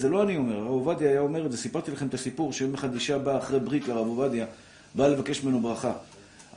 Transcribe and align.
זה 0.00 0.08
לא 0.08 0.22
אני 0.22 0.36
אומר, 0.36 0.56
הרב 0.56 0.68
עובדיה 0.68 1.10
היה 1.10 1.20
אומר 1.20 1.46
את 1.46 1.52
זה, 1.52 1.58
סיפרתי 1.58 1.90
לכם 1.90 2.06
את 2.06 2.14
הסיפור 2.14 2.52
שיום 2.52 2.74
אחד 2.74 2.94
אישה 2.94 3.18
באה 3.18 3.38
אחרי 3.38 3.60
ברית 3.60 3.88
לרב 3.88 4.06
עובדיה, 4.06 4.46
באה 4.94 5.08
לבקש 5.08 5.44
ממנו 5.44 5.60
ברכה. 5.60 5.92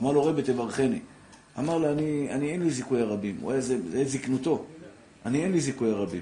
אמר 0.01 0.11
לו, 0.11 0.25
רבי 0.25 0.41
תברכני. 0.41 0.99
אמר 1.59 1.77
לה, 1.77 1.91
אני, 1.91 2.27
אני 2.31 2.51
אין 2.51 2.63
לי 2.63 2.69
זיכוי 2.69 3.01
הרבים. 3.01 3.37
הוא 3.41 3.51
היה, 3.51 3.61
זקנותו. 4.05 4.65
אני 5.25 5.43
אין 5.43 5.51
לי 5.51 5.59
זיכוי 5.59 5.91
הרבים. 5.91 6.21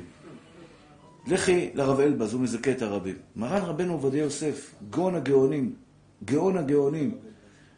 לכי 1.27 1.69
לרב 1.73 1.99
אלבז, 1.99 2.33
הוא 2.33 2.41
מזכה 2.41 2.71
את 2.71 2.81
הרבים. 2.81 3.15
מרן 3.35 3.61
רבנו 3.61 3.93
עובדיה 3.93 4.23
יוסף, 4.23 4.73
גאון 4.89 5.15
הגאונים, 5.15 5.73
גאון 6.25 6.57
הגאונים. 6.57 7.17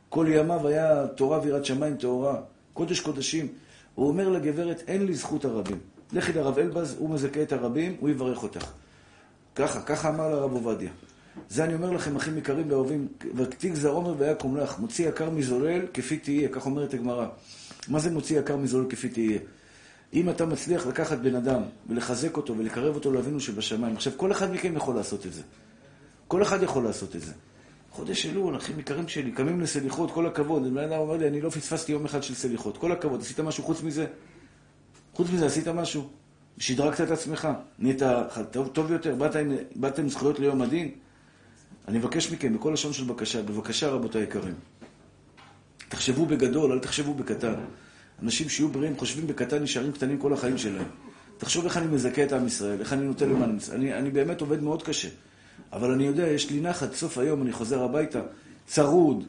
כל 0.10 0.28
ימיו 0.30 0.68
היה 0.68 1.08
תורה 1.08 1.40
ויראת 1.44 1.66
שמיים 1.66 1.98
טהורה, 1.98 2.42
קודש 2.74 3.00
קודשים. 3.00 3.48
הוא 3.96 4.08
אומר 4.08 4.30
לגברת, 4.30 4.84
אין 4.88 5.06
לי 5.06 5.14
זכות 5.14 5.46
הרבים. 5.46 5.78
לכי 6.14 6.34
לרב 6.34 6.60
אלבז, 6.60 6.96
הוא 7.00 7.10
מזכה 7.10 7.42
את 7.42 7.54
הרבים, 7.54 7.96
הוא 8.00 8.10
יברך 8.10 8.44
אותך. 8.44 8.71
ככה, 9.56 9.82
ככה 9.82 10.10
אמר 10.10 10.30
לרב 10.30 10.52
עובדיה. 10.52 10.92
זה 11.50 11.64
אני 11.64 11.74
אומר 11.74 11.92
לכם, 11.92 12.16
אחים 12.16 12.38
יקרים 12.38 12.71
ואהובים, 12.71 13.07
ותיק 13.36 13.76
זרעומר 13.76 14.16
ויקום 14.18 14.57
לך, 14.57 14.80
מוציא 14.80 15.10
יקר 15.10 15.30
מזולל 15.30 15.82
כפי 15.94 16.18
תהיה, 16.18 16.50
כך 16.50 16.66
אומרת 16.66 16.94
הגמרא. 16.94 17.28
מה 17.88 18.00
זה 18.00 18.12
מוציא 18.12 18.40
יקר 18.40 18.57
מזולל 18.57 18.90
כפי 18.90 19.10
תהיה? 19.10 19.40
אם 20.14 20.30
אתה 20.30 20.46
מצליח 20.46 20.88
לקחת 20.88 21.18
בן 21.18 21.36
אדם 21.36 21.62
ולחזק 21.90 22.38
אותו 22.38 22.57
ולקרב 22.57 22.96
אותו 22.96 23.12
לאבינו 23.12 23.40
שבשמיים, 23.40 23.96
עכשיו 23.96 24.14
כל 24.18 24.32
אחד 24.32 24.52
מכם 24.52 24.76
יכול 24.76 24.96
לעשות 24.96 25.26
את 25.26 25.34
זה. 25.34 25.42
כל 26.28 26.42
אחד 26.42 26.64
יכול 26.64 26.84
לעשות 26.84 27.16
את 27.16 27.21
זה. 27.21 27.34
חודש 27.92 28.26
אלול, 28.26 28.57
אחים 28.57 28.79
יקרים 28.79 29.07
שלי, 29.07 29.32
קמים 29.32 29.62
לסליחות, 29.62 30.12
כל 30.12 30.26
הכבוד. 30.26 30.74
בן 30.74 30.84
אדם 30.84 31.00
אומר 31.00 31.18
לי, 31.18 31.28
אני 31.28 31.42
לא 31.42 31.50
פספסתי 31.50 31.92
יום 31.92 32.06
אחד 32.06 32.23
של 32.23 32.36
סליחות. 32.36 32.78
כל 32.78 32.92
הכבוד, 32.92 33.22
עשית 33.22 33.40
משהו 33.40 33.64
חוץ 33.64 33.84
מזה? 33.84 34.06
חוץ 35.14 35.28
מזה 35.34 35.45
עשית 35.45 35.68
משהו? 35.68 36.09
שדרגת 36.59 37.02
את 37.02 37.12
עצמך? 37.12 37.48
נהיית 37.80 38.02
טוב, 38.52 38.68
טוב 38.68 38.92
יותר? 38.92 39.16
באת 39.16 39.36
עם, 39.36 39.52
באת 39.76 40.00
עם 40.00 40.09
זכויות 40.09 40.40
ליום 40.40 40.62
הדין? 40.62 40.92
אני 41.88 41.98
מבקש 41.98 42.32
מכם, 42.32 42.54
בכל 42.54 42.72
לשון 42.73 42.94
של 42.94 43.04
בקשה, 43.04 43.42
בבקשה 43.42 43.90
רבותיי 43.90 44.22
היקרים, 44.22 44.54
תחשבו 45.90 46.26
בגדול, 46.26 46.72
אל 46.72 46.80
תחשבו 46.80 47.14
בקטן. 47.14 47.54
אנשים 48.24 48.50
שיהיו 48.50 48.70
בריאים, 48.70 48.98
חושבים 48.98 49.28
בקטן, 49.28 49.64
נשארים 49.64 49.92
קטנים 49.92 50.18
כל 50.18 50.34
החיים 50.34 50.58
שלהם. 50.58 50.88
תחשוב 51.38 51.66
איך 51.66 51.78
אני 51.78 51.88
מזכה 51.88 52.24
את 52.24 52.34
עם 52.34 52.48
ישראל, 52.48 52.80
איך 52.80 52.94
אני 52.94 53.02
נותן 53.06 53.30
למען. 53.30 53.58
אני, 53.72 53.94
אני 53.94 54.10
באמת 54.10 54.42
עובד 54.42 54.64
מאוד 54.64 54.84
קשה. 54.84 55.10
אבל 55.73 55.92
אני 55.92 56.06
יודע, 56.06 56.28
יש 56.28 56.50
לי 56.52 56.62
נחת, 56.62 56.94
סוף 56.94 57.18
היום 57.18 57.42
אני 57.42 57.52
חוזר 57.52 57.84
הביתה, 57.84 58.22
צרוד, 58.66 59.23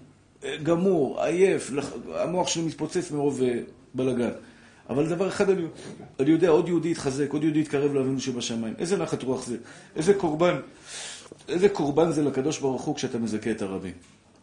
גמור, 0.63 1.23
עייף, 1.23 1.71
המוח 2.15 2.49
שלי 2.49 2.63
מתפוצץ 2.63 3.11
מרוב 3.11 3.43
אה, 3.43 3.61
בלגן. 3.95 4.31
אבל 4.91 5.09
דבר 5.09 5.29
אחד 5.29 5.51
אני, 5.51 5.63
אני 6.21 6.31
יודע, 6.31 6.49
עוד 6.49 6.69
יהודי 6.69 6.91
יתחזק, 6.91 7.33
עוד 7.33 7.43
יהודי 7.43 7.61
יתקרב 7.61 7.95
לאבינו 7.95 8.21
שבשמיים. 8.21 8.75
איזה 8.79 8.97
נחת 8.97 9.23
רוח 9.23 9.47
זה? 9.47 9.57
איזה 9.97 10.15
קורבן, 10.15 10.57
איזה 11.49 11.69
קורבן 11.69 12.13
זה 12.13 12.23
לקדוש 12.23 12.59
ברוך 12.59 12.83
הוא 12.83 12.95
כשאתה 12.95 13.19
מזכה 13.19 13.51
את 13.51 13.63
הרבים. 13.63 13.93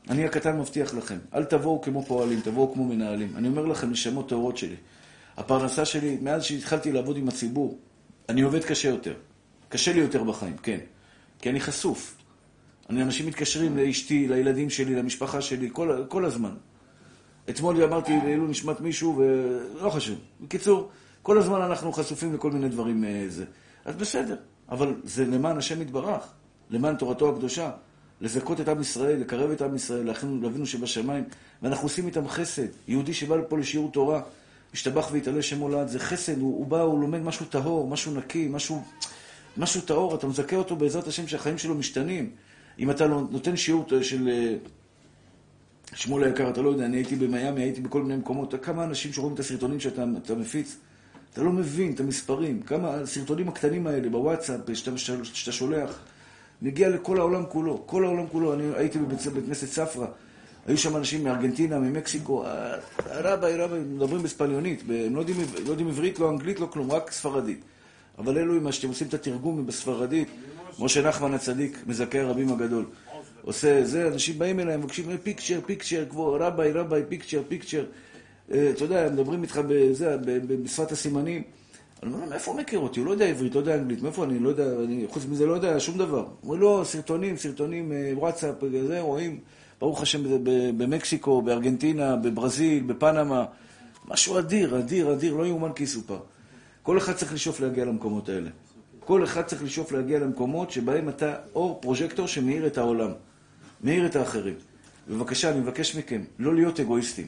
אני 0.10 0.26
הקטן 0.26 0.60
מבטיח 0.60 0.94
לכם, 0.94 1.18
אל 1.34 1.44
תבואו 1.44 1.82
כמו 1.82 2.04
פועלים, 2.04 2.42
תבואו 2.42 2.74
כמו 2.74 2.86
מנהלים. 2.86 3.34
אני 3.36 3.48
אומר 3.48 3.66
לכם, 3.66 3.92
נשמות 3.92 4.30
טהורות 4.30 4.58
שלי. 4.58 4.76
הפרנסה 5.38 5.86
שלי, 5.86 6.18
מאז 6.22 6.44
שהתחלתי 6.44 6.92
לעבוד 6.92 7.18
עם 7.18 7.28
הציבור, 7.28 7.78
אני 8.30 8.42
עובד 8.42 8.64
קשה 8.64 8.90
יותר. 8.90 9.14
קשה 9.70 9.94
לי 9.94 10.00
יותר 10.00 10.24
בחיים, 10.24 10.58
כן. 10.58 10.80
כי 11.42 11.50
אני 11.50 11.60
חשוף. 11.60 12.18
אני, 12.90 13.04
אנשים 13.04 13.28
מתקשרים 13.28 13.78
לאשתי, 13.78 14.28
לילדים 14.28 14.70
שלי, 14.70 14.96
למשפחה 14.96 15.42
שלי, 15.42 15.70
כל, 15.74 16.04
כל 16.08 16.26
הזמן. 16.26 16.54
אתמול 17.50 17.84
אמרתי 17.84 18.18
לעילוי 18.24 18.48
נשמת 18.48 18.82
מישהו, 18.82 19.18
ולא 19.18 19.90
חשוב. 19.90 20.18
בקיצור, 20.42 20.90
כל 21.22 21.38
הזמן 21.38 21.62
אנחנו 21.62 21.94
חשופים 21.94 22.34
לכל 22.34 22.52
מיני 22.52 22.70
דברים 22.70 23.06
אה, 23.06 23.26
זה. 23.28 23.46
אז 23.86 23.96
בסדר, 23.96 24.36
אבל 24.70 24.94
זה 25.04 25.26
למען 25.26 25.58
השם 25.58 25.82
יתברך, 25.82 26.24
למען 26.70 26.96
תורתו 26.96 27.30
הקדושה. 27.30 27.72
לזכות 28.22 28.62
את 28.62 28.70
עם 28.70 28.82
ישראל, 28.82 29.20
לקרב 29.20 29.52
את 29.52 29.62
עם 29.62 29.76
ישראל, 29.76 30.06
להכין 30.06 30.40
לאבינו 30.44 30.66
שבשמיים, 30.66 31.24
ואנחנו 31.62 31.86
עושים 31.86 32.06
איתם 32.06 32.28
חסד. 32.28 32.68
יהודי 32.88 33.14
שבא 33.14 33.36
לפה 33.36 33.58
לשיעור 33.58 33.92
תורה, 33.92 34.22
משתבח 34.74 35.10
והתעלה 35.12 35.42
שם 35.42 35.60
הולד, 35.60 35.88
זה 35.88 36.00
חסד, 36.00 36.40
הוא, 36.40 36.58
הוא 36.58 36.68
בא, 36.68 36.82
הוא 36.82 37.02
לומד 37.02 37.22
משהו 37.22 37.46
טהור, 37.46 37.88
משהו 37.88 38.14
נקי, 38.14 38.48
משהו, 38.52 38.84
משהו 39.58 39.82
טהור, 39.82 40.16
אתה 40.16 40.28
מזכה 40.28 40.56
אותו 40.56 40.76
בעזרת 40.76 41.08
השם 41.08 41.28
שהחיים 41.28 41.58
שלו 41.58 41.76
משתנים. 41.76 42.30
אם 42.80 42.92
אתה 42.92 43.08
נותן 43.08 43.56
שיעור 43.56 43.86
של 44.02 44.30
אה, 44.30 44.56
שמואל 45.94 46.24
היקר, 46.24 46.50
אתה 46.50 46.62
לא 46.62 46.70
יודע, 46.70 46.86
אני 46.86 46.98
הייתי 46.98 47.16
במיאמי, 47.16 47.62
הייתי 47.62 47.82
בכל 47.82 48.02
מיני 48.02 48.16
מקומות, 48.16 48.54
כמה 48.62 48.84
אנשים 48.84 49.14
שרואים 49.14 49.34
את 49.34 49.40
הסרטונים 49.40 49.80
שאתה 49.80 50.36
מפיץ, 50.36 50.76
אתה 51.34 51.44
לא 51.44 51.52
מבין 51.52 51.94
את 51.94 52.00
המספרים, 52.00 52.62
כמה 52.62 52.94
הסרטונים 52.94 53.50
הקטנים 53.50 53.88
האלה 53.88 54.10
בוואטסאפ, 54.10 54.60
שאתה, 54.74 54.98
שאתה 55.24 55.52
שולח, 55.52 56.00
מגיע 56.62 56.90
לכל 56.90 57.18
העולם 57.20 57.44
כולו, 57.50 57.84
כל 57.86 58.06
העולם 58.06 58.28
כולו. 58.28 58.54
אני 58.54 58.64
הייתי 58.76 59.00
בבית 59.00 59.20
כנסת 59.48 59.68
ספרא, 59.68 60.08
היו 60.68 60.78
שם 60.78 60.98
אנשים 60.98 61.24
מארגנטינה, 61.24 61.80
ממקסיקו, 61.80 62.46
רביי, 63.06 63.58
רביי, 63.58 63.80
מדברים 63.80 64.24
בספליונית, 64.24 64.84
הם 64.90 65.16
לא 65.16 65.20
יודעים, 65.20 65.38
לא 65.66 65.70
יודעים 65.70 65.88
עברית, 65.88 66.20
לא 66.20 66.30
אנגלית, 66.30 66.60
לא 66.60 66.66
כלום, 66.66 66.92
רק 66.92 67.12
ספרדית. 67.12 67.62
אבל 68.18 68.38
אלו, 68.38 68.62
מה 68.62 68.72
שאתם 68.72 68.88
עושים 68.88 69.08
את 69.08 69.14
התרגום 69.14 69.66
בספרדית, 69.66 70.28
משה 70.80 71.02
נחמן 71.02 71.34
הצדיק, 71.34 71.78
מזכה 71.88 72.20
הרבים 72.20 72.54
הגדול. 72.54 72.86
עושה 73.42 73.84
זה, 73.84 74.08
אנשים 74.08 74.40
באים 74.40 74.60
אליי, 74.60 74.78
מבקשים 74.78 75.18
פיקצ'ר, 75.24 75.60
פיקצ'ר, 75.66 76.06
כמו 76.10 76.38
רביי, 76.40 76.72
רביי, 76.72 77.04
פיקצ'ר, 77.10 77.42
פיקצ'ר. 77.48 77.86
אתה 78.50 78.84
יודע, 78.84 79.10
מדברים 79.14 79.44
איתך 79.44 79.62
בזה, 79.68 80.18
בשפת 80.64 80.92
הסימנים. 80.92 81.44
אני 82.04 82.14
אומר 82.14 82.26
מאיפה 82.26 82.52
הוא 82.52 82.60
מכיר 82.60 82.80
אותי? 82.80 83.00
הוא 83.00 83.08
לא 83.08 83.12
יודע 83.12 83.26
עברית, 83.26 83.56
לא 83.56 83.60
יודע 83.60 83.76
אנגלית, 83.76 84.02
מאיפה 84.02 84.24
אני 84.24 84.40
לא 84.40 84.50
יודע, 84.50 84.66
אני 84.84 85.06
חוץ 85.10 85.26
מזה 85.30 85.46
לא 85.46 85.54
יודע 85.54 85.80
שום 85.80 85.98
דבר. 85.98 86.26
הוא 86.42 86.54
אומר 86.54 86.56
לו, 86.56 86.86
סרטונים, 86.86 87.38
סרטונים, 87.38 87.92
אה, 87.92 88.12
וואטסאפ, 88.14 88.56
זה, 88.88 89.02
רואים, 89.02 89.40
ברוך 89.80 90.02
השם, 90.02 90.24
במקסיקו, 90.78 91.42
בארגנטינה, 91.42 92.16
בברזיל, 92.16 92.84
בפנמה. 92.84 93.46
משהו 94.08 94.40
אדיר, 94.40 94.80
אדיר, 94.80 95.14
אדיר, 95.14 95.36
לא 95.36 95.46
יאומן 95.46 95.74
כי 95.74 95.84
יסופר. 95.84 96.20
כל 96.84 96.98
אחד 96.98 97.14
צריך 97.14 97.34
לשאוף 97.34 97.60
להגיע 97.60 97.86
למקומות 97.86 98.30
האלה. 98.30 98.50
כל 99.00 99.24
אחד 99.24 99.42
צריך 99.42 99.64
לשאוף 99.64 99.92
להגיע 99.92 100.20
למקומות 100.20 100.72
שבהם 100.72 101.10
אתה 101.10 101.36
אור 101.56 101.80
פרוז'קטור 101.82 102.28
שמאיר 102.28 102.68
את 102.68 102.78
העולם. 102.78 103.12
מאיר 103.84 104.06
את 104.06 104.16
האחרים. 104.16 104.56
בבקשה, 105.10 105.52
אני 105.52 105.60
מבקש 105.60 105.96
מכם, 105.96 106.22
לא 106.40 106.56
להיות 106.56 106.80
אגואיסטים. 106.80 107.28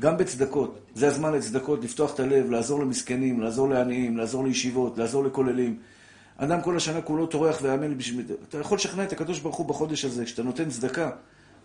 גם 0.00 0.16
בצדקות. 0.16 0.78
זה 0.94 1.06
הזמן 1.06 1.32
לצדקות, 1.32 1.84
לפתוח 1.84 2.14
את 2.14 2.20
הלב, 2.20 2.50
לעזור 2.50 2.80
למסכנים, 2.80 3.40
לעזור 3.40 3.68
לעניים, 3.68 4.16
לעזור 4.16 4.44
לישיבות, 4.44 4.98
לעזור 4.98 5.24
לכוללים. 5.24 5.78
אדם 6.36 6.62
כל 6.62 6.76
השנה 6.76 7.02
כולו 7.02 7.26
טורח 7.26 7.58
ועמל 7.62 7.94
בשביל... 7.94 8.24
אתה 8.48 8.58
יכול 8.58 8.76
לשכנע 8.76 9.04
את 9.04 9.12
הקדוש 9.12 9.40
ברוך 9.40 9.56
הוא 9.56 9.66
בחודש 9.66 10.04
הזה, 10.04 10.24
כשאתה 10.24 10.42
נותן 10.42 10.70
צדקה, 10.70 11.10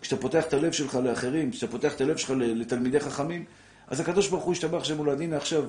כשאתה 0.00 0.22
פותח 0.22 0.44
את 0.44 0.54
הלב 0.54 0.72
שלך 0.72 0.94
לאחרים, 0.94 1.50
כשאתה 1.50 1.72
פותח 1.72 1.94
את 1.94 2.00
הלב 2.00 2.16
שלך 2.16 2.32
לתלמידי 2.36 3.00
חכמים, 3.00 3.44
אז 3.88 4.00
הקדוש 4.00 4.28
ברוך 4.28 4.44
הוא 4.44 4.52
ישתבח 4.52 4.84
שם 4.84 4.96
מולד. 4.96 5.20
הנה 5.20 5.36
עכשיו, 5.36 5.64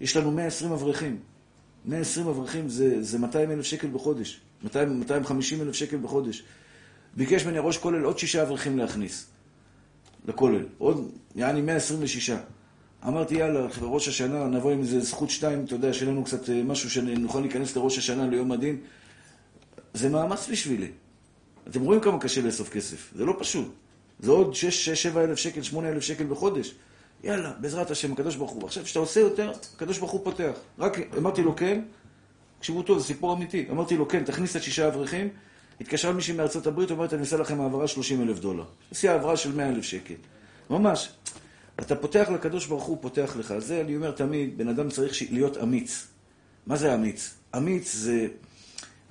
יש 0.00 0.16
לנו 0.16 0.30
120 0.30 0.72
אברכים. 0.72 1.18
120 1.84 2.26
אברכים 2.26 2.68
זה, 2.68 3.02
זה 3.02 3.18
200 3.18 3.50
אלף 3.50 3.64
שקל 3.64 3.88
בחודש. 3.88 4.40
200, 4.62 4.98
250 4.98 5.60
אלף 5.60 5.74
שקל 5.74 5.96
בחודש. 5.96 6.44
ביקש 7.16 7.44
ממני 7.44 7.58
ראש 7.58 7.78
כולל 7.78 8.04
עוד 8.04 8.18
שישה 8.18 8.42
אברכים 8.42 8.78
להכניס. 8.78 9.26
לכולל. 10.28 10.64
עוד, 10.78 11.10
יעני 11.34 11.60
126. 11.60 12.30
אמרתי, 13.06 13.34
יאללה, 13.34 13.66
ראש 13.80 14.08
השנה, 14.08 14.46
נבוא 14.46 14.70
עם 14.70 14.80
איזה 14.80 15.00
זכות 15.00 15.30
שתיים, 15.30 15.64
אתה 15.64 15.74
יודע, 15.74 15.92
שיהיה 15.92 16.12
לנו 16.12 16.24
קצת 16.24 16.50
אה, 16.50 16.62
משהו 16.62 16.90
שנוכל 16.90 17.40
להיכנס 17.40 17.76
לראש 17.76 17.98
השנה 17.98 18.26
ליום 18.26 18.52
הדין. 18.52 18.76
זה 19.94 20.08
מאמץ 20.08 20.48
בשבילי. 20.50 20.88
אתם 21.68 21.80
רואים 21.80 22.00
כמה 22.00 22.18
קשה 22.18 22.42
לאסוף 22.42 22.68
כסף. 22.70 23.12
זה 23.16 23.24
לא 23.24 23.36
פשוט. 23.38 23.72
זה 24.20 24.30
עוד 24.30 24.54
6-7 25.14 25.18
אלף 25.18 25.38
שקל, 25.38 25.62
8 25.62 25.88
אלף 25.88 26.02
שקל 26.02 26.24
בחודש. 26.24 26.74
יאללה, 27.24 27.52
בעזרת 27.60 27.90
השם, 27.90 28.12
הקדוש 28.12 28.36
ברוך 28.36 28.50
הוא. 28.50 28.64
עכשיו, 28.64 28.84
כשאתה 28.84 28.98
עושה 28.98 29.20
יותר, 29.20 29.52
הקדוש 29.74 29.98
ברוך 29.98 30.10
הוא 30.10 30.24
פותח. 30.24 30.52
רק 30.78 30.98
אמרתי 31.18 31.42
לו 31.42 31.56
כן, 31.56 31.80
תקשיבו 32.58 32.82
טוב, 32.82 32.98
זה 32.98 33.04
סיפור 33.04 33.34
אמיתי. 33.34 33.66
אמרתי 33.70 33.96
לו 33.96 34.08
כן, 34.08 34.24
תכניס 34.24 34.56
את 34.56 34.62
שישה 34.62 34.88
אברכים. 34.88 35.28
התקשרה 35.80 36.12
מישהי 36.12 36.34
מארצות 36.34 36.66
הברית, 36.66 36.90
אומרת, 36.90 37.12
אני 37.12 37.20
אעשה 37.20 37.36
לכם 37.36 37.60
העברה 37.60 37.88
30 37.88 38.22
אלף 38.22 38.38
דולר. 38.38 38.64
עשי 38.90 39.08
העברה 39.08 39.36
של 39.36 39.54
100 39.54 39.68
אלף 39.68 39.84
שקל. 39.84 40.14
ממש. 40.70 41.12
אתה 41.80 41.96
פותח 41.96 42.28
לקדוש 42.34 42.66
ברוך 42.66 42.84
הוא, 42.84 42.98
פותח 43.00 43.34
לך. 43.38 43.54
זה 43.58 43.80
אני 43.80 43.96
אומר 43.96 44.10
תמיד, 44.10 44.58
בן 44.58 44.68
אדם 44.68 44.90
צריך 44.90 45.22
להיות 45.30 45.56
אמיץ. 45.56 46.06
מה 46.66 46.76
זה 46.76 46.94
אמיץ? 46.94 47.34
אמיץ 47.56 47.94
זה 47.94 48.26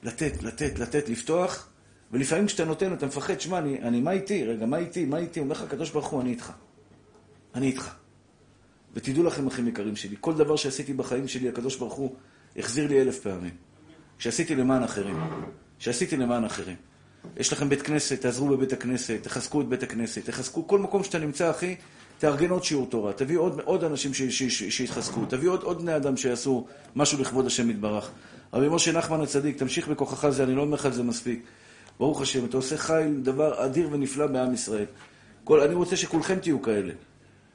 לתת, 0.03 0.43
לתת, 0.43 0.79
לתת, 0.79 1.09
לפתוח, 1.09 1.67
ולפעמים 2.11 2.47
כשאתה 2.47 2.65
נותן, 2.65 2.93
אתה 2.93 3.05
מפחד, 3.05 3.41
שמע, 3.41 3.57
אני, 3.57 3.81
אני, 3.81 4.01
מה 4.01 4.11
איתי? 4.11 4.45
רגע, 4.45 4.65
מה 4.65 4.77
איתי? 4.77 5.05
מה 5.05 5.17
איתי? 5.17 5.39
אומר 5.39 5.51
לך 5.51 5.61
הקדוש 5.61 5.89
ברוך 5.89 6.07
הוא, 6.07 6.21
אני 6.21 6.29
איתך. 6.29 6.51
אני 7.55 7.67
איתך. 7.67 7.93
ותדעו 8.93 9.23
לכם, 9.23 9.47
אחים 9.47 9.67
יקרים 9.67 9.95
שלי, 9.95 10.15
כל 10.19 10.33
דבר 10.33 10.55
שעשיתי 10.55 10.93
בחיים 10.93 11.27
שלי, 11.27 11.49
הקדוש 11.49 11.75
ברוך 11.75 11.93
הוא 11.93 12.15
החזיר 12.57 12.87
לי 12.87 13.01
אלף 13.01 13.19
פעמים. 13.19 13.53
שעשיתי 14.17 14.55
למען 14.55 14.83
אחרים. 14.83 15.17
שעשיתי 15.81 16.17
למען 16.17 16.45
אחרים. 16.45 16.75
יש 17.37 17.53
לכם 17.53 17.69
בית 17.69 17.81
כנסת, 17.81 18.21
תעזרו 18.21 18.47
בבית 18.47 18.73
הכנסת, 18.73 19.17
תחזקו 19.21 19.61
את 19.61 19.67
בית 19.67 19.83
הכנסת, 19.83 20.25
תחזקו 20.25 20.67
כל 20.67 20.79
מקום 20.79 21.03
שאתה 21.03 21.19
נמצא, 21.19 21.51
אחי, 21.51 21.75
תארגן 22.17 22.49
עוד 22.49 22.63
שיעור 22.63 22.87
תורה, 22.89 23.13
תביא 23.13 23.37
עוד, 23.37 23.61
עוד 23.65 23.83
אנשים 23.83 24.11
שיתחזקו, 24.49 25.25
תביא 25.25 25.49
עוד, 25.49 25.63
עוד 25.63 25.81
בני 25.81 25.95
אדם 25.95 26.17
שיעשו 26.17 26.67
משהו 26.95 27.21
לכבוד 27.21 27.45
השם 27.45 27.69
יתברך. 27.69 28.11
רבי 28.53 28.69
משה 28.69 28.91
נחמן 28.91 29.21
הצדיק, 29.21 29.57
תמשיך 29.57 29.87
בכוחך 29.87 30.29
זה, 30.29 30.43
אני 30.43 30.55
לא 30.55 30.61
אומר 30.61 30.75
לך 30.75 30.85
את 30.85 30.93
זה 30.93 31.03
מספיק. 31.03 31.43
ברוך 31.99 32.21
השם, 32.21 32.45
אתה 32.45 32.57
עושה 32.57 32.77
חיל 32.77 33.19
דבר 33.23 33.65
אדיר 33.65 33.89
ונפלא 33.91 34.27
בעם 34.27 34.53
ישראל. 34.53 34.85
כל, 35.43 35.59
אני 35.59 35.73
רוצה 35.73 35.95
שכולכם 35.95 36.39
תהיו 36.39 36.61
כאלה. 36.61 36.93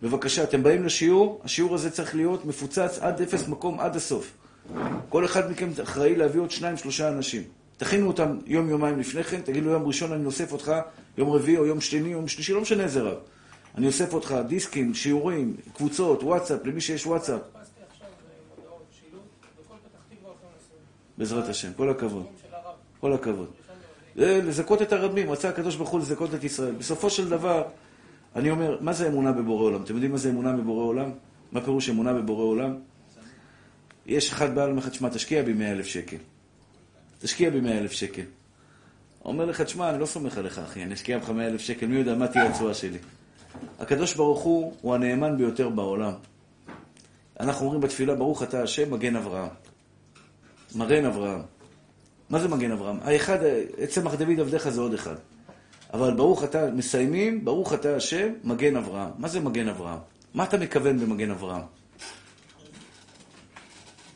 בבקשה, 0.03 0.43
אתם 0.43 0.63
באים 0.63 0.85
לשיעור, 0.85 1.41
השיעור 1.45 1.75
הזה 1.75 1.91
צריך 1.91 2.15
להיות 2.15 2.45
מפוצץ 2.45 2.99
עד 3.01 3.23
אפס 3.23 3.49
מקום, 3.49 3.81
עד 3.81 3.97
הסוף. 3.97 4.33
כל 5.09 5.25
אחד 5.25 5.51
מכם 5.51 5.69
אחראי 5.83 6.17
להביא 6.17 6.41
עוד 6.41 6.51
שניים, 6.51 6.77
שלושה 6.77 7.09
אנשים. 7.09 7.43
תכינו 7.77 8.07
אותם 8.07 8.39
יום-יומיים 8.47 8.99
לפני 8.99 9.25
כן, 9.25 9.41
תגידו 9.41 9.71
יום 9.71 9.87
ראשון 9.87 10.13
אני 10.13 10.27
אוסף 10.27 10.53
אותך, 10.53 10.73
יום 11.19 11.31
רביעי 11.31 11.57
או 11.57 11.67
יום 11.67 11.81
שני 11.81 12.09
יום 12.09 12.29
שלישי, 12.29 12.53
לא 12.53 12.61
משנה 12.61 12.83
איזה 12.83 13.03
רב. 13.03 13.19
אני 13.75 13.87
אוסף 13.87 14.15
אותך, 14.15 14.35
דיסקים, 14.49 14.95
שיעורים, 14.95 15.57
קבוצות, 15.75 16.23
וואטסאפ, 16.23 16.67
למי 16.67 16.81
שיש 16.81 17.07
וואטסאפ. 17.07 17.41
בעזרת 21.19 21.49
השם, 21.49 21.73
כל 21.77 21.91
הכבוד. 21.91 22.27
כל 23.01 23.13
הכבוד. 23.13 23.51
לזכות 24.17 24.83
את 24.83 24.93
הרבים, 24.93 25.31
רצה 25.31 25.49
הקדוש 25.49 25.77
ברוך 25.77 25.91
הוא 25.91 26.01
לזכות 26.01 26.35
את 26.35 26.45
ישראל. 26.45 26.73
בסופו 26.73 27.11
של 27.11 27.29
דבר, 27.29 27.63
אני 28.37 28.51
אומר, 28.51 28.79
מה 28.81 28.93
זה 28.93 29.09
אמונה 29.09 29.33
בבורא 29.33 29.63
עולם? 29.63 29.83
אתם 29.83 29.95
יודעים 29.95 30.13
מה 30.13 30.19
זה 30.19 30.31
אמונה 30.31 30.53
בבורא 30.53 30.85
עולם? 30.85 31.11
מה 31.53 31.61
פירוש 31.61 31.91
אמונה 31.91 32.13
בבורא 32.13 32.45
עולם? 32.45 32.77
יש 34.07 34.33
אחד 34.33 34.55
בעל 34.55 34.77
לך, 34.77 34.89
תשמע, 34.89 35.09
תשקיע 35.09 35.43
בי 35.43 35.53
מאה 35.53 35.73
אלף 35.73 35.87
שקל. 35.87 36.17
תשקיע 37.19 37.51
בי 37.51 37.61
מאה 37.61 37.79
אלף 37.79 37.93
שקל. 37.93 38.23
אומר 39.25 39.45
לך, 39.45 39.61
תשמע, 39.61 39.91
אני 39.91 40.01
לא 40.01 40.07
סומך 40.07 40.39
עליך, 40.39 40.59
אחי, 40.59 40.83
אני 40.83 40.95
אשקיע 40.95 41.19
בך 41.19 41.31
מאה 41.31 41.47
אלף 41.47 41.61
שקל, 41.61 41.87
מי 41.87 41.97
יודע 41.97 42.15
מה 42.15 42.29
תהיה 42.29 42.49
התשואה 42.49 42.75
שלי. 42.75 42.99
הקדוש 43.79 44.15
ברוך 44.15 44.41
הוא 44.41 44.75
הוא 44.81 44.95
הנאמן 44.95 45.37
ביותר 45.37 45.69
בעולם. 45.69 46.13
אנחנו 47.41 47.65
אומרים 47.65 47.81
בתפילה, 47.81 48.15
ברוך 48.15 48.43
אתה 48.43 48.63
השם, 48.63 48.91
מגן 48.91 49.17
אברהם. 49.17 49.49
מרן 50.75 51.05
אברהם. 51.05 51.43
מה 52.31 52.39
זה 52.39 52.49
מגן 52.49 52.71
אברהם? 52.71 52.99
האחד, 53.03 53.39
צמח 53.89 54.15
דוד 54.15 54.41
עבדיך 54.41 54.69
זה 54.69 54.81
עוד 54.81 54.95
אחד. 54.95 55.15
אבל 55.93 56.15
ברוך 56.15 56.45
אתה, 56.45 56.71
מסיימים, 56.71 57.45
ברוך 57.45 57.75
אתה 57.75 57.97
השם, 57.97 58.29
מגן 58.45 58.77
אברהם. 58.77 59.11
מה 59.19 59.29
זה 59.29 59.41
מגן 59.41 59.69
אברהם? 59.69 59.99
מה 60.35 60.45
אתה 60.45 60.59
מכוון 60.59 60.99
במגן 60.99 61.31
אברהם? 61.31 61.63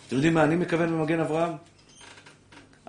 אתם 0.06 0.16
יודעים 0.16 0.34
מה 0.34 0.44
אני 0.44 0.56
מכוון 0.56 0.88
במגן 0.88 1.20
אברהם? 1.20 1.52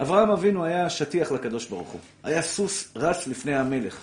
אברהם 0.02 0.32
אבינו 0.32 0.66
היה 0.66 0.90
שטיח 0.90 1.32
לקדוש 1.32 1.66
ברוך 1.66 1.90
הוא. 1.90 2.00
היה 2.24 2.42
סוס 2.42 2.92
רץ 2.96 3.28
לפני 3.28 3.56
המלך. 3.56 4.00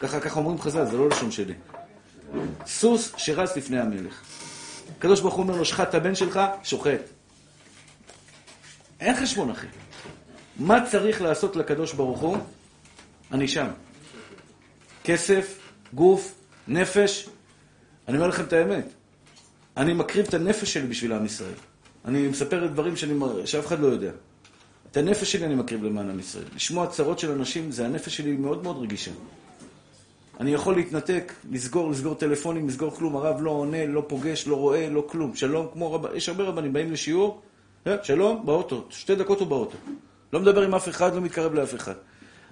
ככה, 0.00 0.20
ככה 0.20 0.40
אומרים 0.40 0.60
חז"ל, 0.60 0.84
זה 0.84 0.96
לא 0.96 1.08
לשון 1.08 1.30
שלי. 1.30 1.54
סוס 2.66 3.12
שרץ 3.16 3.56
לפני 3.56 3.80
המלך. 3.80 4.22
הקדוש 4.98 5.20
ברוך 5.20 5.34
הוא 5.34 5.42
אומר 5.42 5.56
לו, 5.56 5.64
שחט 5.64 5.88
את 5.88 5.94
הבן 5.94 6.14
שלך, 6.14 6.40
שוחט. 6.62 7.00
אין 9.00 9.16
חשבון 9.16 9.50
אחי. 9.50 9.66
מה 10.58 10.86
צריך 10.90 11.22
לעשות 11.22 11.56
לקדוש 11.56 11.92
ברוך 11.92 12.20
הוא? 12.20 12.36
אני 13.32 13.48
שם. 13.48 13.66
כסף, 15.04 15.58
גוף, 15.94 16.34
נפש. 16.68 17.28
אני 18.08 18.16
אומר 18.16 18.28
לכם 18.28 18.44
את 18.44 18.52
האמת. 18.52 18.86
אני 19.76 19.92
מקריב 19.94 20.26
את 20.26 20.34
הנפש 20.34 20.72
שלי 20.72 20.86
בשביל 20.86 21.12
עם 21.12 21.24
ישראל. 21.24 21.54
אני 22.04 22.28
מספר 22.28 22.64
את 22.66 22.72
דברים 22.72 22.96
שאני, 22.96 23.14
שאף 23.44 23.66
אחד 23.66 23.80
לא 23.80 23.86
יודע. 23.86 24.10
את 24.90 24.96
הנפש 24.96 25.32
שלי 25.32 25.46
אני 25.46 25.54
מקריב 25.54 25.84
למען 25.84 26.10
עם 26.10 26.18
ישראל. 26.18 26.44
לשמוע 26.54 26.86
צרות 26.86 27.18
של 27.18 27.30
אנשים, 27.30 27.72
זה 27.72 27.86
הנפש 27.86 28.16
שלי 28.16 28.32
מאוד 28.32 28.62
מאוד 28.62 28.82
רגישה. 28.82 29.10
אני 30.40 30.54
יכול 30.54 30.76
להתנתק, 30.76 31.32
לסגור, 31.50 31.90
לסגור 31.90 32.14
טלפונים, 32.14 32.68
לסגור 32.68 32.90
כלום. 32.90 33.16
הרב 33.16 33.42
לא 33.42 33.50
עונה, 33.50 33.86
לא 33.86 34.04
פוגש, 34.06 34.46
לא 34.46 34.56
רואה, 34.56 34.88
לא 34.90 35.06
כלום. 35.08 35.34
שלום, 35.34 35.66
כמו 35.72 35.92
רב... 35.92 36.06
יש 36.14 36.28
הרבה 36.28 36.44
רבנים, 36.44 36.72
באים 36.72 36.92
לשיעור, 36.92 37.40
אה, 37.86 37.96
שלום, 38.02 38.46
באוטו. 38.46 38.84
שתי 38.90 39.14
דקות 39.14 39.40
הוא 39.40 39.48
באוטו. 39.48 39.76
לא 40.32 40.40
מדבר 40.40 40.62
עם 40.62 40.74
אף 40.74 40.88
אחד, 40.88 41.14
לא 41.14 41.20
מתקרב 41.20 41.54
לאף 41.54 41.74
אחד. 41.74 41.94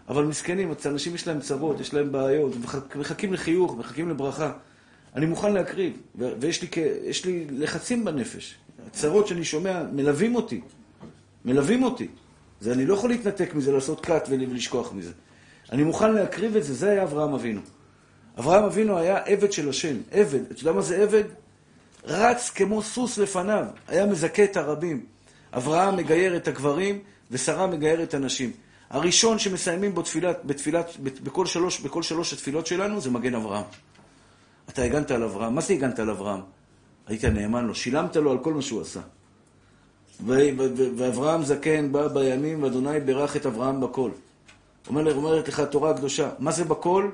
אבל 0.09 0.25
מסכנים, 0.25 0.73
אנשים 0.87 1.15
יש 1.15 1.29
להם 1.29 1.41
צרות, 1.41 1.81
יש 1.81 1.95
להם 1.95 2.13
בעיות, 2.13 2.53
מחכים 2.97 3.33
לחיוך, 3.33 3.77
מחכים 3.79 4.09
לברכה. 4.09 4.53
אני 5.15 5.27
מוכן 5.27 5.53
להקריב, 5.53 5.93
ויש 6.17 6.63
לי, 6.63 6.69
לי 7.25 7.47
לחצים 7.51 8.05
בנפש. 8.05 8.55
הצרות 8.87 9.27
שאני 9.27 9.45
שומע 9.45 9.83
מלווים 9.93 10.35
אותי. 10.35 10.61
מלווים 11.45 11.83
אותי. 11.83 12.09
זה, 12.65 12.73
אני 12.73 12.87
לא 12.87 12.95
יכול 12.95 13.11
להתנתק 13.11 13.55
מזה, 13.55 13.73
לעשות 13.73 14.07
קאט 14.07 14.29
ולשכוח 14.31 14.93
מזה. 14.93 15.13
אני 15.73 15.83
מוכן 15.83 16.15
להקריב 16.15 16.57
את 16.57 16.65
זה, 16.65 16.75
זה 16.75 16.91
היה 16.91 17.03
אברהם 17.03 17.35
אבינו. 17.35 17.61
אברהם 18.39 18.65
אבינו 18.65 18.99
היה 18.99 19.19
עבד 19.19 19.53
של 19.53 19.69
השם, 19.69 19.97
עבד. 20.11 20.41
אתה 20.51 20.61
יודע 20.61 20.73
מה 20.73 20.83
זה 20.83 21.03
עבד? 21.03 21.25
רץ 22.05 22.51
כמו 22.51 22.83
סוס 22.83 23.19
לפניו, 23.19 23.65
היה 23.89 24.07
מזכה 24.07 24.45
את 24.45 24.57
הרבים. 24.57 25.07
אברהם 25.53 25.97
מגייר 25.97 26.37
את 26.37 26.49
הגברים, 26.49 26.99
ושרה 27.31 27.67
מגייר 27.67 28.03
את 28.03 28.15
הנשים. 28.15 28.53
הראשון 28.91 29.39
שמסיימים 29.39 29.95
בו 29.95 30.03
תפילת, 30.03 30.41
בתפילת, 30.45 30.97
בכל 31.01 31.47
שלוש, 31.47 31.81
בכל 31.81 32.03
שלוש 32.03 32.33
התפילות 32.33 32.67
שלנו 32.67 33.01
זה 33.01 33.11
מגן 33.11 33.35
אברהם. 33.35 33.65
אתה 34.69 34.83
הגנת 34.83 35.11
על 35.11 35.23
אברהם. 35.23 35.55
מה 35.55 35.61
זה 35.61 35.75
הגנת 35.75 35.99
על 35.99 36.11
אברהם? 36.11 36.41
היית 37.07 37.25
נאמן 37.25 37.67
לו, 37.67 37.75
שילמת 37.75 38.17
לו 38.17 38.31
על 38.31 38.39
כל 38.39 38.55
מה 38.55 38.63
שהוא 38.63 38.81
עשה. 38.81 39.01
ואברהם 40.97 41.45
זקן 41.45 41.93
בא 41.93 42.09
בימים, 42.09 42.63
ואדוני 42.63 43.01
בירך 43.01 43.37
את 43.37 43.47
אברהם 43.47 43.81
בכל. 43.81 44.11
אומר, 44.89 45.15
אומרת 45.15 45.49
לך 45.49 45.61
התורה 45.61 45.91
הקדושה, 45.91 46.31
מה 46.39 46.53
זה 46.53 46.65
בכל? 46.65 47.11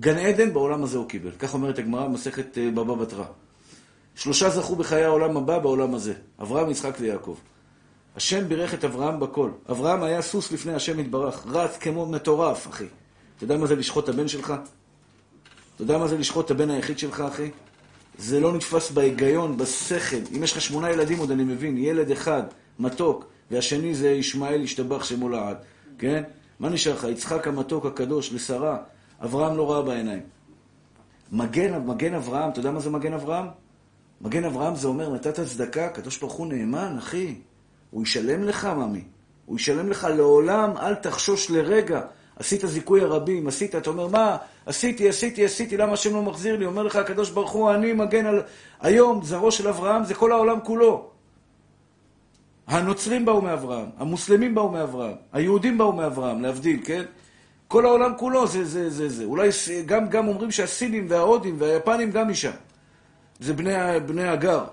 גן 0.00 0.18
עדן 0.18 0.52
בעולם 0.52 0.82
הזה 0.82 0.98
הוא 0.98 1.08
קיבל. 1.08 1.30
כך 1.38 1.54
אומרת 1.54 1.78
הגמרא 1.78 2.06
במסכת 2.06 2.58
אה, 2.58 2.70
בבא 2.70 2.94
בתרא. 2.94 3.24
שלושה 4.14 4.50
זכו 4.50 4.76
בחיי 4.76 5.04
העולם 5.04 5.36
הבא 5.36 5.58
בעולם 5.58 5.94
הזה, 5.94 6.14
אברהם, 6.40 6.70
יצחק 6.70 6.96
ויעקב. 7.00 7.36
השם 8.16 8.48
בירך 8.48 8.74
את 8.74 8.84
אברהם 8.84 9.20
בכל. 9.20 9.50
אברהם 9.70 10.02
היה 10.02 10.22
סוס 10.22 10.52
לפני 10.52 10.74
השם 10.74 11.00
יתברך, 11.00 11.46
רץ 11.46 11.76
כמו 11.76 12.06
מטורף, 12.06 12.68
אחי. 12.68 12.84
אתה 13.36 13.44
יודע 13.44 13.56
מה 13.56 13.66
זה 13.66 13.76
לשחוט 13.76 14.04
את 14.04 14.14
הבן 14.14 14.28
שלך? 14.28 14.54
אתה 15.74 15.82
יודע 15.82 15.98
מה 15.98 16.08
זה 16.08 16.18
לשחוט 16.18 16.46
את 16.46 16.50
הבן 16.50 16.70
היחיד 16.70 16.98
שלך, 16.98 17.20
אחי? 17.20 17.50
זה 18.18 18.40
לא 18.40 18.52
נתפס 18.52 18.90
בהיגיון, 18.90 19.56
בשכל. 19.56 20.16
אם 20.36 20.42
יש 20.42 20.52
לך 20.52 20.60
שמונה 20.60 20.90
ילדים 20.90 21.18
עוד 21.18 21.30
אני 21.30 21.44
מבין, 21.44 21.78
ילד 21.78 22.10
אחד, 22.10 22.42
מתוק, 22.78 23.26
והשני 23.50 23.94
זה 23.94 24.10
ישמעאל 24.10 24.60
ישתבח 24.60 25.04
שמו 25.04 25.28
לעד, 25.28 25.56
כן? 25.98 26.22
מה 26.60 26.68
נשאר 26.68 26.94
לך? 26.94 27.04
יצחק 27.04 27.48
המתוק 27.48 27.86
הקדוש 27.86 28.32
לשרה, 28.32 28.78
אברהם 29.24 29.56
לא 29.56 29.72
ראה 29.72 29.82
בעיניים. 29.82 30.22
מגן, 31.32 31.82
מגן 31.86 32.14
אברהם, 32.14 32.50
אתה 32.50 32.58
יודע 32.58 32.70
מה 32.70 32.80
זה 32.80 32.90
מגן 32.90 33.12
אברהם? 33.12 33.46
מגן 34.20 34.44
אברהם 34.44 34.76
זה 34.76 34.88
אומר, 34.88 35.14
נתת 35.14 35.40
צדקה, 35.40 35.86
הקדוש 35.86 36.18
ברוך 36.18 36.32
הוא 36.32 36.46
נאמן, 36.46 36.96
אחי. 36.98 37.34
הוא 37.90 38.02
ישלם 38.02 38.42
לך, 38.42 38.64
ממי. 38.64 39.04
הוא 39.46 39.56
ישלם 39.56 39.90
לך 39.90 40.06
לעולם, 40.16 40.76
אל 40.76 40.94
תחשוש 40.94 41.50
לרגע. 41.50 42.00
עשית 42.36 42.60
זיכוי 42.64 43.00
הרבים, 43.00 43.46
עשית, 43.46 43.74
אתה 43.74 43.90
אומר, 43.90 44.08
מה, 44.08 44.36
עשיתי, 44.66 45.08
עשיתי, 45.08 45.44
עשיתי, 45.44 45.76
למה 45.76 45.92
השם 45.92 46.14
לא 46.14 46.22
מחזיר 46.22 46.56
לי? 46.56 46.66
אומר 46.66 46.82
לך 46.82 46.96
הקדוש 46.96 47.30
ברוך 47.30 47.50
הוא, 47.50 47.70
אני 47.70 47.92
מגן 47.92 48.26
על... 48.26 48.42
היום, 48.80 49.20
זרעו 49.24 49.52
של 49.52 49.68
אברהם 49.68 50.04
זה 50.04 50.14
כל 50.14 50.32
העולם 50.32 50.60
כולו. 50.64 51.10
הנוצרים 52.66 53.24
באו 53.24 53.42
מאברהם, 53.42 53.86
המוסלמים 53.98 54.54
באו 54.54 54.70
מאברהם, 54.70 55.14
היהודים 55.32 55.78
באו 55.78 55.92
מאברהם, 55.92 56.42
להבדיל, 56.42 56.80
כן? 56.84 57.02
כל 57.68 57.86
העולם 57.86 58.12
כולו 58.18 58.46
זה 58.46 58.64
זה 58.64 58.90
זה 58.90 59.08
זה. 59.08 59.24
אולי 59.24 59.48
גם, 59.86 60.08
גם 60.08 60.28
אומרים 60.28 60.50
שהסינים 60.50 61.06
וההודים 61.08 61.56
והיפנים 61.58 62.10
גם 62.10 62.28
משם. 62.28 62.50
זה 63.40 63.52
בני, 63.52 64.00
בני 64.06 64.28
הגר. 64.28 64.64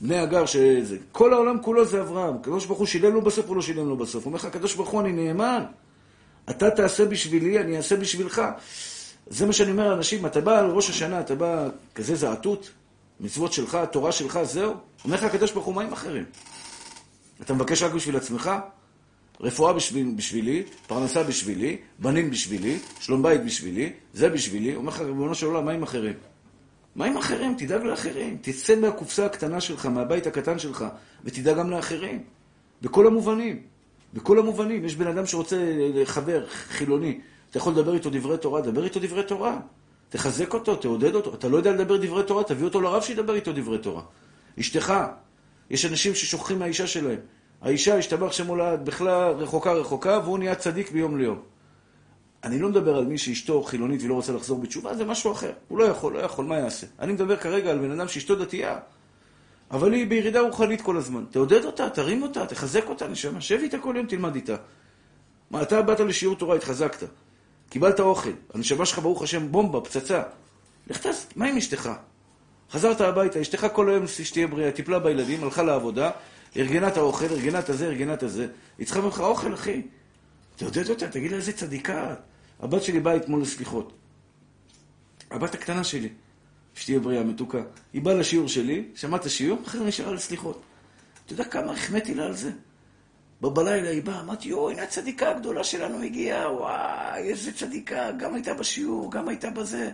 בני 0.00 0.18
הגר 0.18 0.46
שזה. 0.46 0.96
כל 1.12 1.32
העולם 1.32 1.62
כולו 1.62 1.84
זה 1.84 2.00
אברהם. 2.00 2.34
הקדוש 2.34 2.66
ברוך 2.66 2.78
הוא 2.78 2.86
שילם 2.86 3.14
לו 3.14 3.22
בסוף 3.22 3.48
או 3.48 3.54
לא 3.54 3.62
שילם 3.62 3.88
לו 3.88 3.96
בסוף? 3.96 4.24
הוא 4.24 4.30
אומר 4.30 4.36
לך, 4.36 4.44
הקדוש 4.44 4.74
ברוך 4.74 4.88
הוא, 4.88 5.00
אני 5.00 5.12
נאמן. 5.12 5.64
אתה 6.50 6.70
תעשה 6.70 7.04
בשבילי, 7.04 7.58
אני 7.58 7.76
אעשה 7.76 7.96
בשבילך. 7.96 8.42
זה 9.26 9.46
מה 9.46 9.52
שאני 9.52 9.70
אומר 9.70 9.88
לאנשים, 9.88 10.26
אתה 10.26 10.40
בא 10.40 10.58
על 10.58 10.70
ראש 10.70 10.90
השנה, 10.90 11.20
אתה 11.20 11.34
בא 11.34 11.68
כזה 11.94 12.14
זעתות, 12.14 12.70
מצוות 13.20 13.52
שלך, 13.52 13.78
תורה 13.92 14.12
שלך, 14.12 14.40
זהו. 14.42 14.74
אומר 15.04 15.16
לך 15.16 15.22
הקדוש 15.22 15.52
ברוך 15.52 15.66
הוא, 15.66 15.74
מה 15.74 15.82
עם 15.82 15.92
אחרים? 15.92 16.24
אתה 17.42 17.54
מבקש 17.54 17.82
רק 17.82 17.92
בשביל 17.92 18.16
עצמך? 18.16 18.50
רפואה 19.40 19.72
בשביל, 19.72 20.12
בשבילי, 20.16 20.62
פרנסה 20.86 21.22
בשבילי, 21.22 21.76
בנים 21.98 22.30
בשבילי, 22.30 22.78
שלום 23.00 23.22
בית 23.22 23.44
בשבילי, 23.44 23.92
זה 24.14 24.28
בשבילי. 24.28 24.76
אומר 24.76 24.88
לך, 24.88 25.00
ריבונו 25.00 25.34
של 25.34 25.46
עולם, 25.46 25.64
מה 25.64 25.72
עם 25.72 25.82
אחרים? 25.82 26.14
מה 26.96 27.06
עם 27.06 27.16
אחרים? 27.16 27.54
תדאג 27.58 27.82
לאחרים. 27.82 28.38
תצא 28.40 28.76
מהקופסה 28.76 29.26
הקטנה 29.26 29.60
שלך, 29.60 29.86
מהבית 29.86 30.26
הקטן 30.26 30.58
שלך, 30.58 30.84
ותדאג 31.24 31.56
גם 31.56 31.70
לאחרים. 31.70 32.22
בכל 32.82 33.06
המובנים. 33.06 33.62
בכל 34.14 34.38
המובנים. 34.38 34.84
יש 34.84 34.96
בן 34.96 35.06
אדם 35.06 35.26
שרוצה 35.26 35.56
לחבר, 35.94 36.46
חילוני. 36.48 37.20
אתה 37.50 37.58
יכול 37.58 37.72
לדבר 37.72 37.94
איתו 37.94 38.10
דברי 38.10 38.38
תורה, 38.38 38.60
דבר 38.60 38.84
איתו 38.84 39.00
דברי 39.00 39.22
תורה. 39.22 39.58
תחזק 40.08 40.54
אותו, 40.54 40.76
תעודד 40.76 41.14
אותו. 41.14 41.34
אתה 41.34 41.48
לא 41.48 41.56
יודע 41.56 41.72
לדבר 41.72 41.96
דברי 41.96 42.22
תורה, 42.22 42.44
תביא 42.44 42.64
אותו 42.64 42.80
לרב 42.80 43.02
שידבר 43.02 43.34
איתו 43.34 43.52
דברי 43.52 43.78
תורה. 43.78 44.02
אשתך, 44.60 44.94
יש 45.70 45.84
אנשים 45.84 46.14
ששוכחים 46.14 46.58
מהאישה 46.58 46.86
שלהם. 46.86 47.18
האישה, 47.62 47.98
השתבח 47.98 48.32
שם 48.32 48.46
הולד, 48.46 48.84
בכלל 48.84 49.32
רחוקה 49.32 49.72
רחוקה, 49.72 50.20
והוא 50.24 50.38
נהיה 50.38 50.54
צדיק 50.54 50.90
ביום 50.90 51.18
ליום. 51.18 51.40
אני 52.44 52.58
לא 52.58 52.68
מדבר 52.68 52.96
על 52.96 53.06
מי 53.06 53.18
שאשתו 53.18 53.62
חילונית 53.62 54.02
ולא 54.02 54.14
רוצה 54.14 54.32
לחזור 54.32 54.58
בתשובה, 54.58 54.94
זה 54.94 55.04
משהו 55.04 55.32
אחר. 55.32 55.52
הוא 55.68 55.78
לא 55.78 55.84
יכול, 55.84 56.12
לא 56.12 56.18
יכול, 56.18 56.44
מה 56.44 56.56
יעשה? 56.56 56.86
אני 56.98 57.12
מדבר 57.12 57.36
כרגע 57.36 57.70
על 57.70 57.78
בן 57.78 57.90
אדם 57.90 58.08
שאשתו 58.08 58.34
דתייה, 58.34 58.78
אבל 59.70 59.92
היא 59.92 60.06
בירידה 60.06 60.40
רוחנית 60.40 60.80
כל 60.80 60.96
הזמן. 60.96 61.24
תעודד 61.30 61.64
אותה, 61.64 61.90
תרים 61.90 62.22
אותה, 62.22 62.46
תחזק 62.46 62.88
אותה, 62.88 63.08
נשמה, 63.08 63.40
שב 63.40 63.58
איתה 63.62 63.78
כל 63.78 63.94
יום, 63.96 64.06
תלמד 64.06 64.34
איתה. 64.34 64.56
מה, 65.50 65.62
אתה 65.62 65.82
באת 65.82 66.00
לשיעור 66.00 66.36
תורה, 66.36 66.56
התחזקת. 66.56 67.08
קיבלת 67.70 68.00
אוכל, 68.00 68.30
הנשמה 68.54 68.86
שלך, 68.86 68.98
ברוך 68.98 69.22
השם, 69.22 69.52
בומבה, 69.52 69.80
פצצה. 69.80 70.22
לך 70.86 70.98
תעש, 70.98 71.16
מה 71.36 71.46
עם 71.46 71.56
אשתך? 71.56 71.90
חזרת 72.70 73.00
הביתה, 73.00 73.40
אשתך 73.40 73.66
כל 73.72 73.90
היום 73.90 74.06
שתהיה 74.06 74.46
בריאה, 74.46 74.72
טיפלה 74.72 74.98
בילדים, 74.98 75.44
הלכה 75.44 75.62
לעבודה, 75.62 76.10
ארגנה 76.56 76.88
את 76.88 76.96
האוכל, 76.96 77.24
ארגנה 77.24 77.58
את 77.58 77.68
הזה, 77.68 77.86
ארגנה 77.86 78.14
את 78.14 78.22
הזה. 78.22 78.46
היא 78.78 78.86
צריכה 78.86 79.00
ממך 79.00 79.20
אוכל, 79.20 79.54
אחי. 79.54 79.82
תעודד 80.56 80.90
אותה, 80.90 81.08
תגיד 81.08 81.30
לה 81.30 81.36
איזה 81.36 81.52
צדיקה. 81.52 82.14
הבת 82.60 82.82
שלי 82.82 83.00
באה 83.00 83.16
אתמול 83.16 83.42
לסליחות. 83.42 83.92
הבת 85.30 85.54
הקטנה 85.54 85.84
שלי, 85.84 86.08
שתהיה 86.78 87.00
בריאה, 87.00 87.22
מתוקה. 87.22 87.62
היא 87.92 88.02
באה 88.02 88.14
לשיעור 88.14 88.48
שלי, 88.48 88.84
שמעת 88.94 89.26
השיעור, 89.26 89.58
אחרי 89.66 89.80
זה 89.80 89.86
נשארה 89.86 90.12
לסליחות. 90.12 90.62
אתה 91.24 91.32
יודע 91.32 91.44
כמה 91.44 91.72
החמאתי 91.72 92.14
לה 92.14 92.24
על 92.24 92.36
זה? 92.36 92.50
בלילה 93.40 93.90
היא 93.90 94.02
באה, 94.02 94.20
אמרתי, 94.20 94.48
יואו, 94.48 94.70
הנה 94.70 94.82
הצדיקה 94.82 95.30
הגדולה 95.30 95.64
שלנו 95.64 96.02
הגיעה, 96.02 96.52
וואי, 96.52 97.28
איזה 97.28 97.52
צדיקה, 97.52 98.10
גם 98.12 98.34
הייתה 98.34 98.54
בשיעור, 98.54 99.12
גם 99.12 99.28
הייתה 99.28 99.50
בזה. 99.50 99.90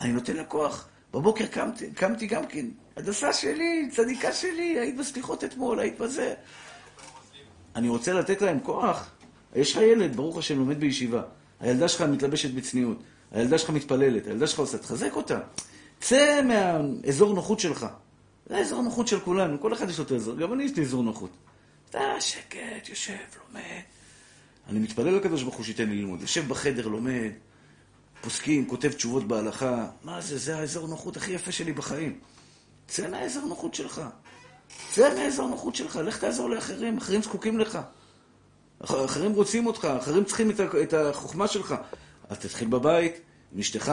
אני 0.00 0.12
נותן 0.12 0.36
לה 0.36 0.44
כוח. 0.44 0.88
בבוקר 1.14 1.46
קמתי, 1.46 1.90
קמתי 1.90 2.26
גם 2.26 2.46
כן, 2.46 2.66
הדסה 2.96 3.32
שלי, 3.32 3.88
צדיקה 3.92 4.32
שלי, 4.32 4.78
היית 4.78 4.96
בסליחות 4.96 5.44
אתמול, 5.44 5.80
היית 5.80 5.98
בזה. 5.98 6.34
אני 7.76 7.88
רוצה 7.88 8.12
לתת 8.12 8.42
להם 8.42 8.60
כוח. 8.60 9.10
יש 9.54 9.76
לך 9.76 9.82
ילד, 9.82 10.16
ברוך 10.16 10.38
השם, 10.38 10.58
לומד 10.58 10.80
בישיבה. 10.80 11.22
הילדה 11.60 11.88
שלך 11.88 12.02
מתלבשת 12.02 12.50
בצניעות. 12.50 12.98
הילדה 13.32 13.58
שלך 13.58 13.70
מתפללת, 13.70 14.26
הילדה 14.26 14.46
שלך 14.46 14.58
עושה, 14.58 14.78
תחזק 14.78 15.16
אותה. 15.16 15.38
צא 16.00 16.40
מהאזור 16.44 17.34
נוחות 17.34 17.60
שלך. 17.60 17.86
זה 18.46 18.56
האזור 18.56 18.82
נוחות 18.82 19.08
של 19.08 19.20
כולנו, 19.20 19.60
כל 19.60 19.72
אחד 19.72 19.90
יש 19.90 19.98
לו 19.98 20.04
את 20.04 20.10
האזור, 20.10 20.36
גם 20.36 20.52
אני 20.52 20.64
יש 20.64 20.76
לי 20.76 20.82
אזור 20.82 21.02
נוחות. 21.02 21.30
אתה 21.90 22.20
שקט, 22.20 22.88
יושב, 22.88 23.12
לומד. 23.12 23.80
אני 24.68 24.78
מתפלל 24.78 25.16
לקדוש 25.16 25.42
ברוך 25.42 25.54
הוא 25.54 25.64
שייתן 25.64 25.88
לי 25.88 25.96
ללמוד. 25.96 26.20
יושב 26.20 26.48
בחדר, 26.48 26.86
לומד, 26.86 27.30
פוסקים, 28.20 28.66
כותב 28.66 28.92
תשובות 28.92 29.28
בהלכה. 29.28 29.86
מה 30.04 30.20
זה, 30.20 30.38
זה 30.38 30.56
האזור 30.56 30.88
נוחות 30.88 31.16
הכי 31.16 31.32
יפה 31.32 31.52
שלי 31.52 31.72
בחיים. 31.72 32.18
צא 32.88 33.08
מהאזור 33.08 33.46
נוחות 33.46 33.74
שלך. 33.74 34.02
צא 34.90 35.14
מהאזור 35.14 35.48
נוחות 35.48 35.74
שלך, 35.74 35.96
לך 35.96 36.18
תעזור 36.18 36.50
לאחרים, 36.50 36.98
אחרים 36.98 37.22
זקוקים 37.22 37.58
לך. 37.58 37.78
אחרים 38.80 39.32
רוצים 39.32 39.66
אותך, 39.66 39.84
אחרים 39.84 40.24
צריכים 40.24 40.50
את 40.82 40.94
החוכמה 40.94 41.48
שלך. 41.48 41.74
אז 42.28 42.38
תתחיל 42.38 42.68
בבית, 42.68 43.20
עם 43.52 43.58
אשתך, 43.58 43.92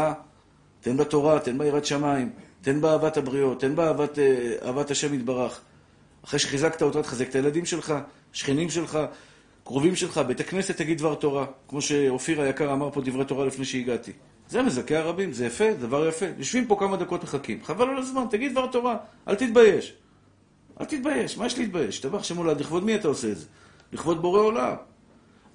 תן 0.84 0.98
בה 0.98 1.06
תורה, 1.06 1.40
תן 1.40 1.58
בה 1.58 1.66
יראת 1.66 1.86
שמיים, 1.86 2.30
תן 2.62 2.82
בה 2.82 2.92
אהבת 2.92 3.18
הבריות, 3.18 3.60
תן 3.60 3.75
בה 3.75 3.88
אהבת, 3.88 4.20
אה, 4.20 4.56
אהבת 4.66 4.92
השם 4.92 5.13
יתברך. 5.13 5.62
אחרי 6.25 6.40
שחיזקת 6.40 6.82
אותה, 6.82 7.04
תחזק 7.04 7.30
את 7.30 7.36
הילדים 7.36 7.66
שלך, 7.66 7.94
שכנים 8.34 8.70
שלך, 8.70 9.00
קרובים 9.63 9.96
שלך, 9.96 10.18
בית 10.18 10.40
הכנסת 10.40 10.78
תגיד 10.78 10.98
דבר 10.98 11.16
תורה. 11.16 11.46
כמו 11.68 11.82
שאופיר 11.82 12.42
היקר 12.42 12.74
אמר 12.74 12.92
פה 12.92 13.02
דברי 13.02 13.25
תורה 13.25 13.46
לפני 13.46 13.66
שהגעתי. 13.66 14.12
זה 14.50 14.62
מזכה 14.62 14.98
הרבים, 14.98 15.34
זה 15.34 15.46
יפה, 15.46 15.74
דבר 15.74 16.08
יפה. 16.08 16.25
יושבים 16.38 16.68
פה 16.68 16.75
כמה 16.80 16.98
דקות 16.98 17.24
מחכים. 17.24 17.63
חבל 17.63 17.90
על 17.90 17.98
הזמן, 17.98 18.24
תגיד 18.30 18.52
דבר 18.52 18.68
תורה, 18.68 18.98
אל 19.28 19.36
תתבייש. 19.36 19.94
אל 20.82 20.86
תתבייש, 20.86 21.38
מה 21.38 21.46
יש 21.46 21.58
להתבייש? 21.60 22.00
טבח 22.00 22.24
שם 22.24 22.38
הולד, 22.38 22.60
לכבוד 22.60 22.84
מי 22.84 22.96
אתה 22.96 23.08
עושה 23.08 23.32
את 23.32 23.38
זה? 23.38 23.46
לכבוד 23.94 24.22
בורא 24.22 24.40
עולם. 24.40 24.75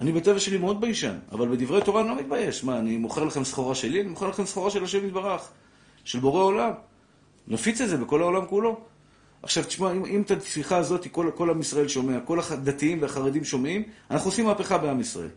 אני 0.01 0.13
בטבע 0.13 0.41
שלי 0.41 0.59
מאוד 0.59 0.81
ביישן, 0.81 1.19
אבל 1.33 1.49
בדברי 1.49 1.83
תורה 1.83 2.01
אני 2.01 2.09
לא 2.09 2.17
מתבייש. 2.17 2.65
מה, 2.65 2.79
אני 2.79 2.97
מוכר 2.97 3.25
לכם 3.25 3.45
סחורה 3.45 3.75
שלי? 3.75 4.01
אני 4.01 4.09
מוכר 4.09 4.29
לכם 4.29 4.47
סחורה 4.47 4.71
של 4.71 4.85
השם 4.85 5.07
יתברך, 5.07 5.49
של 6.05 6.21
בורא 6.21 6.43
עולם. 6.43 6.71
נפיץ 7.49 7.81
את 7.81 7.89
זה 7.89 7.97
בכל 7.97 8.23
העולם 8.23 8.47
כולו. 8.47 8.81
עכשיו, 9.43 9.65
תשמע, 9.65 9.93
אם, 9.93 10.05
אם 10.05 10.23
את 10.23 10.31
השיחה 10.31 10.77
הזאת 10.77 11.07
כל, 11.13 11.31
כל 11.35 11.51
עם 11.51 11.61
ישראל 11.61 11.89
שומע, 11.89 12.21
כל 12.21 12.39
הדתיים 12.51 13.03
והחרדים 13.03 13.45
שומעים, 13.45 13.83
אנחנו 14.11 14.31
עושים 14.31 14.45
מהפכה 14.45 14.79
בעם 14.79 15.01
ישראל. 15.01 15.29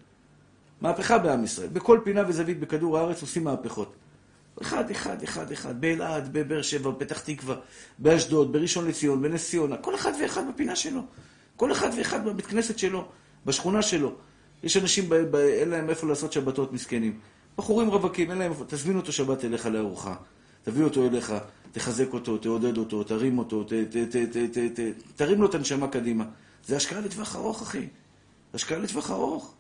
מהפכה 0.81 1.17
בעם 1.17 1.43
ישראל. 1.43 1.67
בכל 1.67 1.99
פינה 2.03 2.23
וזווית 2.27 2.59
בכדור 2.59 2.97
הארץ 2.97 3.21
עושים 3.21 3.43
מהפכות. 3.43 3.95
אחד, 4.61 4.91
אחד, 4.91 5.23
אחד, 5.23 5.51
אחד, 5.51 5.81
באלעד, 5.81 6.33
בבאר 6.33 6.61
שבע, 6.61 6.91
בפתח 6.91 7.19
תקווה, 7.19 7.55
באשדוד, 7.99 8.53
בראשון 8.53 8.87
לציון, 8.87 9.21
בנס 9.21 9.49
ציונה, 9.49 9.77
כל 9.77 9.95
אחד 9.95 10.11
ואחד 10.21 10.43
בפינה 10.53 10.75
שלו. 10.75 11.01
כל 11.55 11.71
אחד 11.71 11.89
ואחד 11.97 12.25
בבית 12.25 12.45
כנסת 12.45 12.79
שלו, 12.79 13.05
בשכונה 13.45 13.81
שלו. 13.81 14.15
יש 14.63 14.77
אנשים, 14.77 15.09
ב, 15.09 15.15
ב, 15.15 15.35
אין 15.35 15.69
להם 15.69 15.89
איפה 15.89 16.07
לעשות 16.07 16.33
שבתות 16.33 16.73
מסכנים. 16.73 17.19
בחורים 17.57 17.87
רווקים, 17.87 18.31
אין 18.31 18.37
להם 18.37 18.51
איפה, 18.51 18.65
תזמין 18.67 18.97
אותו 18.97 19.11
שבת 19.11 19.45
אליך 19.45 19.65
לארוחה. 19.65 20.15
תביא 20.63 20.83
אותו 20.83 21.07
אליך, 21.07 21.33
תחזק 21.71 22.13
אותו, 22.13 22.37
תעודד 22.37 22.77
אותו, 22.77 23.03
תרים 23.03 23.37
אותו, 23.37 23.63
ת, 23.63 23.67
ת, 23.67 23.97
ת, 23.97 24.15
ת, 24.15 24.57
ת, 24.57 24.79
ת, 24.79 24.79
תרים 25.15 25.41
לו 25.41 25.49
את 25.49 25.55
הנשמה 25.55 25.87
קדימה. 25.87 26.25
זה 26.65 26.75
השקעה 26.75 27.01
לטווח 27.01 27.35
ארוך, 27.35 27.61
אחי. 27.61 27.87
השקעה 28.53 28.77
לטווח 28.77 29.11
ארוך. 29.11 29.53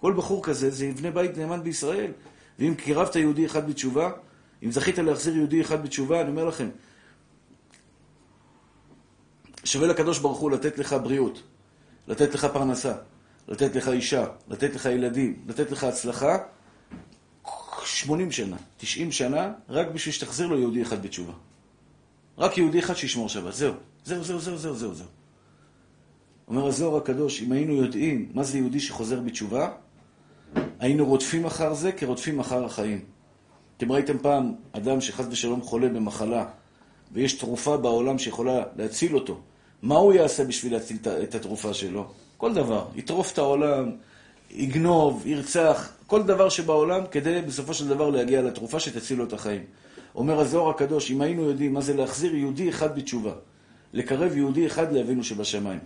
כל 0.00 0.12
בחור 0.12 0.44
כזה 0.44 0.70
זה 0.70 0.86
יבנה 0.86 1.10
בית 1.10 1.38
נאמן 1.38 1.62
בישראל. 1.62 2.10
ואם 2.58 2.74
קירבת 2.74 3.16
יהודי 3.16 3.46
אחד 3.46 3.68
בתשובה, 3.68 4.10
אם 4.62 4.72
זכית 4.72 4.98
להחזיר 4.98 5.36
יהודי 5.36 5.60
אחד 5.60 5.82
בתשובה, 5.82 6.20
אני 6.20 6.30
אומר 6.30 6.44
לכם, 6.44 6.68
שווה 9.64 9.88
לקדוש 9.88 10.18
ברוך 10.18 10.38
הוא 10.38 10.50
לתת 10.50 10.78
לך 10.78 10.96
בריאות, 11.02 11.42
לתת 12.08 12.34
לך 12.34 12.44
פרנסה, 12.44 12.92
לתת 13.48 13.76
לך 13.76 13.88
אישה, 13.88 14.26
לתת 14.48 14.74
לך 14.74 14.84
ילדים, 14.84 15.42
לתת 15.46 15.70
לך 15.70 15.84
הצלחה, 15.84 16.38
80 17.84 18.32
שנה, 18.32 18.56
90 18.76 19.12
שנה, 19.12 19.52
רק 19.68 19.86
בשביל 19.88 20.14
שתחזיר 20.14 20.46
לו 20.46 20.58
יהודי 20.58 20.82
אחד 20.82 21.02
בתשובה. 21.02 21.32
רק 22.38 22.58
יהודי 22.58 22.78
אחד 22.78 22.94
שישמור 22.94 23.28
שבת, 23.28 23.54
זהו. 23.54 23.74
זהו, 24.04 24.24
זהו, 24.24 24.40
זהו, 24.40 24.56
זהו, 24.56 24.74
זהו, 24.74 24.94
זהו. 24.94 25.06
אומר 26.48 26.66
הזוהר 26.66 26.96
הקדוש, 26.96 27.42
אם 27.42 27.52
היינו 27.52 27.74
יודעים 27.74 28.30
מה 28.34 28.44
זה 28.44 28.58
יהודי 28.58 28.80
שחוזר 28.80 29.20
בתשובה, 29.20 29.70
היינו 30.78 31.06
רודפים 31.06 31.46
אחר 31.46 31.74
זה 31.74 31.92
כרודפים 31.92 32.40
אחר 32.40 32.64
החיים. 32.64 33.04
אתם 33.76 33.92
ראיתם 33.92 34.18
פעם 34.18 34.54
אדם 34.72 35.00
שחס 35.00 35.26
ושלום 35.30 35.62
חולה 35.62 35.88
במחלה, 35.88 36.46
ויש 37.12 37.32
תרופה 37.32 37.76
בעולם 37.76 38.18
שיכולה 38.18 38.62
להציל 38.76 39.14
אותו. 39.14 39.40
מה 39.82 39.94
הוא 39.94 40.12
יעשה 40.12 40.44
בשביל 40.44 40.72
להציל 40.72 40.96
את 41.22 41.34
התרופה 41.34 41.74
שלו? 41.74 42.12
כל 42.36 42.54
דבר. 42.54 42.84
יטרוף 42.94 43.32
את 43.32 43.38
העולם, 43.38 43.90
יגנוב, 44.50 45.26
ירצח, 45.26 45.92
כל 46.06 46.22
דבר 46.22 46.48
שבעולם, 46.48 47.02
כדי 47.10 47.42
בסופו 47.42 47.74
של 47.74 47.88
דבר 47.88 48.10
להגיע 48.10 48.42
לתרופה 48.42 48.80
שתציל 48.80 49.18
לו 49.18 49.24
את 49.24 49.32
החיים. 49.32 49.62
אומר 50.14 50.40
הזוהר 50.40 50.70
הקדוש, 50.70 51.10
אם 51.10 51.20
היינו 51.20 51.42
יודעים 51.42 51.74
מה 51.74 51.80
זה 51.80 51.96
להחזיר 51.96 52.34
יהודי 52.34 52.68
אחד 52.68 52.98
בתשובה, 52.98 53.32
לקרב 53.92 54.36
יהודי 54.36 54.66
אחד 54.66 54.92
לאבינו 54.92 55.24
שבשמיים, 55.24 55.78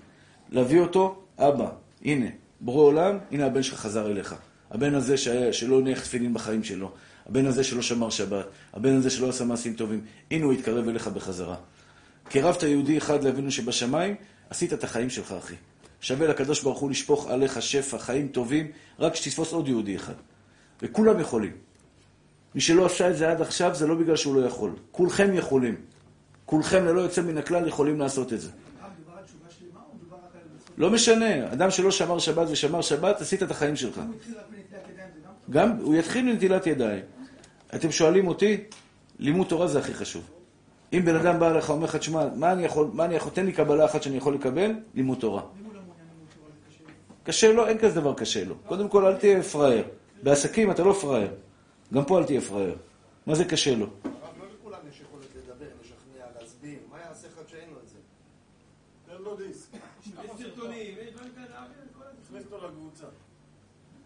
להביא 0.50 0.80
אותו, 0.80 1.22
אבא, 1.38 1.68
הנה, 2.04 2.26
בורא 2.60 2.82
עולם, 2.82 3.18
הנה 3.30 3.46
הבן 3.46 3.62
שלך 3.62 3.78
חזר 3.80 4.10
אליך. 4.10 4.34
הבן 4.70 4.94
הזה 4.94 5.16
שהיה, 5.16 5.52
שלא 5.52 5.78
הניח 5.78 6.00
תפילין 6.00 6.34
בחיים 6.34 6.64
שלו, 6.64 6.90
הבן 7.26 7.46
הזה 7.46 7.64
שלא 7.64 7.82
שמר 7.82 8.10
שבת, 8.10 8.46
הבן 8.74 8.96
הזה 8.96 9.10
שלא 9.10 9.28
עשה 9.28 9.44
מעשים 9.44 9.74
טובים, 9.74 10.00
הנה 10.30 10.44
הוא 10.44 10.52
יתקרב 10.52 10.88
אליך 10.88 11.08
בחזרה. 11.08 11.56
קרבת 12.28 12.62
יהודי 12.62 12.98
אחד 12.98 13.24
לאבינו 13.24 13.50
שבשמיים, 13.50 14.14
עשית 14.50 14.72
את 14.72 14.84
החיים 14.84 15.10
שלך, 15.10 15.32
אחי. 15.32 15.54
שווה 16.00 16.28
לקדוש 16.28 16.62
ברוך 16.62 16.78
הוא 16.78 16.90
לשפוך 16.90 17.30
עליך 17.30 17.62
שפע, 17.62 17.98
חיים 17.98 18.28
טובים, 18.28 18.70
רק 18.98 19.14
שתתפוס 19.14 19.52
עוד 19.52 19.68
יהודי 19.68 19.96
אחד. 19.96 20.14
וכולם 20.82 21.20
יכולים. 21.20 21.52
מי 22.54 22.60
שלא 22.60 22.86
עשה 22.86 23.10
את 23.10 23.16
זה 23.16 23.30
עד 23.30 23.40
עכשיו, 23.40 23.74
זה 23.74 23.86
לא 23.86 23.94
בגלל 23.94 24.16
שהוא 24.16 24.36
לא 24.36 24.46
יכול. 24.46 24.70
כולכם 24.92 25.34
יכולים. 25.34 25.76
כולכם 26.46 26.84
ללא 26.84 27.00
יוצא 27.00 27.22
מן 27.22 27.38
הכלל 27.38 27.68
יכולים 27.68 27.98
לעשות 27.98 28.32
את 28.32 28.40
זה. 28.40 28.50
לא 30.78 30.90
משנה, 30.90 31.52
אדם 31.52 31.70
שלא 31.70 31.90
שמר 31.90 32.18
שבת 32.18 32.48
ושמר 32.50 32.80
שבת, 32.80 33.20
עשית 33.20 33.42
את 33.42 33.50
החיים 33.50 33.76
שלך. 33.76 34.00
גם, 35.50 35.76
הוא 35.80 35.94
יתחיל 35.94 36.24
מנטילת 36.24 36.66
ידיים. 36.66 37.02
אתם 37.74 37.92
שואלים 37.92 38.28
אותי, 38.28 38.64
לימוד 39.18 39.46
תורה 39.46 39.66
זה 39.66 39.78
הכי 39.78 39.94
חשוב. 39.94 40.30
אם 40.92 41.04
בן 41.04 41.16
אדם 41.16 41.40
בא 41.40 41.50
אליך, 41.50 41.70
אומר 41.70 41.84
לך, 41.84 41.96
תשמע, 41.96 42.26
מה 42.36 42.52
אני 42.52 42.64
יכול, 42.64 42.90
מה 42.92 43.04
אני 43.04 43.14
יכול, 43.14 43.32
תן 43.32 43.46
לי 43.46 43.52
קבלה 43.52 43.84
אחת 43.84 44.02
שאני 44.02 44.16
יכול 44.16 44.34
לקבל, 44.34 44.72
לימוד 44.94 45.18
תורה. 45.18 45.42
קשה 47.30 47.52
לו, 47.52 47.66
אין 47.66 47.78
כזה 47.78 48.00
דבר 48.00 48.14
קשה 48.14 48.44
לו. 48.44 48.54
קודם 48.66 48.88
כל, 48.88 49.06
אל 49.06 49.16
תהיה 49.16 49.42
פראייר. 49.42 49.84
בעסקים 50.22 50.70
אתה 50.70 50.82
לא 50.84 50.92
פראייר. 50.92 51.30
גם 51.94 52.04
פה 52.04 52.18
אל 52.18 52.24
תהיה 52.24 52.40
פראייר. 52.40 52.76
מה 53.26 53.34
זה 53.34 53.44
קשה 53.44 53.74
לו? 53.74 53.86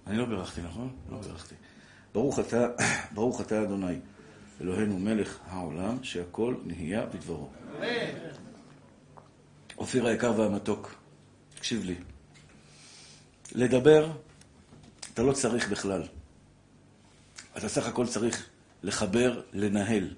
אני 0.06 0.18
לא 0.18 0.24
בירכתי, 0.24 0.62
נכון? 0.62 0.96
לא 1.10 1.18
בירכתי. 1.18 1.54
ברוך 2.14 2.38
אתה, 2.38 2.68
ברוך 3.14 3.40
אתה 3.40 3.62
אדוני, 3.62 3.98
אלוהינו 4.60 4.98
מלך 4.98 5.38
העולם, 5.46 6.02
שהכל 6.02 6.54
נהיה 6.64 7.06
בדברו. 7.06 7.48
אופיר 9.78 10.06
היקר 10.06 10.32
והמתוק, 10.36 10.94
תקשיב 11.54 11.84
לי. 11.84 11.94
לדבר, 13.52 14.10
אתה 15.14 15.22
לא 15.22 15.32
צריך 15.32 15.68
בכלל. 15.68 16.02
אתה 17.58 17.68
סך 17.68 17.86
הכל 17.86 18.06
צריך 18.06 18.46
לחבר, 18.82 19.40
לנהל. 19.52 20.14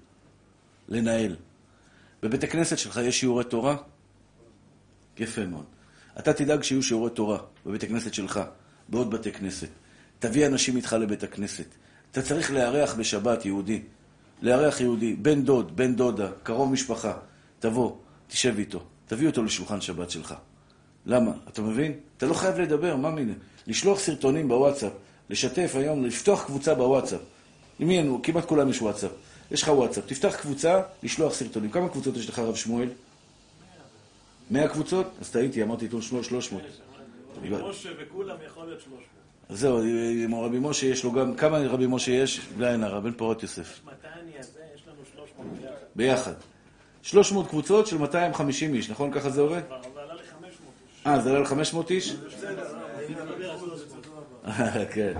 לנהל. 0.89 1.37
בבית 2.23 2.45
הכנסת 2.45 2.79
שלך 2.79 3.01
יש 3.05 3.21
שיעורי 3.21 3.45
תורה? 3.45 3.77
יפה 5.19 5.47
מאוד. 5.47 5.65
אתה 6.19 6.33
תדאג 6.33 6.63
שיהיו 6.63 6.83
שיעורי 6.83 7.11
תורה 7.11 7.39
בבית 7.67 7.83
הכנסת 7.83 8.15
שלך, 8.15 8.41
בעוד 8.89 9.11
בתי 9.11 9.33
כנסת. 9.33 9.69
תביא 10.19 10.47
אנשים 10.47 10.77
איתך 10.77 10.93
לבית 10.93 11.23
הכנסת. 11.23 11.67
אתה 12.11 12.23
צריך 12.23 12.51
לארח 12.51 12.95
בשבת 12.95 13.45
יהודי. 13.45 13.83
לארח 14.43 14.81
יהודי, 14.81 15.15
בן 15.15 15.43
דוד, 15.43 15.77
בן 15.77 15.97
דודה, 15.97 16.31
קרוב 16.43 16.73
משפחה. 16.73 17.19
תבוא, 17.59 17.97
תשב 18.29 18.55
איתו, 18.59 18.85
תביא 19.07 19.27
אותו 19.27 19.43
לשולחן 19.43 19.81
שבת 19.81 20.11
שלך. 20.11 20.35
למה? 21.07 21.31
אתה 21.49 21.63
מבין? 21.63 21.93
אתה 22.17 22.27
לא 22.27 22.35
חייב 22.35 22.61
לדבר, 22.61 22.97
מה 22.97 23.11
מיני? 23.11 23.33
לשלוח 23.67 23.99
סרטונים 23.99 24.49
בוואטסאפ, 24.49 24.93
לשתף 25.31 25.73
היום, 25.75 26.05
לפתוח 26.05 26.45
קבוצה 26.45 26.75
בוואטסאפ. 26.75 27.21
למי 27.81 27.99
אין? 27.99 28.19
כמעט 28.23 28.45
כולם 28.45 28.69
יש 28.71 28.83
וואטסאפ. 28.83 29.11
יש 29.51 29.63
לך 29.63 29.69
וואטסאפ, 29.69 30.07
תפתח 30.07 30.37
קבוצה, 30.37 30.83
לשלוח 31.03 31.35
סרטונים. 31.35 31.71
כמה 31.71 31.89
קבוצות 31.89 32.17
יש 32.17 32.29
לך, 32.29 32.39
רב 32.39 32.55
שמואל? 32.55 32.89
מאה 34.51 34.69
קבוצות? 34.69 35.07
אז 35.21 35.31
טעיתי, 35.31 35.63
אמרתי 35.63 35.85
איתו 35.85 36.03
שלוש 36.03 36.53
מאות. 36.53 36.63
משה 37.43 37.89
וכולם 37.99 38.37
יכול 38.47 38.67
להיות 38.67 38.81
שלוש 38.81 38.93
מאות. 38.93 39.07
אז 39.49 39.61
זהו, 39.61 39.83
עם 40.25 40.35
רבי 40.35 40.59
משה 40.61 40.87
יש 40.87 41.05
לו 41.05 41.13
גם, 41.13 41.35
כמה 41.35 41.59
רבי 41.59 41.87
משה 41.89 42.13
יש? 42.13 42.41
בלי 42.57 42.69
עין 42.69 42.85
הרע, 42.85 43.01
בן 43.01 43.13
פורת 43.13 43.43
יוסף. 43.43 43.81
מתי 43.85 43.93
אני 44.23 44.33
הזה? 44.39 44.61
יש 44.75 44.83
לנו 44.89 44.97
שלוש 45.15 45.31
מאות 45.39 45.47
ביחד. 45.59 45.85
ביחד. 45.97 46.33
300 47.03 47.49
קבוצות 47.49 47.87
של 47.87 47.99
250 47.99 48.75
איש, 48.75 48.91
נכון? 48.91 49.13
ככה 49.13 49.31
זה 49.31 49.41
עובד? 49.41 49.61
כבר 49.67 50.01
עלה 50.01 50.15
לי 50.15 50.21
חמש 50.23 50.43
מאות 50.43 50.75
איש. 50.87 50.96
אה, 51.07 51.21
זה 51.21 51.31
עלה 51.31 51.41
ל-500 51.41 51.91
איש? 51.91 52.17
כן. 54.95 55.15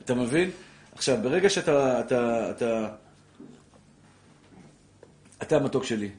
אתה 0.00 0.14
מבין? 0.14 0.50
עכשיו, 0.92 1.18
ברגע 1.22 1.50
שאתה... 1.50 2.00
אתה, 2.00 2.50
אתה, 2.50 2.88
אתה 5.42 5.56
המתוק 5.56 5.84
שלי, 5.84 6.10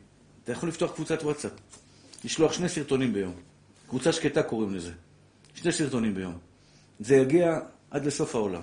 אתה 0.44 0.52
יכול 0.52 0.70
לפתוח 0.70 0.92
קבוצת 0.92 1.24
וואטסאפ, 1.24 1.52
לשלוח 2.24 2.54
שני 2.54 2.70
סרטונים 2.70 3.14
ביום. 3.14 3.34
קבוצה 3.90 4.12
שקטה 4.12 4.44
קוראים 4.44 4.76
לזה. 4.76 4.92
שני 5.56 5.72
סרטונים 5.72 6.16
ביום. 6.16 6.38
זה 7.00 7.16
יגיע 7.16 7.60
עד 7.92 8.06
לסוף 8.06 8.36
העולם. 8.36 8.62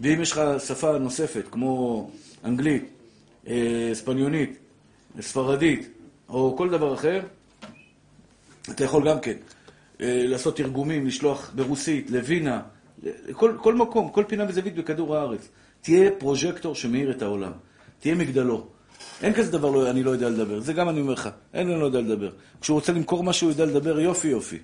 ואם 0.00 0.22
יש 0.22 0.32
לך 0.32 0.40
שפה 0.66 0.98
נוספת, 0.98 1.44
כמו 1.50 2.10
אנגלית, 2.44 2.84
אה, 3.46 3.90
ספניונית, 3.94 4.58
ספרדית, 5.20 5.88
או 6.28 6.54
כל 6.58 6.70
דבר 6.70 6.94
אחר, 6.94 7.20
אתה 8.70 8.84
יכול 8.84 9.08
גם 9.08 9.20
כן 9.20 9.36
אה, 10.00 10.24
לעשות 10.26 10.56
תרגומים, 10.56 11.06
לשלוח 11.06 11.50
ברוסית, 11.54 12.10
לווינה, 12.10 12.62
כל, 13.32 13.56
כל 13.62 13.74
מקום, 13.74 14.08
כל 14.08 14.24
פינה 14.28 14.44
וזווית 14.48 14.74
בכדור 14.74 15.16
הארץ. 15.16 15.48
תהיה 15.80 16.10
פרוז'קטור 16.18 16.74
שמאיר 16.74 17.10
את 17.10 17.22
העולם. 17.22 17.52
תהיה 17.98 18.14
מגדלו. 18.14 18.66
אין 19.22 19.32
כזה 19.32 19.52
דבר, 19.52 19.70
לא, 19.70 19.90
אני 19.90 20.02
לא 20.02 20.10
יודע 20.10 20.28
לדבר. 20.28 20.60
זה 20.60 20.72
גם 20.72 20.88
אני 20.88 21.00
אומר 21.00 21.12
לך, 21.12 21.28
אין, 21.54 21.70
אני 21.70 21.80
לא 21.80 21.84
יודע 21.84 22.00
לדבר. 22.00 22.30
כשהוא 22.60 22.74
רוצה 22.74 22.92
למכור 22.92 23.24
משהו, 23.24 23.46
הוא 23.46 23.52
יודע 23.52 23.64
לדבר 23.64 24.00
יופי 24.00 24.28
יופי. 24.28 24.58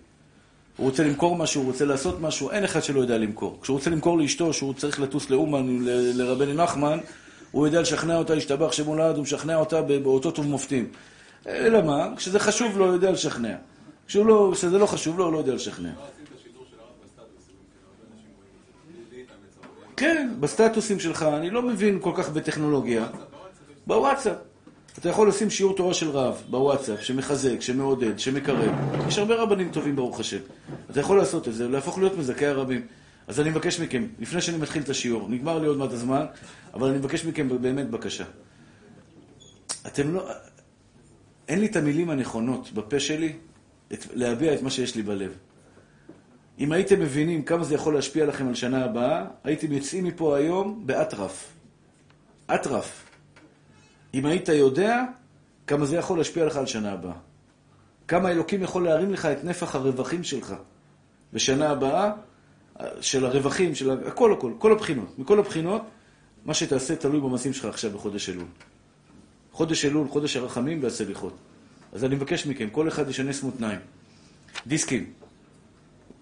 הוא 0.77 0.87
רוצה 0.87 1.05
למכור 1.05 1.37
משהו, 1.37 1.63
הוא 1.63 1.73
רוצה 1.73 1.85
לעשות 1.85 2.21
משהו, 2.21 2.51
אין 2.51 2.65
אחד 2.65 2.83
שלא 2.83 3.01
יודע 3.01 3.19
למכור. 3.19 3.59
כשהוא 3.63 3.77
רוצה 3.77 3.91
למכור 3.91 4.19
לאשתו, 4.19 4.53
שהוא 4.53 4.75
צריך 4.75 5.01
לטוס 5.01 5.31
לאומן, 5.31 5.79
לרבני 6.15 6.55
נחמן, 6.55 6.99
הוא 7.51 7.67
יודע 7.67 7.81
לשכנע 7.81 8.17
אותה, 8.17 8.35
להשתבח 8.35 8.73
שמולד, 8.73 9.17
הוא 9.17 9.23
משכנע 9.23 9.57
אותה 9.57 9.83
באותות 9.83 10.39
ומופתים. 10.39 10.89
אלא 11.47 11.83
מה? 11.83 12.09
כשזה 12.17 12.39
חשוב 12.39 12.79
לו, 12.79 12.85
הוא 12.85 12.93
יודע 12.95 13.11
לשכנע. 13.11 13.55
כשהוא 14.13 14.27
לא, 14.27 14.51
כשזה 14.53 14.79
לא 14.79 14.87
חשוב 14.87 15.19
לו, 15.19 15.25
הוא 15.25 15.33
לא 15.33 15.39
יודע 15.39 15.55
לשכנע. 15.55 15.91
כן, 19.97 20.35
בסטטוסים 20.41 21.01
שלך, 21.01 21.23
אני 21.23 21.51
לא 21.51 21.63
מבין 21.63 21.99
כל 22.01 22.13
כך 22.15 22.29
בטכנולוגיה. 22.31 23.07
בוואטסאפ. 23.87 24.37
אתה 24.99 25.09
יכול 25.09 25.29
לשים 25.29 25.51
שיעור 25.51 25.77
תורה 25.77 25.95
של 25.95 26.11
רב 26.11 26.43
בוואטסאפ, 26.51 27.03
שמחזק, 27.03 27.61
שמעודד, 27.61 28.19
שמקרב. 28.19 28.75
יש 29.09 29.19
הרבה 29.19 29.35
רבנים 29.35 29.71
טובים, 29.71 29.97
ברוך 29.97 30.21
השם. 30.21 30.41
אתה 30.91 31.01
יכול 31.01 31.19
לעשות 31.19 31.49
את 31.49 31.55
זה, 31.55 31.69
להפוך 31.69 31.99
להיות 31.99 32.19
מזכי 32.19 32.47
הרבים. 32.47 32.87
אז 33.27 33.41
אני 33.41 33.51
מבקש 33.51 33.81
מכם, 33.81 34.07
לפני 34.19 34.41
שאני 34.41 34.57
מתחיל 34.57 34.83
את 34.83 34.89
השיעור, 34.89 35.29
נגמר 35.29 35.59
לי 35.59 35.67
עוד 35.67 35.77
מעט 35.77 35.93
הזמן, 35.93 36.25
אבל 36.75 36.89
אני 36.89 36.99
מבקש 36.99 37.25
מכם 37.25 37.63
באמת 37.63 37.91
בקשה. 37.91 38.25
אתם 39.87 40.15
לא... 40.15 40.29
אין 41.49 41.61
לי 41.61 41.67
את 41.67 41.77
המילים 41.77 42.11
הנכונות 42.11 42.73
בפה 42.73 43.01
שלי 43.01 43.33
את, 43.95 44.07
להביע 44.15 44.55
את 44.55 44.63
מה 44.63 44.71
שיש 44.71 44.97
לי 44.97 45.03
בלב. 45.03 45.37
אם 46.59 46.73
הייתם 46.73 47.01
מבינים 47.01 47.43
כמה 47.43 47.65
זה 47.65 47.75
יכול 47.75 47.95
להשפיע 47.95 48.27
לכם 48.27 48.49
על 48.49 48.55
שנה 48.55 48.85
הבאה, 48.85 49.25
הייתם 49.45 49.73
יוצאים 49.73 50.05
מפה 50.05 50.37
היום 50.37 50.87
באטרף. 50.87 51.53
אטרף. 52.47 53.05
אם 54.15 54.27
היית 54.27 54.49
יודע 54.49 55.05
כמה 55.67 55.87
זה 55.87 55.97
יכול 55.97 56.19
להשפיע 56.19 56.47
לך 56.47 56.57
על 56.57 56.67
שנה 56.67 56.93
הבאה. 56.93 57.17
כמה 58.09 58.31
אלוקים 58.31 58.63
יכול 58.63 58.85
להרים 58.85 59.13
לך 59.13 59.27
את 59.27 59.45
נפח 59.45 59.75
הרווחים 59.75 60.25
שלך 60.25 60.55
בשנה 61.33 61.71
הבאה, 61.71 62.13
של 63.01 63.27
הרווחים, 63.27 63.75
של 63.75 63.91
הכל, 63.91 64.33
הכל, 64.33 64.53
כל 64.59 64.73
הבחינות. 64.73 65.19
מכל 65.19 65.39
הבחינות, 65.39 65.83
מה 66.45 66.55
שתעשה 66.55 66.97
תלוי 66.97 67.21
במעשים 67.21 67.53
שלך 67.53 67.65
עכשיו 67.65 67.91
בחודש 67.91 68.29
אלול. 68.29 68.47
חודש 69.53 69.85
אלול, 69.85 70.09
חודש 70.09 70.37
הרחמים 70.37 70.83
והסליחות. 70.83 71.35
אז 71.93 72.05
אני 72.05 72.15
מבקש 72.15 72.47
מכם, 72.47 72.71
כל 72.71 72.89
אחד 72.89 73.09
ישנס 73.09 73.43
מותניים. 73.43 73.81
דיסקים, 74.67 75.13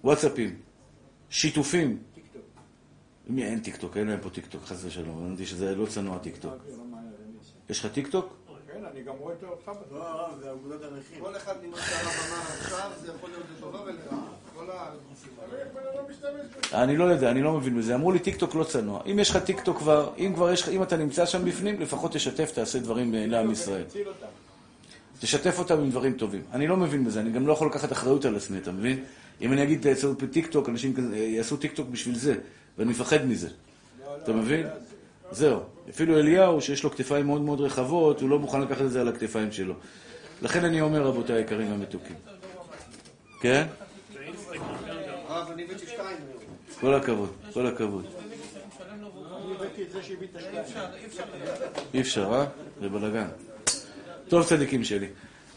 וואטסאפים, 0.05 0.57
שיתופים. 1.31 1.99
מי 3.29 3.45
אין 3.45 3.61
טיקטוק? 3.61 3.97
אין 3.97 4.07
להם 4.07 4.21
פה 4.23 4.31
טיקטוק, 4.31 4.65
חס 4.65 4.85
ושלום. 4.85 5.25
הבנתי 5.27 5.47
שזה 5.47 5.75
לא 5.75 5.87
צנוע 5.87 6.19
טיקטוק. 6.19 6.53
יש 7.71 7.85
לך 7.85 7.93
טיקטוק? 7.93 8.37
כן, 8.73 8.85
אני 8.93 9.03
גם 9.03 9.15
רואה 9.19 9.35
אותך 9.43 9.69
בזה. 9.69 9.95
לא, 9.95 10.09
הרב, 10.09 10.41
זה 10.43 10.53
אגודת 10.53 10.81
הנכים. 10.83 11.21
כל 11.21 11.37
אחד 11.37 11.55
ממה 11.65 11.77
שהרב 11.77 12.13
אמר 12.29 12.41
עכשיו, 12.61 12.91
זה 13.01 13.13
יכול 13.17 13.31
להיות 13.31 13.45
לטובה 13.57 13.81
ולרעה. 13.83 14.27
כל 14.55 14.67
הנושאים 14.71 15.33
האלה. 16.73 16.85
אני 16.85 16.97
לא 16.97 17.05
יודע, 17.05 17.31
אני 17.31 17.43
לא 17.43 17.53
מבין 17.53 17.79
בזה. 17.79 17.95
אמרו 17.95 18.13
לי 18.13 18.19
טיקטוק 18.19 18.55
לא 18.55 18.65
צנוע. 18.65 19.03
אם 19.07 19.19
יש 19.19 19.31
לך 19.31 19.37
טיקטוק 19.37 19.79
כבר, 19.79 20.13
אם 20.19 20.33
כבר 20.35 20.53
יש 20.53 20.63
לך, 20.63 20.69
אם 20.69 20.83
אתה 20.83 20.97
נמצא 20.97 21.27
שם 21.27 21.45
בפנים, 21.45 21.81
לפחות 21.81 22.13
תשתף, 22.13 22.51
תעשה 22.55 22.79
דברים 22.79 23.15
לעם 23.15 23.51
ישראל. 23.51 23.85
תשתף 25.21 25.59
אותם 25.59 25.79
עם 25.79 25.91
דברים 25.91 26.13
טובים. 26.13 26.43
אני 26.53 26.67
לא 26.67 26.77
מבין 26.77 27.05
בזה, 27.05 27.21
אני 27.21 27.31
גם 27.31 27.47
לא 27.47 27.53
יכול 27.53 27.67
לקחת 27.69 27.93
אחריות 27.93 28.25
על 28.25 28.37
עצמי, 28.37 28.59
אתה 28.59 28.73
מבין? 28.73 29.05
אם 29.41 29.53
אני 29.53 29.63
אגיד, 29.63 29.83
תעשו 29.83 30.15
טיקטוק, 30.15 30.69
אנשים 30.69 30.95
כזה- 30.95 31.17
יעשו 31.19 31.57
טיקטוק 31.57 31.89
בשביל 31.89 32.15
זה, 32.19 32.35
ואני 32.79 32.91
מפחד 32.91 33.25
מזה. 33.27 33.49
אתה 34.23 34.33
מבין? 34.33 34.67
זהו. 35.33 35.61
אפילו 35.91 36.19
אליהו, 36.19 36.61
שיש 36.61 36.85
לו 36.85 36.91
כתפיים 36.91 37.27
מאוד 37.27 37.41
מאוד 37.41 37.61
רחבות, 37.61 38.21
הוא 38.21 38.29
לא 38.29 38.39
מוכן 38.39 38.61
לקחת 38.61 38.83
את 38.83 38.91
זה 38.91 39.01
על 39.01 39.09
הכתפיים 39.09 39.53
שלו. 39.53 39.75
לכן 40.43 40.65
אני 40.65 40.81
אומר, 40.81 41.03
רבותיי 41.03 41.37
היקרים 41.37 41.71
והמתוקים. 41.71 42.17
כן? 43.41 43.67
כל 46.81 46.95
הכבוד, 46.95 47.29
כל 47.55 47.67
הכבוד. 47.67 48.05
אי 51.95 52.01
אפשר, 52.01 52.35
אה? 52.35 52.45
זה 52.81 52.89
בלאגן. 52.89 53.27
טוב, 54.31 54.45
צדיקים 54.45 54.85
שלי. 54.85 55.07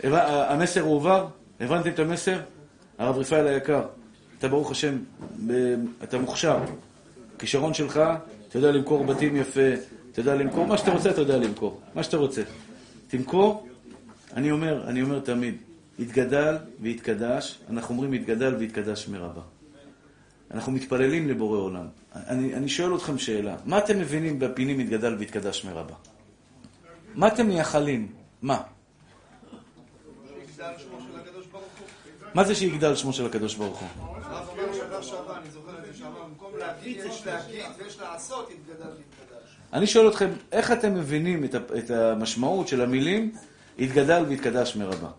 המסר 0.04 0.82
הועבר? 0.82 1.28
הבנתם 1.60 1.90
את 1.90 2.00
המסר? 2.00 2.40
הרב 2.98 3.18
רפאל 3.18 3.48
היקר, 3.48 3.82
אתה 4.40 4.48
ברוך 4.48 4.72
השם, 4.72 4.98
אתה 6.04 6.18
מוכשר. 6.18 6.58
כישרון 7.40 7.74
שלך, 7.74 8.02
אתה 8.48 8.58
יודע 8.58 8.72
למכור 8.72 9.04
בתים 9.04 9.36
יפה, 9.36 9.74
אתה 10.12 10.20
יודע 10.20 10.36
למכור 10.36 10.68
מה 10.68 10.78
שאתה 10.78 10.92
רוצה, 10.92 11.10
אתה 11.10 11.22
יודע 11.22 11.38
למכור. 11.38 11.82
מה 11.96 12.04
שאתה 12.04 12.18
רוצה. 12.18 12.42
תמכור, 13.08 13.68
אני 14.34 14.52
אומר, 14.52 14.84
אני 14.88 15.02
אומר 15.02 15.20
תמיד, 15.20 15.56
יתגדל 16.00 16.58
ויתקדש, 16.82 17.60
אנחנו 17.70 17.96
אומרים 17.96 18.14
יתגדל 18.14 18.56
ויתקדש 18.56 19.08
מרבה. 19.08 19.42
אנחנו 20.52 20.72
מתפללים 20.72 21.30
לבורא 21.30 21.58
עולם. 21.58 21.86
אני, 22.16 22.56
אני 22.56 22.70
שואל 22.70 22.96
אתכם 22.96 23.18
שאלה, 23.18 23.56
מה 23.66 23.78
אתם 23.78 24.00
מבינים 24.00 24.40
בפינים 24.40 24.80
יתגדל 24.80 25.16
ויתקדש 25.20 25.66
מרבה? 25.66 25.94
מה 27.16 27.28
אתם 27.28 27.48
מייחלים? 27.48 28.23
מה? 28.44 28.62
מה 32.34 32.44
זה 32.44 32.56
שיגדל 32.56 32.96
שמו 32.96 33.14
של 33.14 33.26
הקדוש 33.26 33.56
ברוך 33.56 33.80
הוא? 33.80 33.90
אני 39.74 39.88
שואל 39.88 40.08
אתכם, 40.08 40.30
איך 40.52 40.72
אתם 40.72 40.94
מבינים 40.94 41.46
את, 41.78 41.92
המשמעות 41.92 42.68
של 42.68 42.82
המילים 42.82 43.32
יתגדל 43.78 44.26
ויתקדש 44.28 44.76
מרבה? 44.76 45.10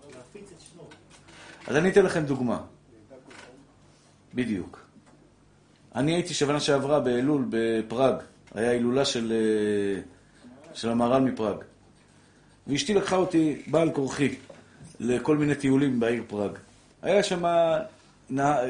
אז 1.67 1.77
אני 1.77 1.91
אתן 1.91 2.05
לכם 2.05 2.25
דוגמה. 2.25 2.61
בדיוק. 4.35 4.81
אני 5.95 6.15
הייתי 6.15 6.35
שנה 6.35 6.61
שעברה 6.61 7.01
באלול 7.01 7.45
בפראג. 7.49 8.15
היה 8.55 8.71
הילולה 8.71 9.05
של, 9.05 9.33
אה, 9.33 10.03
של 10.75 10.89
המהר"ל 10.89 11.23
מפראג. 11.23 11.57
ואשתי 12.67 12.95
לקחה 12.95 13.17
אותי 13.17 13.63
בעל 13.67 13.93
כורחי 13.93 14.35
לכל 15.01 15.37
מיני 15.37 15.55
טיולים 15.55 16.01
בעיר 16.01 16.23
פראג. 16.29 16.59
היה 17.03 17.23
שם 17.23 17.43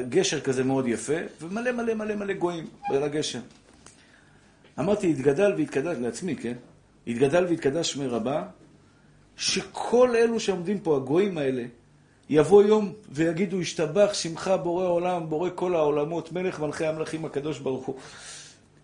גשר 0.09 0.41
כזה 0.41 0.63
מאוד 0.63 0.87
יפה, 0.87 1.13
ומלא 1.41 1.71
מלא 1.71 1.93
מלא 1.93 2.15
מלא 2.15 2.33
גויים 2.33 2.67
על 2.83 3.03
הגשר. 3.03 3.39
אמרתי, 4.79 5.07
יתגדל 5.07 5.53
ויתקדש, 5.57 5.97
לעצמי, 5.97 6.35
כן? 6.35 6.53
יתגדל 7.07 7.45
ויתקדש 7.45 7.91
שמי 7.91 8.07
רבה, 8.07 8.43
שכל 9.37 10.15
אלו 10.15 10.39
שעומדים 10.39 10.79
פה, 10.79 10.97
הגויים 10.97 11.37
האלה, 11.37 11.63
יבוא 12.29 12.63
יום 12.63 12.93
ויגידו, 13.09 13.59
השתבח 13.59 14.13
שמך 14.13 14.51
בורא 14.63 14.87
עולם, 14.87 15.29
בורא 15.29 15.49
כל 15.55 15.75
העולמות, 15.75 16.31
מלך 16.31 16.59
מלכי 16.59 16.85
המלכים 16.85 17.25
הקדוש 17.25 17.59
ברוך 17.59 17.85
הוא. 17.85 17.95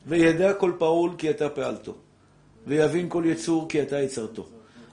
וידע 0.07 0.53
כל 0.53 0.71
פעול 0.77 1.11
כי 1.17 1.29
אתה 1.29 1.49
פעלתו, 1.49 1.95
ויבין 2.67 3.09
כל 3.09 3.23
יצור 3.25 3.69
כי 3.69 3.81
אתה 3.81 3.99
יצרתו. 3.99 4.47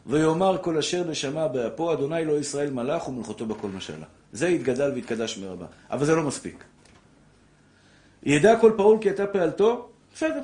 ויאמר 0.08 0.58
כל 0.62 0.78
אשר 0.78 1.04
נשמה 1.10 1.48
באפו, 1.48 1.92
אדוני 1.92 2.24
לא 2.24 2.38
ישראל 2.38 2.70
מלאך 2.70 3.08
ומלכותו 3.08 3.46
בכל 3.46 3.68
משלה. 3.68 4.06
זה 4.32 4.48
יתגדל 4.48 4.92
ויתקדש 4.94 5.38
מרבה. 5.38 5.66
אבל 5.90 6.06
זה 6.06 6.14
לא 6.14 6.22
מספיק. 6.22 6.64
ידע 8.22 8.58
כל 8.60 8.72
פעול 8.76 8.98
כי 9.00 9.10
אתה 9.10 9.26
פעלתו, 9.26 9.88
בסדר. 10.14 10.40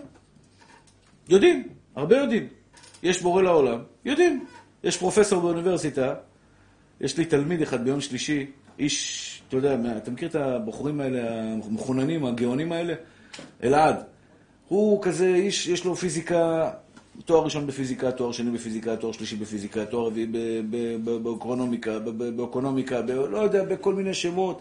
יודעים, 1.29 1.69
הרבה 1.97 2.17
יודעים. 2.17 2.49
יש 3.03 3.23
בורא 3.23 3.43
לעולם, 3.43 3.83
יודעים. 4.05 4.47
יש 4.85 4.97
פרופסור 4.97 5.41
באוניברסיטה, 5.43 6.15
יש 7.01 7.19
לי 7.19 7.25
תלמיד 7.25 7.63
אחד 7.63 7.85
ביום 7.85 8.01
שלישי, 8.01 8.47
איש, 8.79 9.43
אתה 9.49 9.57
יודע, 9.57 9.77
אתה 9.97 10.11
מכיר 10.11 10.29
את 10.29 10.35
הבחורים 10.35 11.01
האלה, 11.01 11.43
המחוננים, 11.43 12.25
הגאונים 12.25 12.73
האלה? 12.73 12.95
אלעד. 13.63 13.97
הוא 14.69 15.03
כזה 15.03 15.27
איש, 15.27 15.69
יש 15.69 15.85
לו 15.85 15.97
פיזיקה, 15.97 16.71
תואר 17.25 17.45
ראשון 17.45 17.67
בפיזיקה, 17.67 18.13
תואר 18.13 18.33
שני 18.33 18.51
בפיזיקה, 18.51 18.97
תואר 18.97 19.13
שלישי 19.13 19.37
בפיזיקה, 19.37 19.85
תואר 19.85 20.07
רביעי 20.07 20.27
באקונומיקה, 21.23 21.99
באקונומיקה, 22.37 23.01
לא 23.31 23.39
יודע, 23.39 23.65
בכל 23.65 23.95
מיני 23.95 24.15
שמות. 24.15 24.61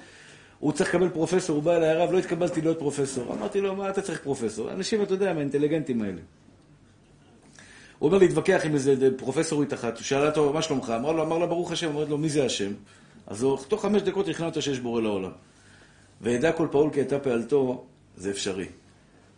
הוא 0.60 0.72
צריך 0.72 0.90
לקבל 0.90 1.10
פרופסור, 1.10 1.56
הוא 1.56 1.64
בא 1.64 1.76
אליי 1.76 1.90
הרב, 1.90 2.12
לא 2.12 2.18
התקבלתי 2.18 2.62
להיות 2.62 2.80
פרופסור. 2.80 3.34
אמרתי 3.34 3.62
לו, 3.62 3.76
מה 3.76 3.90
אתה 3.90 4.02
צריך 4.02 4.22
פרופסור? 4.24 4.72
אנשים, 4.72 5.02
אתה 5.02 5.14
יודע, 5.14 5.34
מהאינטליגנטים 5.34 6.02
האלה. 6.02 6.22
הוא 8.00 8.08
אומר 8.08 8.18
להתווכח 8.18 8.62
עם 8.66 8.74
איזה 8.74 9.10
פרופסורית 9.18 9.74
אחת, 9.74 9.98
הוא 9.98 10.04
שאלה 10.04 10.30
אותו, 10.30 10.54
מה 10.54 10.62
שלומך? 10.62 10.94
אמר 11.00 11.12
לו, 11.12 11.24
אמר 11.24 11.38
לה, 11.38 11.46
ברוך 11.46 11.72
השם, 11.72 11.90
אמרת 11.90 12.10
לו, 12.10 12.18
מי 12.18 12.30
זה 12.30 12.46
השם? 12.46 12.72
אז 13.28 13.44
הוא, 13.44 13.58
תוך 13.68 13.82
חמש 13.82 14.02
דקות 14.02 14.28
הכנע 14.28 14.46
אותו 14.46 14.62
שיש 14.62 14.80
בורא 14.80 15.02
לעולם. 15.02 15.32
וידע 16.22 16.52
כל 16.52 16.68
פעול 16.72 16.90
כי 16.94 17.00
הייתה 17.00 17.20
פעלתו, 17.20 17.86
זה 18.18 18.32
אפשרי. 18.32 18.68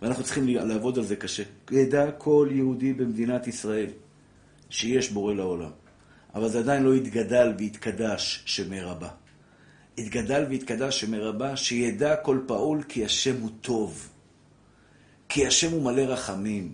ואנחנו 0.05 0.23
צריכים 0.23 0.47
לעבוד 0.47 0.97
על 0.97 1.03
זה 1.03 1.15
קשה. 1.15 1.43
ידע 1.71 2.11
כל 2.11 2.49
יהודי 2.51 2.93
במדינת 2.93 3.47
ישראל 3.47 3.89
שיש 4.69 5.09
בורא 5.11 5.33
לעולם. 5.33 5.69
אבל 6.35 6.49
זה 6.49 6.59
עדיין 6.59 6.83
לא 6.83 6.95
יתגדל 6.95 7.53
ויתקדש 7.57 8.43
שמי 8.45 8.81
רבה. 8.81 9.09
יתגדל 9.97 10.45
ויתקדש 10.49 10.99
שמי 10.99 11.19
רבה, 11.19 11.57
שידע 11.57 12.15
כל 12.15 12.39
פעול 12.47 12.83
כי 12.83 13.05
השם 13.05 13.41
הוא 13.41 13.49
טוב. 13.61 14.09
כי 15.29 15.47
השם 15.47 15.71
הוא 15.71 15.83
מלא 15.83 16.01
רחמים. 16.01 16.73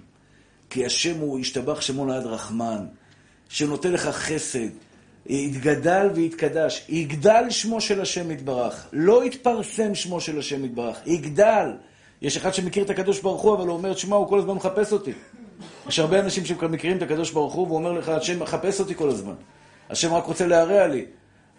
כי 0.70 0.86
השם 0.86 1.20
הוא 1.20 1.40
ישתבח 1.40 1.82
שמו 1.82 2.06
לעד 2.06 2.26
רחמן. 2.26 2.86
שנותן 3.50 3.92
לך 3.92 4.08
חסד. 4.08 4.70
יתגדל 5.26 6.08
ויתקדש. 6.14 6.86
יגדל 6.90 7.50
שמו 7.50 7.82
של 7.82 8.02
השם 8.02 8.32
יתברך. 8.32 8.88
לא 8.94 9.26
יתפרסם 9.26 9.96
שמו 9.96 10.22
של 10.22 10.40
השם 10.40 10.66
יתברך. 10.66 10.98
יגדל. 11.06 11.72
יש 12.22 12.38
אחד 12.38 12.54
שמכיר 12.54 12.84
את 12.84 12.90
הקדוש 12.90 13.20
ברוך 13.20 13.42
הוא, 13.42 13.56
אבל 13.56 13.68
הוא 13.68 13.78
אומר, 13.78 13.96
שמע, 13.96 14.16
הוא 14.16 14.28
כל 14.28 14.40
הזמן 14.40 14.54
מחפש 14.54 14.94
אותי. 14.94 15.12
יש 15.88 16.00
הרבה 16.00 16.20
אנשים 16.20 16.46
שמכירים 16.46 16.98
את 16.98 17.02
הקדוש 17.02 17.32
ברוך 17.32 17.54
הוא, 17.54 17.68
והוא 17.68 17.78
אומר 17.78 17.92
לך, 17.92 18.10
השם 18.10 18.40
מחפש 18.40 18.80
אותי 18.80 18.96
כל 18.96 19.10
הזמן. 19.10 19.34
השם 19.90 20.14
רק 20.14 20.26
רוצה 20.26 20.48
להרע 20.48 20.88
לי. 20.88 21.06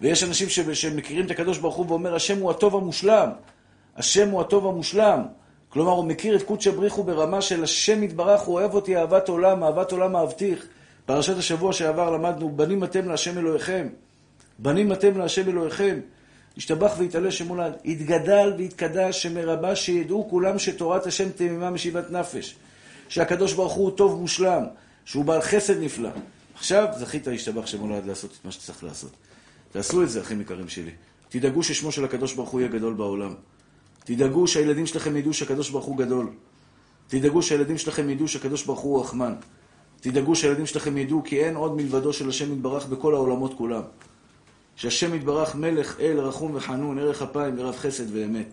ויש 0.01 0.25
אנשים 0.25 0.49
שמכירים 0.73 1.27
את 1.27 1.31
הקדוש 1.31 1.59
ברוך 1.59 1.75
הוא 1.75 1.87
ואומר, 1.89 2.15
השם 2.15 2.39
הוא 2.39 2.51
הטוב 2.51 2.77
המושלם. 2.77 3.31
השם 3.97 4.29
הוא 4.29 4.41
הטוב 4.41 4.67
המושלם. 4.67 5.23
כלומר, 5.69 5.93
הוא 5.93 6.05
מכיר 6.05 6.37
את 6.37 6.43
קודשא 6.43 6.71
בריחו 6.71 7.05
ברמה 7.05 7.41
של 7.41 7.65
השם 7.65 8.03
יתברך, 8.03 8.41
הוא 8.41 8.55
אוהב 8.55 8.75
אותי 8.75 8.97
אהבת 8.97 9.29
עולם, 9.29 9.65
אהבת 9.65 9.93
עולם 9.93 10.17
אהבתיך. 10.17 10.67
פרשת 11.07 11.37
השבוע 11.39 11.73
שעבר 11.73 12.11
למדנו, 12.11 12.57
בנים 12.57 12.85
אתם 12.85 13.09
להשם 13.09 13.39
אלוהיכם. 13.39 13.89
בנים 14.59 14.93
אתם 14.93 15.19
להשם 15.19 15.49
אלוהיכם. 15.49 16.01
ישתבח 16.57 16.93
ויתעלה 16.99 17.31
שמו 17.31 17.57
לעד. 17.57 17.73
יתגדל 17.85 18.53
ויתקדש 18.59 19.23
שמרבה 19.23 19.77
שידעו 19.77 20.27
כולם 20.31 20.59
שתורת 20.59 21.07
השם 21.07 21.29
תמימה 21.31 21.71
משיבת 21.71 22.11
נפש. 22.11 22.57
שהקדוש 23.09 23.53
ברוך 23.53 23.73
הוא 23.73 23.91
טוב 23.91 24.21
מושלם, 24.21 24.65
שהוא 25.05 25.25
בעל 25.25 25.41
חסד 25.41 25.83
נפלא. 25.83 26.11
עכשיו 26.55 26.89
זכית 26.99 27.27
להשתבח 27.27 27.67
שמו 27.67 27.89
לעד 27.89 28.07
לעשות 28.07 28.31
את 28.41 28.45
מה 28.45 28.53
שצריך 28.53 28.85
לעשות. 28.85 29.11
תעשו 29.73 30.03
את 30.03 30.11
זה, 30.11 30.21
אחים 30.21 30.41
יקרים 30.41 30.69
שלי. 30.69 30.91
תדאגו 31.29 31.63
ששמו 31.63 31.93
של 31.93 32.05
הקדוש 32.05 32.35
ברוך 32.35 32.51
הוא 32.51 32.61
יהיה 32.61 32.73
גדול 32.73 32.95
בעולם. 32.95 33.35
תדאגו 34.05 34.47
שהילדים 34.47 34.87
שלכם 34.87 35.17
ידעו 35.17 35.33
שהקדוש 35.35 35.71
ברוך 35.71 35.85
הוא 35.85 35.97
גדול. 35.97 36.31
תדאגו 37.09 37.43
שהילדים 37.43 37.79
שלכם 37.79 38.11
ידעו 38.11 38.29
שהקדוש 38.29 38.65
ברוך 38.65 38.81
הוא 38.81 39.01
רחמן. 39.01 39.35
תדאגו 40.01 40.37
שהילדים 40.37 40.67
שלכם 40.67 40.99
ידעו 40.99 41.23
כי 41.25 41.45
אין 41.45 41.57
עוד 41.57 41.77
מלבדו 41.77 42.13
של 42.13 42.29
השם 42.29 42.53
יתברך 42.53 42.87
בכל 42.87 43.15
העולמות 43.15 43.55
כולם. 43.55 43.83
שהשם 44.77 45.15
יתברך 45.15 45.55
מלך 45.55 46.01
אל 46.01 46.19
רחום 46.19 46.55
וחנון, 46.55 46.99
ערך 46.99 47.23
אפיים 47.23 47.55
ורב 47.59 47.77
חסד 47.77 48.17
ואמת. 48.17 48.47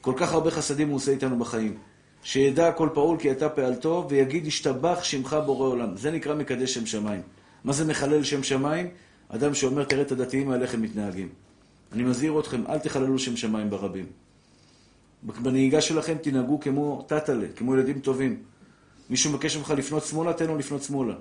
כל 0.00 0.12
כך 0.16 0.32
הרבה 0.32 0.50
חסדים 0.50 0.88
הוא 0.88 0.96
עושה 0.96 1.12
איתנו 1.12 1.38
בחיים. 1.38 1.76
שידע 2.22 2.72
כל 2.72 2.88
פעול 2.94 3.18
כי 3.18 3.30
אתה 3.30 3.48
פעלתו, 3.48 4.06
ויגיד 4.10 4.46
ישתבח 4.46 4.98
שמך 5.02 5.36
בורא 5.46 5.68
עולם. 5.68 5.96
זה 5.96 6.10
נקרא 6.10 6.34
מקדש 6.34 6.74
שם 6.74 6.86
שמיים. 6.86 7.20
מה 7.64 7.72
זה 7.72 7.84
מחלל 7.84 8.24
שם 8.24 8.42
שמיים? 8.42 8.88
אדם 9.28 9.54
שאומר, 9.54 9.84
תראה 9.84 10.02
את 10.02 10.12
הדתיים 10.12 10.50
האלה 10.50 10.62
איך 10.62 10.74
הם 10.74 10.82
מתנהגים. 10.82 11.28
אני 11.92 12.02
מזהיר 12.02 12.40
אתכם, 12.40 12.66
אל 12.68 12.78
תחללו 12.78 13.18
שם 13.18 13.36
שמיים 13.36 13.70
ברבים. 13.70 14.06
בנהיגה 15.22 15.80
שלכם 15.80 16.14
תנהגו 16.22 16.60
כמו 16.60 17.04
טאטלה, 17.08 17.46
כמו 17.56 17.74
ילדים 17.74 18.00
טובים. 18.00 18.42
מישהו 19.10 19.30
מבקש 19.30 19.56
ממך 19.56 19.70
לפנות 19.70 20.04
שמאלה, 20.04 20.32
תן 20.32 20.46
לו 20.46 20.58
לפנות 20.58 20.82
שמאלה. 20.82 21.14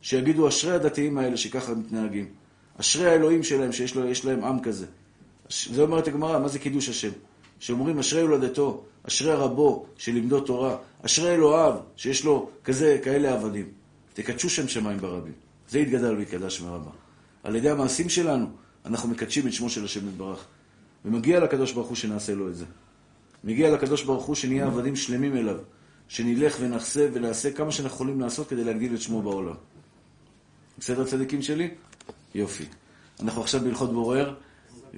שיגידו, 0.00 0.48
אשרי 0.48 0.72
הדתיים 0.74 1.18
האלה 1.18 1.36
שככה 1.36 1.74
מתנהגים. 1.74 2.26
אשרי 2.80 3.10
האלוהים 3.10 3.42
שלהם, 3.42 3.72
שיש 3.72 3.94
לו, 3.94 4.02
להם 4.24 4.44
עם 4.44 4.60
כזה. 4.60 4.86
זה 5.70 5.82
אומרת 5.82 6.08
הגמרא, 6.08 6.38
מה 6.38 6.48
זה 6.48 6.58
קידוש 6.58 6.88
השם? 6.88 7.10
שאומרים, 7.58 7.98
אשרי 7.98 8.20
הולדתו, 8.20 8.84
אשרי 9.02 9.32
רבו, 9.32 9.86
שלימדו 9.98 10.40
תורה, 10.40 10.76
אשרי 11.02 11.34
אלוהיו, 11.34 11.74
שיש 11.96 12.24
לו 12.24 12.50
כזה, 12.64 12.98
כאלה 13.02 13.32
עבדים. 13.32 13.66
תקדשו 14.14 14.50
שם 14.50 14.68
שמיים 14.68 14.98
ברבים. 14.98 15.32
זה 15.68 15.78
יתגדל 15.78 16.14
ויתקדש 16.14 16.60
מרבה. 16.60 16.90
על 17.42 17.56
ידי 17.56 17.70
המעשים 17.70 18.08
שלנו, 18.08 18.46
אנחנו 18.84 19.08
מקדשים 19.08 19.46
את 19.46 19.52
שמו 19.52 19.70
של 19.70 19.84
השם 19.84 20.08
יתברך. 20.08 20.44
ומגיע 21.04 21.40
לקדוש 21.40 21.72
ברוך 21.72 21.88
הוא 21.88 21.96
שנעשה 21.96 22.34
לו 22.34 22.48
את 22.48 22.56
זה. 22.56 22.64
מגיע 23.44 23.70
לקדוש 23.70 24.02
ברוך 24.02 24.24
הוא 24.24 24.34
שנהיה 24.34 24.66
עבדים 24.66 24.96
שלמים 24.96 25.36
אליו. 25.36 25.56
שנלך 26.08 26.56
ונחסה 26.60 27.08
ונעשה 27.12 27.50
כמה 27.50 27.72
שאנחנו 27.72 27.94
יכולים 27.94 28.20
לעשות 28.20 28.48
כדי 28.48 28.64
להגדיל 28.64 28.94
את 28.94 29.00
שמו 29.00 29.22
בעולם. 29.22 29.54
בסדר 30.78 31.04
צדיקים 31.04 31.42
שלי? 31.42 31.70
יופי. 32.34 32.64
אנחנו 33.20 33.42
עכשיו 33.42 33.60
בהלכות 33.60 33.92
בורר, 33.92 34.34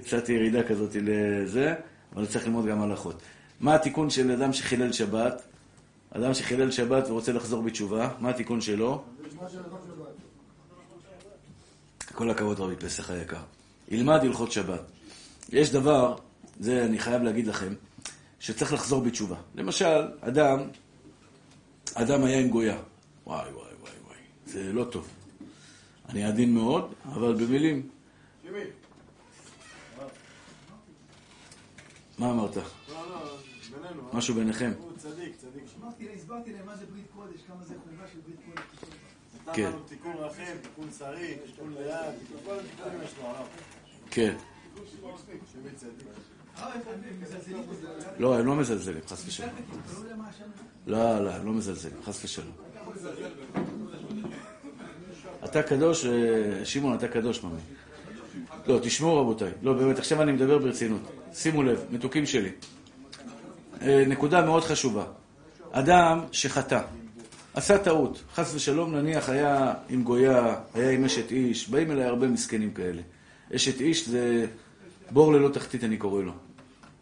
קצת 0.05 0.29
ירידה 0.29 0.63
כזאת 0.63 0.97
לזה, 1.03 1.75
אבל 2.15 2.27
צריך 2.27 2.45
ללמוד 2.45 2.67
גם 2.67 2.83
הלכות. 2.83 3.23
מה 3.61 3.75
התיקון 3.75 4.11
של 4.11 4.31
אדם 4.31 4.53
שחילל 4.53 4.93
שבת? 4.93 5.43
אדם 6.11 6.35
שחילל 6.35 6.71
שבת 6.71 7.09
ורוצה 7.09 7.33
לחזור 7.33 7.63
בתשובה, 7.63 8.11
מה 8.21 8.31
התיקון 8.31 8.61
שלו? 8.61 9.03
כל 12.15 12.31
הכבוד 12.31 12.61
רבי 12.61 12.77
פסח 12.77 13.11
היקר. 13.11 13.37
ילמד 13.89 14.21
הלכות 14.21 14.53
שבת. 14.53 14.81
יש 15.49 15.73
דבר, 15.73 16.17
זה 16.61 16.85
אני 16.85 16.99
חייב 16.99 17.23
להגיד 17.23 17.47
לכם, 17.47 17.75
שצריך 18.41 18.73
לחזור 18.73 19.03
בתשובה. 19.03 19.37
למשל, 19.55 20.09
אדם, 20.21 20.59
אדם 21.95 22.25
היה 22.25 22.41
עם 22.41 22.49
גויה. 22.49 22.79
וואי, 23.27 23.51
וואי, 23.53 23.53
וואי, 23.55 23.93
וואי, 24.07 24.17
זה 24.47 24.73
לא 24.73 24.85
טוב. 24.85 25.09
אני 26.09 26.25
עדין 26.25 26.55
מאוד, 26.55 26.93
אבל 27.05 27.35
במילים. 27.35 27.89
מה 32.19 32.31
אמרת? 32.31 32.57
לא, 32.57 32.63
לא, 32.89 33.37
בינינו. 33.71 34.03
משהו 34.13 34.35
ביניכם. 34.35 34.73
הוא 34.79 34.93
צדיק, 34.97 35.37
צדיק. 35.37 35.65
הסברתי 36.15 36.53
להם 36.53 36.67
מה 36.67 36.77
זה 36.77 36.87
ברית 36.87 37.07
קודש, 37.15 37.41
כמה 37.47 37.65
זה 37.65 37.75
חובה 37.85 38.09
של 38.13 38.19
ברית 38.27 38.41
קודש. 38.47 38.97
כן. 39.57 39.71
תיקון 39.89 40.13
רחם, 40.19 40.57
תיקון 40.63 40.91
שרי, 40.99 41.37
תיקון 41.47 41.75
ליד, 41.79 42.15
כל 42.45 42.59
התיקונים 42.59 43.03
יש 43.05 43.15
לו 43.19 43.27
הרב. 43.27 43.47
כן. 44.11 44.37
צדיק. 45.77 46.07
אה. 46.59 46.81
לא, 48.19 48.39
הם 48.39 48.47
לא 48.47 48.55
מזלזלים, 48.57 49.03
חס 49.07 49.27
ושלום. 49.27 49.51
לא? 50.87 50.99
לא, 50.99 51.25
לא, 51.25 51.31
הם 51.31 51.47
לא 51.47 51.53
מזלזלים, 51.53 52.03
חס 52.03 52.25
ושלום. 52.25 52.53
אתה 55.51 55.63
קדוש, 55.63 56.07
אה, 56.07 56.65
שמעון, 56.65 56.95
אתה 56.95 57.09
קדוש, 57.09 57.45
ממי. 57.45 57.61
לא, 58.67 58.79
תשמעו 58.83 59.21
רבותיי. 59.21 59.51
לא, 59.63 59.73
באמת, 59.73 59.99
עכשיו 59.99 60.23
אני 60.23 60.33
מדבר 60.33 60.59
ברצינות. 60.59 61.01
שימו 61.35 61.63
לב, 61.63 61.85
מתוקים 61.91 62.27
שלי. 62.27 62.51
אה, 63.83 64.05
נקודה 64.07 64.45
מאוד 64.45 64.65
חשובה. 64.65 65.05
אדם 65.73 66.21
שחטא, 66.33 66.81
עשה 67.55 67.79
טעות, 67.79 68.23
חס 68.35 68.55
ושלום 68.55 68.95
נניח 68.95 69.29
היה 69.29 69.75
עם 69.89 70.03
גויה, 70.03 70.55
היה 70.75 70.91
עם 70.91 71.05
אשת 71.05 71.31
איש, 71.31 71.69
באים 71.69 71.91
אליי 71.91 72.05
הרבה 72.05 72.27
מסכנים 72.27 72.71
כאלה. 72.71 73.03
אשת 73.57 73.81
איש 73.81 74.09
זה 74.09 74.47
בור 75.11 75.33
ללא 75.33 75.49
תחתית 75.49 75.85
אני 75.85 75.97
קורא 75.97 76.23
לו. 76.23 76.33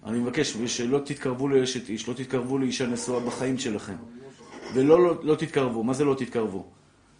אני 0.06 0.18
מבקש 0.18 0.56
שלא 0.66 0.98
תתקרבו 0.98 1.48
לאשת 1.48 1.88
איש, 1.88 2.08
לא 2.08 2.14
תתקרבו 2.14 2.58
לאישה 2.58 2.86
נשואה 2.86 3.20
בחיים 3.20 3.58
שלכם. 3.58 3.94
ולא 4.74 5.04
לא, 5.04 5.14
לא 5.22 5.34
תתקרבו. 5.34 5.84
מה 5.84 5.92
זה 5.92 6.04
לא 6.04 6.14
תתקרבו? 6.14 6.66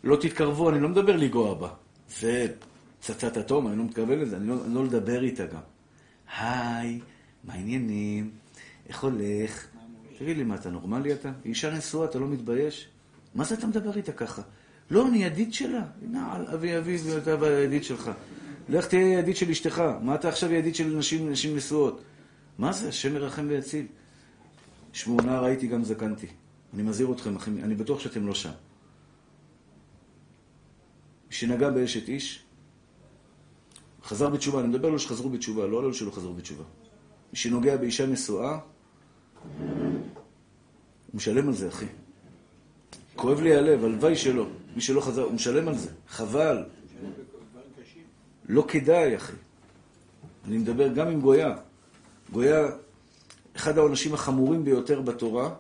לא 0.05 0.17
תתקרבו, 0.17 0.71
אני 0.71 0.81
לא 0.81 0.89
מדבר 0.89 1.17
לנגוע 1.17 1.55
בה. 1.55 1.69
זה 2.09 2.47
פצצת 3.01 3.39
אטום, 3.39 3.69
אני 3.69 3.79
לא 3.79 3.85
מתכוון 3.85 4.19
לזה, 4.19 4.37
אני 4.37 4.49
לא, 4.49 4.65
אני 4.67 4.75
לא 4.75 4.85
לדבר 4.85 5.23
איתה 5.23 5.47
גם. 5.47 5.61
היי, 6.39 7.01
מה 7.45 7.55
העניינים? 7.55 8.31
איך 8.89 9.03
הולך? 9.03 9.67
תגיד 10.19 10.37
לי, 10.37 10.45
מה, 10.45 10.55
אתה 10.55 10.71
נורמלי 10.71 11.13
אתה? 11.13 11.29
היא 11.45 11.51
אישה 11.51 11.75
נשואה, 11.75 12.05
אתה 12.07 12.19
לא 12.19 12.27
מתבייש? 12.27 12.89
מה 13.35 13.45
זה 13.45 13.55
אתה 13.55 13.67
מדבר 13.67 13.97
איתה 13.97 14.13
ככה? 14.13 14.43
לא, 14.91 15.09
אני 15.09 15.25
ידיד 15.25 15.55
שלה. 15.55 15.85
נעל, 16.03 16.47
אבי 16.47 16.79
אבי, 16.79 16.97
ואתה 16.97 17.37
והידיד 17.41 17.85
שלך. 17.85 18.11
לך 18.69 18.87
תהיה 18.87 19.19
ידיד 19.19 19.37
של 19.37 19.51
אשתך. 19.51 19.83
מה 20.03 20.15
אתה 20.15 20.29
עכשיו 20.29 20.53
ידיד 20.53 20.75
של 20.75 20.97
נשים, 20.97 21.31
נשים 21.31 21.57
נשואות? 21.57 22.01
מה 22.59 22.73
זה? 22.73 22.89
השם 22.89 23.15
ירחם 23.15 23.47
ויציל. 23.49 23.87
שמעו, 24.93 25.21
נער 25.21 25.45
הייתי 25.45 25.67
גם 25.67 25.85
זקנתי. 25.85 26.27
אני 26.75 26.83
מזהיר 26.83 27.13
אתכם, 27.13 27.37
אחים, 27.37 27.59
אני 27.65 27.75
בטוח 27.75 28.01
שאתם 28.01 28.27
לא 28.27 28.35
שם. 28.35 28.51
שנגע 31.35 31.71
באשת 31.71 32.09
איש, 32.09 32.43
חזר 34.05 34.29
בתשובה, 34.29 34.61
אני 34.61 34.69
מדבר 34.69 34.89
על 34.89 34.99
שחזרו 34.99 35.31
בתשובה, 35.31 35.67
לא 35.67 35.79
על 35.79 35.85
אלו 35.85 35.95
שלא 35.95 36.11
חזרו 36.11 36.35
בתשובה. 36.35 36.65
מי 37.33 37.39
שנוגע 37.39 37.77
באישה 37.77 38.07
נשואה, 38.07 38.59
הוא 39.59 41.15
משלם 41.15 41.49
על 41.49 41.55
זה, 41.55 41.69
אחי. 41.69 41.87
כואב 43.17 43.41
לי 43.41 43.55
הלב, 43.55 43.85
הלוואי 43.85 44.17
שלא. 44.17 44.47
מי 44.75 44.81
שלא 44.81 45.01
חזר, 45.01 45.23
הוא 45.23 45.33
משלם 45.33 45.69
על 45.69 45.79
זה. 45.79 45.91
חבל. 46.09 46.65
לא 48.49 48.65
כדאי, 48.69 49.17
אחי. 49.17 49.37
אני 50.45 50.59
מדבר 50.59 50.89
גם 50.89 51.09
עם 51.09 51.21
גויה. 51.21 51.57
גויה, 52.33 52.67
אחד 53.57 53.79
העונשים 53.79 54.15
החמורים 54.15 54.65
ביותר 54.65 55.01
בתורה, 55.01 55.55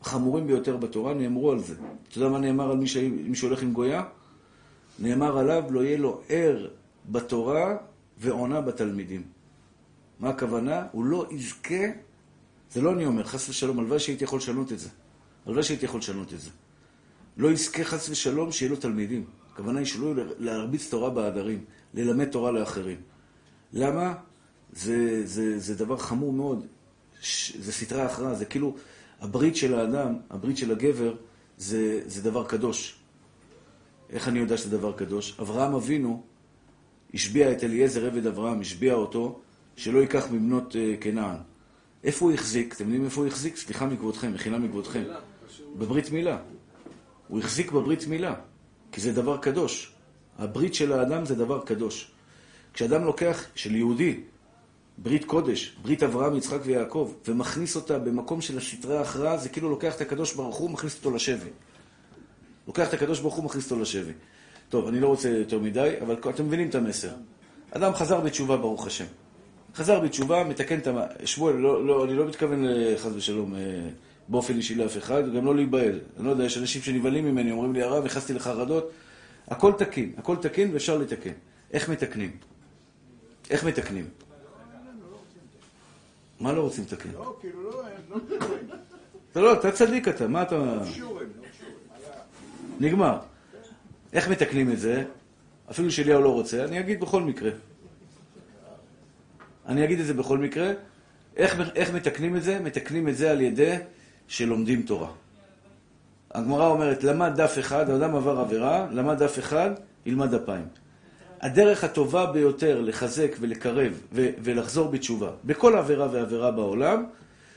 החמורים 0.00 0.46
ביותר 0.46 0.76
בתורה, 0.76 1.14
נאמרו 1.14 1.52
על 1.52 1.58
זה. 1.58 1.74
אתה 2.08 2.18
יודע 2.18 2.28
מה 2.28 2.38
נאמר 2.38 2.70
על. 2.70 2.76
מי 3.02 3.36
שהולך 3.36 3.62
עם 3.62 3.72
גויה? 3.72 4.04
נאמר 4.98 5.38
עליו, 5.38 5.64
לא 5.70 5.84
יהיה 5.84 5.96
לו 5.96 6.20
ער 6.28 6.68
בתורה 7.08 7.76
ועונה 8.18 8.60
בתלמידים. 8.60 9.22
מה 10.20 10.28
הכוונה? 10.28 10.86
הוא 10.92 11.04
לא 11.04 11.26
יזכה, 11.30 11.84
זה 12.70 12.80
לא 12.80 12.92
אני 12.92 13.06
אומר, 13.06 13.24
חס 13.24 13.48
ושלום, 13.48 13.78
הלוואי 13.78 13.98
שהייתי 13.98 14.24
יכול 14.24 14.38
לשנות 14.38 14.72
את 14.72 14.78
זה. 14.78 14.88
הלוואי 15.46 15.62
שהייתי 15.62 15.84
יכול 15.84 16.00
לשנות 16.00 16.32
את 16.32 16.40
זה. 16.40 16.50
לא 17.36 17.52
יזכה 17.52 17.84
חס 17.84 18.08
ושלום 18.08 18.52
שיהיה 18.52 18.70
לו 18.70 18.76
תלמידים. 18.76 19.24
הכוונה 19.52 19.78
היא 19.78 19.86
שלא 19.86 20.12
להרביץ 20.38 20.90
תורה 20.90 21.10
בעדרים, 21.10 21.64
ללמד 21.94 22.28
תורה 22.30 22.50
לאחרים. 22.50 22.96
למה? 23.72 24.14
זה, 24.72 25.26
זה, 25.26 25.58
זה 25.58 25.74
דבר 25.74 25.96
חמור 25.96 26.32
מאוד. 26.32 26.66
זה 27.58 27.72
סתרי 27.72 28.00
הכרעה, 28.00 28.34
זה 28.34 28.44
כאילו 28.44 28.76
הברית 29.20 29.56
של 29.56 29.74
האדם, 29.74 30.14
הברית 30.30 30.56
של 30.56 30.72
הגבר, 30.72 31.14
זה, 31.58 32.00
זה 32.06 32.22
דבר 32.22 32.44
קדוש. 32.44 32.98
איך 34.10 34.28
אני 34.28 34.38
יודע 34.38 34.56
שזה 34.56 34.78
דבר 34.78 34.92
קדוש? 34.92 35.40
אברהם 35.40 35.74
אבינו 35.74 36.22
השביע 37.14 37.52
את 37.52 37.64
אליעזר 37.64 38.06
עבד 38.06 38.26
אברהם, 38.26 38.60
השביע 38.60 38.94
אותו, 38.94 39.40
שלא 39.76 39.98
ייקח 39.98 40.26
מבנות 40.30 40.72
uh, 40.72 41.02
כנען. 41.02 41.36
איפה 42.04 42.24
הוא 42.24 42.32
החזיק? 42.32 42.74
אתם 42.74 42.84
יודעים 42.84 43.04
איפה 43.04 43.20
הוא 43.20 43.28
החזיק? 43.28 43.56
סליחה 43.56 43.86
מכבודכם, 43.86 44.34
מחילה 44.34 44.58
מכבודכם. 44.58 45.02
בברית 45.78 46.10
מילה. 46.10 46.38
הוא 47.28 47.38
החזיק 47.38 47.72
בברית 47.72 48.06
מילה, 48.06 48.34
כי 48.92 49.00
זה 49.00 49.12
דבר 49.12 49.36
קדוש. 49.36 49.92
הברית 50.38 50.74
של 50.74 50.92
האדם 50.92 51.24
זה 51.24 51.34
דבר 51.34 51.60
קדוש. 51.64 52.10
כשאדם 52.74 53.04
לוקח, 53.04 53.44
של 53.54 53.74
יהודי, 53.74 54.20
ברית 54.98 55.24
קודש, 55.24 55.76
ברית 55.82 56.02
אברהם, 56.02 56.36
יצחק 56.36 56.58
ויעקב, 56.64 57.12
ומכניס 57.28 57.76
אותה 57.76 57.98
במקום 57.98 58.40
של 58.40 58.58
הסתרי 58.58 58.98
ההכרעה, 58.98 59.36
זה 59.36 59.48
כאילו 59.48 59.70
לוקח 59.70 59.96
את 59.96 60.00
הקדוש 60.00 60.34
ברוך 60.34 60.56
הוא, 60.56 60.70
מכניס 60.70 60.96
אותו 60.98 61.10
לשבי. 61.10 61.50
לוקח 62.66 62.88
את 62.88 62.94
הקדוש 62.94 63.20
ברוך 63.20 63.34
הוא, 63.34 63.44
מכניס 63.44 63.70
אותו 63.70 63.82
לשבי. 63.82 64.12
טוב, 64.68 64.86
אני 64.86 65.00
לא 65.00 65.08
רוצה 65.08 65.28
יותר 65.28 65.58
מדי, 65.58 65.94
אבל 66.02 66.16
אתם 66.30 66.46
מבינים 66.46 66.68
את 66.68 66.74
המסר. 66.74 67.10
אדם 67.70 67.94
חזר 67.94 68.20
בתשובה, 68.20 68.56
ברוך 68.56 68.86
השם. 68.86 69.04
חזר 69.74 70.00
בתשובה, 70.00 70.44
מתקן 70.44 70.78
את 70.78 70.86
ה... 70.86 71.06
שמואל, 71.24 71.54
לא, 71.54 71.86
לא, 71.86 72.04
אני 72.04 72.14
לא 72.14 72.26
מתכוון 72.26 72.64
חס 72.96 73.10
ושלום 73.14 73.54
אה, 73.54 73.60
באופן 74.28 74.56
אישי 74.56 74.74
לאף 74.74 74.96
אחד, 74.96 75.34
גם 75.34 75.44
לא 75.44 75.54
להיבהל. 75.54 76.00
אני 76.16 76.26
לא 76.26 76.30
יודע, 76.30 76.44
יש 76.44 76.58
אנשים 76.58 76.82
שנבהלים 76.82 77.24
ממני, 77.24 77.50
אומרים 77.52 77.72
לי, 77.72 77.82
הרב, 77.82 78.04
נכנסתי 78.04 78.34
לחרדות. 78.34 78.90
הכל 79.48 79.72
תקין, 79.78 80.12
הכל 80.18 80.36
תקין 80.36 80.72
ואפשר 80.72 80.98
לתקן. 80.98 81.30
איך 81.72 81.88
מתקנים? 81.88 82.30
איך 83.50 83.64
מתקנים? 83.64 84.08
מה 86.40 86.52
לא 86.52 86.60
רוצים 86.60 86.84
לתקן? 86.84 87.08
לא, 87.14 87.36
כאילו 87.40 87.62
לא, 87.62 87.82
לא 88.10 88.18
קשורים. 88.38 88.68
אתה 89.32 89.40
לא, 89.40 89.52
אתה 89.52 89.72
צדיק 89.72 90.08
אתה, 90.08 90.28
מה 90.28 90.42
אתה... 90.42 90.78
נגמר. 92.80 93.18
איך 94.12 94.28
מתקנים 94.28 94.72
את 94.72 94.78
זה? 94.78 95.04
אפילו 95.70 95.90
שאליהו 95.90 96.22
לא 96.22 96.32
רוצה, 96.32 96.64
אני 96.64 96.80
אגיד 96.80 97.00
בכל 97.00 97.22
מקרה. 97.22 97.50
אני 99.66 99.84
אגיד 99.84 100.00
את 100.00 100.06
זה 100.06 100.14
בכל 100.14 100.38
מקרה. 100.38 100.72
איך, 101.36 101.60
איך 101.74 101.94
מתקנים 101.94 102.36
את 102.36 102.42
זה? 102.42 102.58
מתקנים 102.60 103.08
את 103.08 103.16
זה 103.16 103.30
על 103.30 103.40
ידי 103.40 103.76
שלומדים 104.28 104.82
תורה. 104.82 105.10
הגמרא 106.30 106.66
אומרת, 106.66 107.04
למד 107.04 107.32
דף 107.36 107.58
אחד, 107.58 107.90
האדם 107.90 108.16
עבר 108.16 108.40
עבירה, 108.40 108.86
למד 108.92 109.22
דף 109.22 109.38
אחד, 109.38 109.70
ילמד 110.06 110.34
דפיים. 110.34 110.64
הדרך 111.40 111.84
הטובה 111.84 112.26
ביותר 112.26 112.80
לחזק 112.80 113.36
ולקרב 113.40 114.00
ו- 114.12 114.30
ולחזור 114.42 114.88
בתשובה 114.88 115.30
בכל 115.44 115.76
עבירה 115.76 116.08
ועבירה 116.12 116.50
בעולם, 116.50 117.06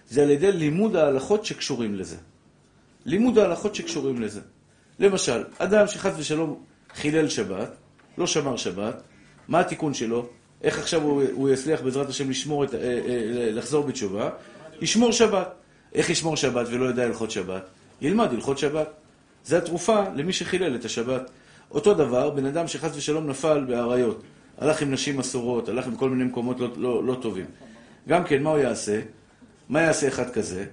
זה 0.09 0.23
על 0.23 0.29
ידי 0.29 0.51
לימוד 0.51 0.95
ההלכות 0.95 1.45
שקשורים 1.45 1.95
לזה. 1.95 2.15
לימוד 3.05 3.37
ההלכות 3.37 3.75
שקשורים 3.75 4.21
לזה. 4.21 4.41
למשל, 4.99 5.43
אדם 5.57 5.87
שחס 5.87 6.13
ושלום 6.17 6.63
חילל 6.95 7.29
שבת, 7.29 7.75
לא 8.17 8.27
שמר 8.27 8.57
שבת, 8.57 9.01
מה 9.47 9.59
התיקון 9.59 9.93
שלו? 9.93 10.29
איך 10.63 10.79
עכשיו 10.79 11.01
הוא, 11.01 11.23
הוא 11.31 11.49
יצליח 11.49 11.81
בעזרת 11.81 12.09
השם 12.09 12.29
לשמור 12.29 12.63
את, 12.63 12.73
אה, 12.73 12.79
אה, 12.79 13.51
לחזור 13.51 13.83
בתשובה? 13.83 14.29
ישמור 14.81 15.11
שבת. 15.11 15.53
איך 15.93 16.09
ישמור 16.09 16.37
שבת 16.37 16.67
ולא 16.71 16.85
יודע 16.85 17.03
הלכות 17.03 17.31
שבת? 17.31 17.69
ילמד 18.01 18.33
הלכות 18.33 18.57
שבת. 18.57 18.87
זה 19.45 19.57
התרופה 19.57 20.03
למי 20.15 20.33
שחילל 20.33 20.75
את 20.75 20.85
השבת. 20.85 21.31
אותו 21.71 21.93
דבר, 21.93 22.29
בן 22.29 22.45
אדם 22.45 22.67
שחס 22.67 22.91
ושלום 22.95 23.27
נפל 23.27 23.65
באריות, 23.67 24.23
הלך 24.57 24.81
עם 24.81 24.91
נשים 24.91 25.19
אסורות, 25.19 25.69
הלך 25.69 25.87
עם 25.87 25.95
כל 25.95 26.09
מיני 26.09 26.23
מקומות 26.23 26.59
לא, 26.59 26.69
לא, 26.77 27.03
לא 27.03 27.17
טובים. 27.21 27.45
גם 28.07 28.23
כן, 28.23 28.43
מה 28.43 28.49
הוא 28.49 28.59
יעשה? 28.59 29.01
מה 29.69 29.81
יעשה 29.81 30.07
אחד 30.07 30.29
כזה? 30.29 30.65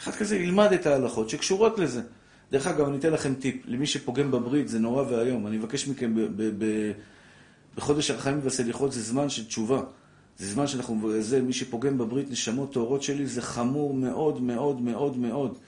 אחד 0.00 0.12
כזה 0.12 0.36
ילמד 0.36 0.72
את 0.72 0.86
ההלכות 0.86 1.30
שקשורות 1.30 1.78
לזה. 1.78 2.00
דרך 2.54 2.66
אגב, 2.66 2.88
אני 2.88 2.98
אתן 2.98 3.12
לכם 3.12 3.34
טיפ, 3.34 3.62
למי 3.66 3.86
שפוגם 3.86 4.30
בברית, 4.30 4.68
זה 4.68 4.78
נורא 4.78 5.04
ואיום. 5.08 5.46
אני 5.46 5.56
מבקש 5.56 5.88
מכם, 5.88 6.14
בחודש 7.74 8.10
הרחמים 8.10 8.40
והסליחות 8.42 8.92
זה 8.92 9.02
זמן 9.02 9.28
של 9.28 9.44
תשובה. 9.44 9.82
זה 10.38 10.46
זמן 10.46 10.66
שאנחנו, 10.66 11.12
זה, 11.20 11.42
מי 11.42 11.52
שפוגם 11.52 11.98
בברית, 11.98 12.30
נשמות 12.30 12.72
טהורות 12.72 13.02
שלי, 13.02 13.26
זה 13.26 13.42
חמור 13.42 13.94
מאוד 13.94 14.42
מאוד 14.42 14.80
מאוד 14.80 15.18
מאוד. 15.18 15.58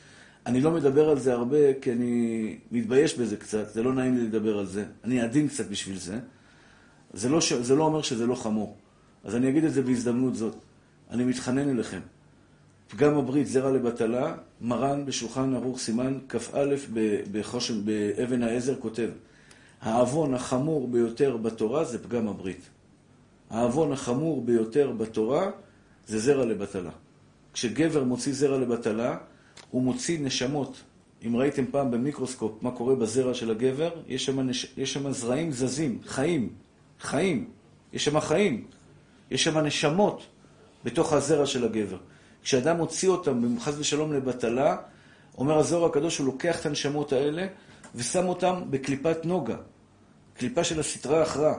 אני 0.47 0.61
לא 0.61 0.71
מדבר 0.71 1.09
על 1.09 1.19
זה 1.19 1.33
הרבה, 1.33 1.75
כי 1.81 1.93
אני 1.93 2.59
מתבייש 2.73 3.19
בזה 3.19 3.37
קצת, 3.37 3.73
זה 3.73 3.83
לא 3.83 3.95
נעים 3.95 4.17
לי 4.17 4.25
לדבר 4.25 4.59
על 4.59 4.67
זה. 4.67 4.85
אני 5.05 5.21
עדין 5.21 5.49
קצת 5.49 5.69
בשביל 5.69 5.99
זה. 5.99 6.19
זה 7.13 7.29
לא, 7.29 7.41
ש... 7.41 7.53
זה 7.53 7.75
לא 7.75 7.85
אומר 7.85 8.03
שזה 8.03 8.27
לא 8.27 8.35
חמור. 8.35 8.77
אז 9.25 9.37
אני 9.37 9.49
אגיד 9.49 9.65
את 9.65 9.73
זה 9.73 9.83
בהזדמנות 9.83 10.37
זאת. 10.37 10.55
אני 11.11 11.25
מתחנן 11.25 11.69
אליכם. 11.69 12.01
פגם 12.89 13.19
הברית, 13.19 13.47
זרע 13.47 13.71
לבטלה, 13.71 14.35
מרן 14.61 15.07
בשולחן 15.07 15.55
ערוך 15.55 15.79
סימן 15.79 16.19
כ"א 16.29 16.75
בחושן, 17.33 17.85
באבן 17.85 18.43
העזר 18.43 18.75
כותב, 18.81 19.09
העוון 19.81 20.35
החמור 20.35 20.89
ביותר 20.89 21.37
בתורה 21.37 21.85
זה 21.85 22.03
פגם 22.03 22.29
הברית. 22.29 22.61
העוון 23.51 23.93
החמור 23.93 24.43
ביותר 24.45 24.91
בתורה 24.91 25.51
זה 26.07 26.19
זרע 26.19 26.45
לבטלה. 26.45 26.91
כשגבר 27.53 28.05
מוציא 28.05 28.33
זרע 28.33 28.59
לבטלה, 28.59 29.17
הוא 29.71 29.83
מוציא 29.83 30.19
נשמות. 30.21 30.83
אם 31.27 31.37
ראיתם 31.37 31.65
פעם 31.71 31.91
במיקרוסקופ 31.91 32.63
מה 32.63 32.71
קורה 32.71 32.95
בזרע 32.95 33.35
של 33.35 33.51
הגבר, 33.51 33.91
יש 34.09 34.25
שם, 34.25 34.41
נש... 34.41 34.75
יש 34.77 34.93
שם 34.93 35.13
זרעים 35.13 35.53
זזים, 35.53 35.99
חיים, 36.07 36.49
חיים, 37.01 37.51
יש 37.93 38.05
שם 38.05 38.21
חיים, 38.21 38.65
יש 39.31 39.45
שם 39.45 39.59
נשמות 39.59 40.27
בתוך 40.85 41.13
הזרע 41.13 41.47
של 41.47 41.65
הגבר. 41.65 41.99
כשאדם 42.47 42.77
מוציא 42.77 43.09
אותם, 43.09 43.59
חס 43.61 43.75
ושלום 43.79 44.13
לבטלה, 44.13 44.77
אומר 45.39 45.59
הזוהר 45.59 45.85
הקדוש, 45.85 46.19
הוא 46.19 46.27
לוקח 46.27 46.61
את 46.61 46.67
הנשמות 46.67 47.13
האלה 47.13 47.47
ושם 47.95 48.29
אותם 48.29 48.63
בקליפת 48.71 49.25
נוגה, 49.25 49.57
קליפה 50.35 50.65
של 50.65 50.81
הסתרה 50.81 51.23
הכרעה, 51.23 51.55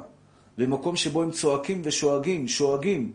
במקום 0.58 0.96
שבו 0.96 1.24
הם 1.24 1.32
צועקים 1.32 1.82
ושואגים, 1.84 2.48
שואגים, 2.48 3.12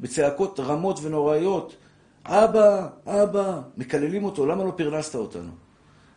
בצעקות 0.00 0.60
רמות 0.60 0.98
ונוראיות, 1.02 1.76
אבא, 2.24 2.88
אבא, 3.06 3.60
מקללים 3.76 4.24
אותו, 4.24 4.46
למה 4.46 4.64
לא 4.64 4.72
פרנסת 4.76 5.14
אותנו? 5.14 5.50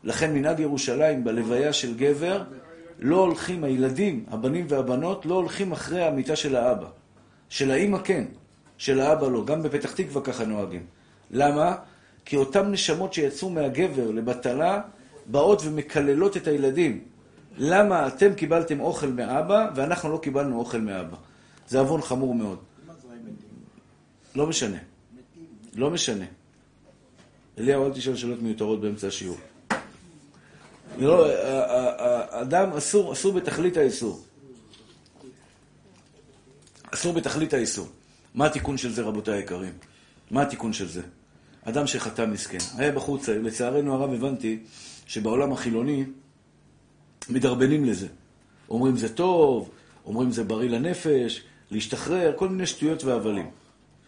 לכן 0.04 0.34
מנהג 0.34 0.60
ירושלים 0.60 1.24
בלוויה 1.24 1.74
של 1.74 1.98
גבר, 1.98 2.44
לא 3.00 3.16
הולכים, 3.16 3.63
הילדים, 3.63 4.26
הבנים 4.28 4.66
והבנות, 4.70 5.26
לא 5.26 5.36
הולכים 5.36 5.72
אחרי 5.72 6.04
המיטה 6.04 6.36
של 6.36 6.56
האבא. 6.56 6.88
של 7.50 7.72
האימא 7.72 7.98
כן, 7.98 8.26
של 8.84 9.00
האבא 9.00 9.28
לא. 9.28 9.46
גם 9.46 9.63
בפתח 9.63 9.91
תקווה 9.91 10.22
ככה 10.22 10.46
נוהגים. 10.46 10.86
למה? 11.32 11.76
כי 12.26 12.36
אותן 12.36 12.72
נשמות 12.72 13.13
שיצאו 13.13 13.50
מהגבר 13.50 14.12
לבטלה, 14.12 14.82
באות 15.26 15.62
ומקללות 15.65 16.38
את 16.38 16.48
הילדים. 16.48 17.04
למה 17.58 18.08
אתם 18.08 18.34
קיבלתם 18.34 18.80
אוכל 18.80 19.08
מאבא 19.08 19.69
ואנחנו 19.76 20.12
לא 20.12 20.17
קיבלנו 20.17 20.60
אוכל 20.60 20.78
מאבא? 20.78 21.17
זה 21.67 21.80
עוון 21.80 22.02
חמור 22.02 22.36
מאוד. 22.36 22.60
לא 24.36 24.48
משנה. 24.48 24.78
לא 25.76 25.89
משנה. 25.89 26.26
אליהו, 27.58 27.86
אל 27.86 27.93
תשאל 27.93 28.15
שאלות 28.15 28.41
מיותרות 28.41 28.82
באמצע 28.82 29.08
השיעור. 29.08 29.38
לא, 30.98 31.28
אדם 32.30 32.74
אסור, 32.74 33.13
אסור 33.13 33.34
בתכלית 33.34 33.78
האיסור. 33.78 34.24
אסור 36.93 37.13
בתכלית 37.13 37.54
האיסור. 37.54 37.88
מה 38.36 38.46
התיקון 38.46 38.78
של 38.78 38.91
זה, 38.91 39.02
רבותיי 39.02 39.34
היקרים? 39.34 39.74
מה 40.32 40.41
התיקון 40.41 40.74
של 40.74 40.88
זה? 40.88 41.02
אדם 41.63 41.88
שחטא 41.88 42.26
מסכן. 42.26 42.58
היה 42.78 42.91
בחוץ, 42.91 43.30
לצערנו 43.30 43.93
הרב 43.93 44.13
הבנתי 44.13 44.60
שבעולם 45.08 45.52
החילוני 45.52 46.06
מדרבנים 47.30 47.86
לזה. 47.86 48.08
אומרים 48.69 48.98
זה 48.98 49.15
טוב, 49.15 49.69
אומרים 50.06 50.32
זה 50.32 50.43
בריא 50.43 50.69
לנפש, 50.69 51.43
להשתחרר, 51.72 52.34
כל 52.36 52.50
מיני 52.50 52.65
שטויות 52.65 53.04
והבלים. 53.04 53.50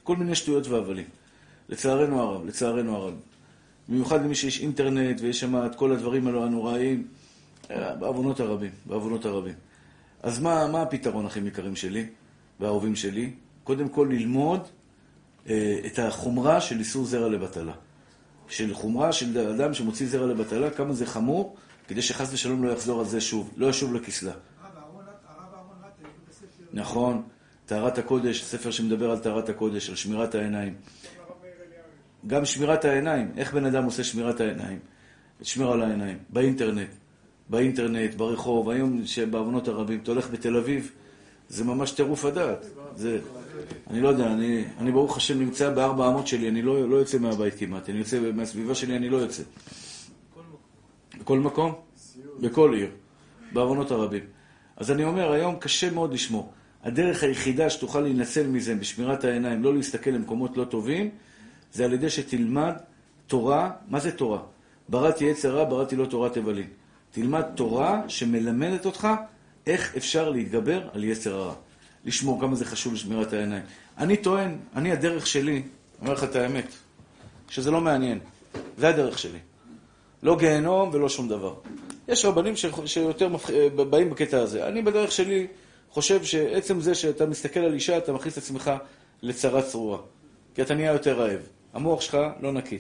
כל 0.04 0.16
מיני 0.16 0.36
שטויות 0.36 0.68
והבלים. 0.68 1.06
לצערנו 1.70 2.22
הרב, 2.22 2.46
לצערנו 2.46 2.96
הרב. 2.96 3.14
במיוחד 3.90 4.22
למי 4.22 4.36
שיש 4.36 4.62
אינטרנט 4.62 5.22
ויש 5.22 5.40
שם 5.40 5.66
את 5.66 5.76
כל 5.76 5.92
הדברים 5.92 6.28
האלו 6.28 6.46
הנוראיים, 6.46 7.08
אה, 7.72 7.96
בעוונות 7.96 8.40
הרבים, 8.40 8.72
בעוונות 8.86 9.26
הרבים. 9.26 9.54
אז 10.24 10.40
מה, 10.40 10.68
מה 10.68 10.82
הפתרון, 10.82 11.26
אחים 11.26 11.48
יקרים 11.48 11.76
שלי 11.76 12.06
והאהובים 12.60 12.96
שלי? 12.96 13.32
קודם 13.66 13.90
כל 13.90 14.08
ללמוד 14.12 14.68
אה, 15.50 15.80
את 15.86 16.00
החומרה 16.00 16.62
של 16.62 16.80
איסור 16.80 17.06
זרע 17.06 17.30
לבטלה. 17.30 17.74
של 18.48 18.74
חומרה 18.74 19.12
של 19.12 19.50
אדם 19.50 19.74
שמוציא 19.74 20.08
זרע 20.08 20.26
לבטלה, 20.28 20.70
כמה 20.70 20.94
זה 20.94 21.06
חמור, 21.06 21.56
כדי 21.88 22.02
שחס 22.02 22.34
ושלום 22.34 22.64
לא 22.64 22.72
יחזור 22.72 23.00
על 23.00 23.06
זה 23.06 23.22
שוב, 23.22 23.54
לא 23.58 23.68
ישוב 23.68 23.94
לכסלה. 23.94 24.34
נכון, 26.74 27.24
טהרת 27.66 27.98
הקודש, 27.98 28.44
ספר 28.44 28.72
שמדבר 28.72 29.12
על 29.12 29.20
טהרת 29.20 29.50
הקודש, 29.50 29.90
על 29.90 29.96
שמירת 29.96 30.36
העיניים. 30.36 30.74
גם 32.28 32.46
שמירת 32.46 32.86
העיניים, 32.86 33.32
איך 33.38 33.54
בן 33.54 33.66
אדם 33.66 33.84
עושה 33.84 34.04
שמירת 34.04 34.40
העיניים? 34.40 34.80
שמירה 35.42 35.74
על 35.74 35.82
העיניים, 35.82 36.18
באינטרנט, 36.30 36.90
באינטרנט, 37.50 38.14
ברחוב, 38.14 38.70
היום 38.70 39.06
שבעוונות 39.06 39.68
הרבים, 39.68 40.00
אתה 40.04 40.12
הולך 40.12 40.30
בתל 40.30 40.58
אביב, 40.58 40.92
זה 41.50 41.64
ממש 41.64 41.92
טירוף 41.92 42.26
הדעת. 42.26 42.66
זה, 42.96 43.20
אני 43.90 44.02
לא 44.02 44.08
יודע, 44.08 44.32
אני, 44.32 44.64
אני 44.80 44.92
ברוך 44.92 45.18
השם 45.18 45.40
נמצא 45.40 45.70
בארבע 45.70 46.08
אמות 46.08 46.28
שלי, 46.28 46.50
אני 46.50 46.62
לא, 46.62 46.90
לא 46.90 46.96
יוצא 46.96 47.18
מהבית 47.18 47.54
כמעט, 47.56 47.90
אני 47.90 47.98
יוצא 47.98 48.32
מהסביבה 48.34 48.76
שלי, 48.76 48.96
אני 48.96 49.10
לא 49.10 49.18
יוצא. 49.18 49.44
בכל 51.20 51.40
מקום? 51.40 51.74
בכל 52.40 52.74
עיר, 52.74 52.90
בעוונות 53.54 53.92
הרבים. 53.92 54.24
אז 54.78 54.92
אני 54.92 55.04
אומר, 55.04 55.32
היום 55.32 55.56
קשה 55.56 55.92
מאוד 55.92 56.14
לשמור. 56.14 56.52
הדרך 56.84 57.24
היחידה 57.24 57.70
שתוכל 57.70 58.00
להינצל 58.00 58.48
מזה 58.48 58.76
בשמירת 58.76 59.24
העיניים, 59.24 59.64
לא 59.64 59.74
להסתכל 59.74 60.10
למקומות 60.10 60.58
לא 60.58 60.64
טובים, 60.64 61.10
זה 61.74 61.86
על 61.86 61.94
ידי 61.94 62.10
שתלמד 62.10 62.74
תורה, 63.28 63.72
מה 63.88 64.00
זה 64.00 64.12
תורה? 64.12 64.40
בראתי 64.90 65.32
עץ 65.32 65.46
הרע, 65.46 65.64
בראתי 65.64 65.96
לא 65.96 66.06
תורת 66.06 66.38
הבלים. 66.38 66.68
תלמד 67.12 67.44
תורה 67.56 68.02
שמלמדת 68.08 68.86
אותך 68.86 69.08
איך 69.68 69.96
אפשר 69.98 70.30
להתגבר 70.30 70.90
על 70.94 71.04
יצר 71.04 71.36
הרע. 71.36 71.54
לשמור 72.06 72.42
כמה 72.42 72.56
זה 72.56 72.66
חשוב 72.66 72.94
לשמירת 72.94 73.34
העיניים. 73.34 73.64
אני 73.98 74.18
טוען, 74.18 74.58
אני 74.76 74.92
הדרך 74.92 75.28
שלי, 75.28 75.62
אומר 76.02 76.14
לך 76.14 76.24
את 76.24 76.36
האמת, 76.36 76.68
שזה 77.50 77.72
לא 77.72 77.82
מעניין. 77.82 78.20
זה 78.78 78.90
הדרך 78.90 79.20
שלי. 79.20 79.40
לא 80.24 80.38
גיהנום 80.38 80.90
ולא 80.94 81.10
שום 81.10 81.28
דבר. 81.28 81.54
יש 82.08 82.26
רבנים 82.26 82.54
שיותר 82.86 83.30
באים 83.76 84.10
בקטע 84.10 84.40
הזה. 84.40 84.68
אני 84.68 84.82
בדרך 84.82 85.12
שלי 85.12 85.48
חושב 85.90 86.24
שעצם 86.24 86.82
זה 86.82 86.96
שאתה 86.96 87.26
מסתכל 87.26 87.60
על 87.60 87.74
אישה, 87.74 87.98
אתה 87.98 88.14
מכניס 88.14 88.34
את 88.34 88.44
עצמך 88.44 88.72
לצרה 89.22 89.62
צרורה. 89.62 89.98
כי 90.56 90.62
אתה 90.62 90.76
נהיה 90.76 90.92
יותר 90.92 91.20
רעב. 91.20 91.42
המוח 91.74 92.02
שלך 92.02 92.18
לא 92.42 92.52
נקי. 92.52 92.78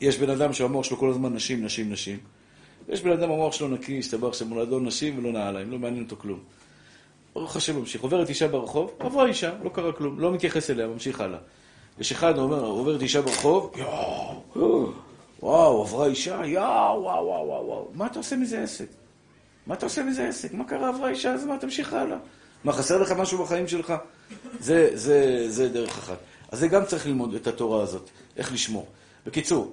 יש 0.00 0.18
בן 0.18 0.30
אדם 0.30 0.52
שהמוח 0.52 0.84
שלו 0.84 0.96
כל 0.96 1.10
הזמן 1.10 1.34
נשים, 1.34 1.64
נשים, 1.64 1.92
נשים. 1.92 2.18
יש 2.88 3.02
בן 3.02 3.12
אדם, 3.12 3.30
המוח 3.30 3.52
שלו 3.52 3.68
נקי, 3.68 3.98
הסתבר 3.98 4.32
שמולדו 4.32 4.80
נשים 4.80 5.18
ולא 5.18 5.32
נעליים, 5.32 5.70
לא 5.70 5.78
מעניין 5.78 6.04
אותו 6.04 6.16
כלום. 6.16 6.40
ברוך 7.36 7.56
השם 7.56 7.76
ממשיך. 7.76 8.02
עוברת 8.02 8.28
אישה 8.28 8.48
ברחוב, 8.48 8.90
עברה 8.98 9.26
אישה, 9.26 9.52
לא 9.62 9.68
קרה 9.68 9.92
כלום, 9.92 10.20
לא 10.20 10.32
מתייחס 10.32 10.70
אליה, 10.70 10.86
ממשיך 10.86 11.20
הלאה. 11.20 11.38
יש 11.98 12.12
אחד 12.12 12.38
אומר, 12.38 12.64
עוברת 12.64 13.02
אישה 13.02 13.20
ברחוב, 13.20 13.72
יואו, 13.76 14.92
וואו, 15.42 15.82
עברה 15.82 16.06
אישה, 16.06 16.40
יואו, 16.44 17.02
וואו, 17.02 17.26
וואו, 17.26 17.66
וואו. 17.66 17.88
מה 17.94 18.06
אתה 18.06 18.18
עושה 18.18 18.36
מזה 18.36 18.62
עסק? 18.62 18.86
מה 19.66 19.74
אתה 19.74 19.86
עושה 19.86 20.02
מזה 20.02 20.28
עסק? 20.28 20.54
מה 20.54 20.64
קרה, 20.64 20.88
עברה 20.88 21.08
אישה, 21.08 21.32
אז 21.32 21.44
מה, 21.44 21.58
תמשיך 21.58 21.92
הלאה. 21.92 22.18
מה, 22.64 22.72
חסר 22.72 23.02
לך 23.02 23.12
משהו 23.12 23.44
בחיים 23.44 23.68
שלך? 23.68 23.94
זה, 24.60 24.90
זה, 24.94 25.44
זה 25.48 25.68
דרך 25.68 25.98
אחת. 25.98 26.18
אז 26.50 26.58
זה 26.58 26.68
גם 26.68 26.84
צריך 26.84 27.06
ללמוד 27.06 27.34
את 27.34 27.46
התורה 27.46 27.82
הזאת, 27.82 28.10
איך 28.36 28.52
לשמור. 28.52 28.86
בקיצור, 29.26 29.72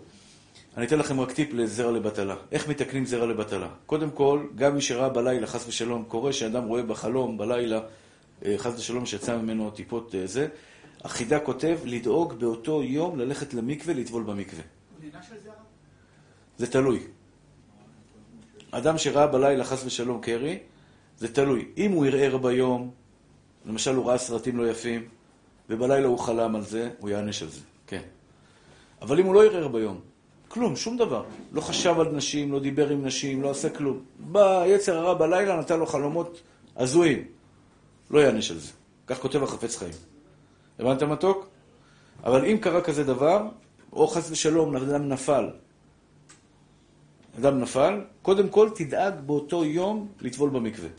אני 0.78 0.86
אתן 0.86 1.00
לכם 1.00 1.20
רק 1.20 1.32
טיפ 1.32 1.54
לזרע 1.54 1.92
לבטלה. 1.92 2.36
איך 2.52 2.68
מתקנים 2.68 3.06
זרע 3.06 3.26
לבטלה? 3.26 3.68
קודם 3.86 4.12
כל, 4.12 4.46
גם 4.56 4.76
מי 4.76 4.82
שראה 4.82 5.10
בלילה, 5.10 5.48
חס 5.48 5.68
ושלום, 5.68 6.04
קורה 6.08 6.34
שאדם 6.34 6.64
רואה 6.64 6.84
בחלום, 6.84 7.38
בלילה, 7.38 7.80
אה, 8.46 8.56
חס 8.58 8.80
ושלום, 8.80 9.06
שיצא 9.06 9.38
ממנו 9.38 9.72
טיפות 9.72 10.16
אה, 10.16 10.28
זה, 10.28 10.48
החידה 11.04 11.40
כותב 11.40 11.80
לדאוג 11.86 12.34
באותו 12.34 12.84
יום 12.84 13.20
ללכת 13.20 13.54
למקווה, 13.54 13.94
לטבול 13.94 14.24
במקווה. 14.24 14.64
זה 16.58 16.72
תלוי. 16.72 17.00
אדם 18.72 18.98
שראה 18.98 19.28
בלילה, 19.28 19.64
חס 19.64 19.86
ושלום, 19.86 20.22
קרי, 20.22 20.60
זה 21.18 21.34
תלוי. 21.34 21.68
אם 21.78 21.92
הוא 21.92 22.06
ערער 22.06 22.38
ביום, 22.38 22.92
למשל 23.66 23.96
הוא 23.96 24.06
ראה 24.06 24.18
סרטים 24.18 24.58
לא 24.58 24.70
יפים, 24.70 25.08
ובלילה 25.70 26.08
הוא 26.08 26.20
חלם 26.20 26.56
על 26.56 26.62
זה, 26.62 26.90
הוא 27.00 27.10
יענש 27.10 27.42
על 27.44 27.50
זה, 27.50 27.62
כן. 27.88 28.02
אבל 29.02 29.20
אם 29.20 29.26
הוא 29.26 29.34
לא 29.34 29.46
ערער 29.46 29.68
ביום, 29.68 30.00
כלום, 30.54 30.76
שום 30.76 30.98
דבר. 30.98 31.24
לא 31.52 31.62
חשב 31.62 32.00
על 32.00 32.08
נשים, 32.10 32.52
לא 32.52 32.60
דיבר 32.60 32.89
עם 32.89 33.06
נשים, 33.06 33.42
לא 33.42 33.50
עשה 33.50 33.70
כלום. 33.70 34.00
בא 34.20 34.63
יצר 34.68 34.98
הרע 34.98 35.13
בלילה, 35.13 35.60
נתן 35.60 35.80
לו 35.80 35.86
חלומות 35.86 36.42
הזויים. 36.76 37.24
לא 38.12 38.20
יענש 38.20 38.52
על 38.52 38.58
זה. 38.58 38.72
כך 39.08 39.20
כותב 39.20 39.44
החפץ 39.44 39.76
חיים. 39.76 39.94
הבנת 40.80 41.04
מתוק? 41.04 41.48
אבל 42.24 42.46
אם 42.46 42.58
קרה 42.58 42.82
כזה 42.82 43.04
דבר, 43.04 43.48
או 43.94 44.08
חס 44.08 44.32
ושלום, 44.32 44.76
אדם 44.76 45.10
נפל, 45.10 45.50
אדם 47.39 47.60
נפל, 47.60 48.02
קודם 48.22 48.50
כל 48.50 48.70
תדאג 48.76 49.13
באותו 49.26 49.66
יום 49.66 50.08
לטבול 50.22 50.50
במקווה. 50.50 50.89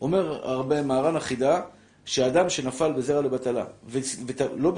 אומר 0.00 0.50
הרבה 0.50 0.82
מהר"ן 0.82 1.16
החידה, 1.16 1.60
שאדם 2.04 2.50
שנפל 2.50 2.92
בזרע 2.92 3.20
לבטלה, 3.20 3.64
ולא 3.86 4.72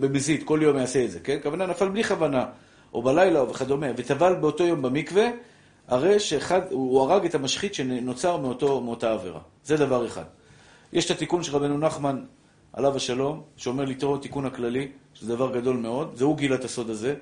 במזיד, 0.00 0.42
כל 0.44 0.58
יום 0.62 0.76
יעשה 0.76 1.04
את 1.04 1.10
זה, 1.10 1.20
כן? 1.20 1.36
הכוונה 1.36 1.66
נפל 1.66 1.88
בלי 1.88 2.04
כוונה, 2.04 2.46
או 2.94 3.02
בלילה 3.02 3.42
וכדומה, 3.42 3.86
וטבל 3.96 4.34
באותו 4.34 4.64
יום 4.64 4.82
במקווה, 4.82 5.28
הרי 5.88 6.20
שאחד, 6.20 6.60
הוא 6.70 7.00
הרג 7.00 7.24
את 7.24 7.34
המשחית 7.34 7.74
שנוצר 7.74 8.36
מאותו, 8.36 8.80
מאותה 8.80 9.12
עבירה. 9.12 9.40
זה 9.64 9.76
דבר 9.76 10.06
אחד. 10.06 10.24
יש 10.92 11.06
את 11.06 11.10
התיקון 11.10 11.42
של 11.42 11.56
רבנו 11.56 11.78
נחמן, 11.78 12.24
עליו 12.72 12.96
השלום, 12.96 13.42
שאומר 13.56 13.84
לתרוא 13.84 14.18
תיקון 14.18 14.46
הכללי, 14.46 14.88
שזה 15.14 15.34
דבר 15.36 15.56
גדול 15.56 15.76
מאוד, 15.76 16.16
זה 16.16 16.24
הוא 16.24 16.36
גילה 16.36 16.54
את 16.54 16.64
הסוד 16.64 16.90
הזה, 16.90 17.14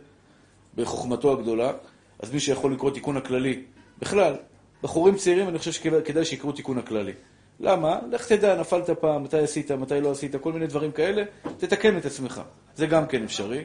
בחוכמתו 0.75 1.33
הגדולה. 1.33 1.73
אז 2.19 2.33
מי 2.33 2.41
שיכול 2.41 2.73
לקרוא 2.73 2.91
תיקון 2.91 3.17
הכללי, 3.17 3.63
בכלל, 3.99 4.35
בחורים 4.83 5.17
צעירים 5.17 5.49
אני 5.49 5.59
חושב 5.59 5.73
שכדאי 5.73 6.25
שיקראו 6.25 6.53
תיקון 6.53 6.79
הכללי. 6.79 7.13
למה? 7.61 7.99
לך 8.11 8.33
תדע, 8.33 8.61
נפלת 8.61 8.91
פעם, 8.91 9.23
מתי 9.23 9.39
עשית, 9.39 9.71
מתי 9.71 10.01
לא 10.01 10.11
עשית, 10.11 10.37
כל 10.37 10.53
מיני 10.53 10.67
דברים 10.67 10.93
כאלה, 10.93 11.23
תתקן 11.59 11.99
את 11.99 12.07
עצמך. 12.07 12.41
זה 12.77 12.87
גם 12.87 13.07
כן 13.07 13.25
אפשרי. 13.25 13.65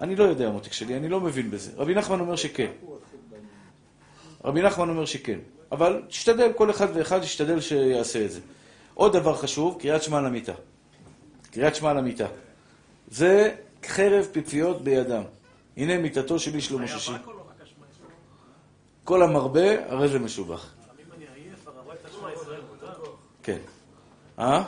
אני 0.00 0.16
לא 0.16 0.24
יודע, 0.24 0.50
מותק 0.50 0.72
שלי, 0.72 0.96
אני 0.96 1.08
לא 1.08 1.20
מבין 1.20 1.50
בזה. 1.50 1.70
רבי 1.76 1.94
נחמן 1.94 2.20
אומר 2.20 2.36
שכן. 2.36 2.70
רבי 4.44 4.62
נחמן 4.62 4.88
אומר 4.88 5.04
שכן. 5.04 5.38
אבל 5.72 6.02
תשתדל, 6.08 6.52
כל 6.52 6.70
אחד 6.70 6.86
ואחד 6.94 7.22
ישתדל 7.22 7.60
שיעשה 7.60 8.24
את 8.24 8.30
זה. 8.30 8.40
עוד 8.94 9.12
דבר 9.12 9.36
חשוב, 9.36 9.76
קריאת 9.80 10.02
שמע 10.02 10.20
למיטה. 10.20 10.52
קריאת 11.50 11.74
שמע 11.74 11.92
למיטה. 11.92 12.26
זה 13.10 13.54
חרב 13.86 14.28
פיפיות 14.32 14.84
בידם. 14.84 15.22
הנה 15.76 15.98
מיתתו 15.98 16.38
של 16.38 16.54
איש 16.54 16.72
לא 16.72 16.78
מוששי. 16.78 17.12
כל 19.04 19.22
המרבה, 19.22 19.92
הרי 19.92 20.08
זה 20.08 20.18
משובח. 20.18 20.74
כן. 23.42 23.58
אה? 24.38 24.64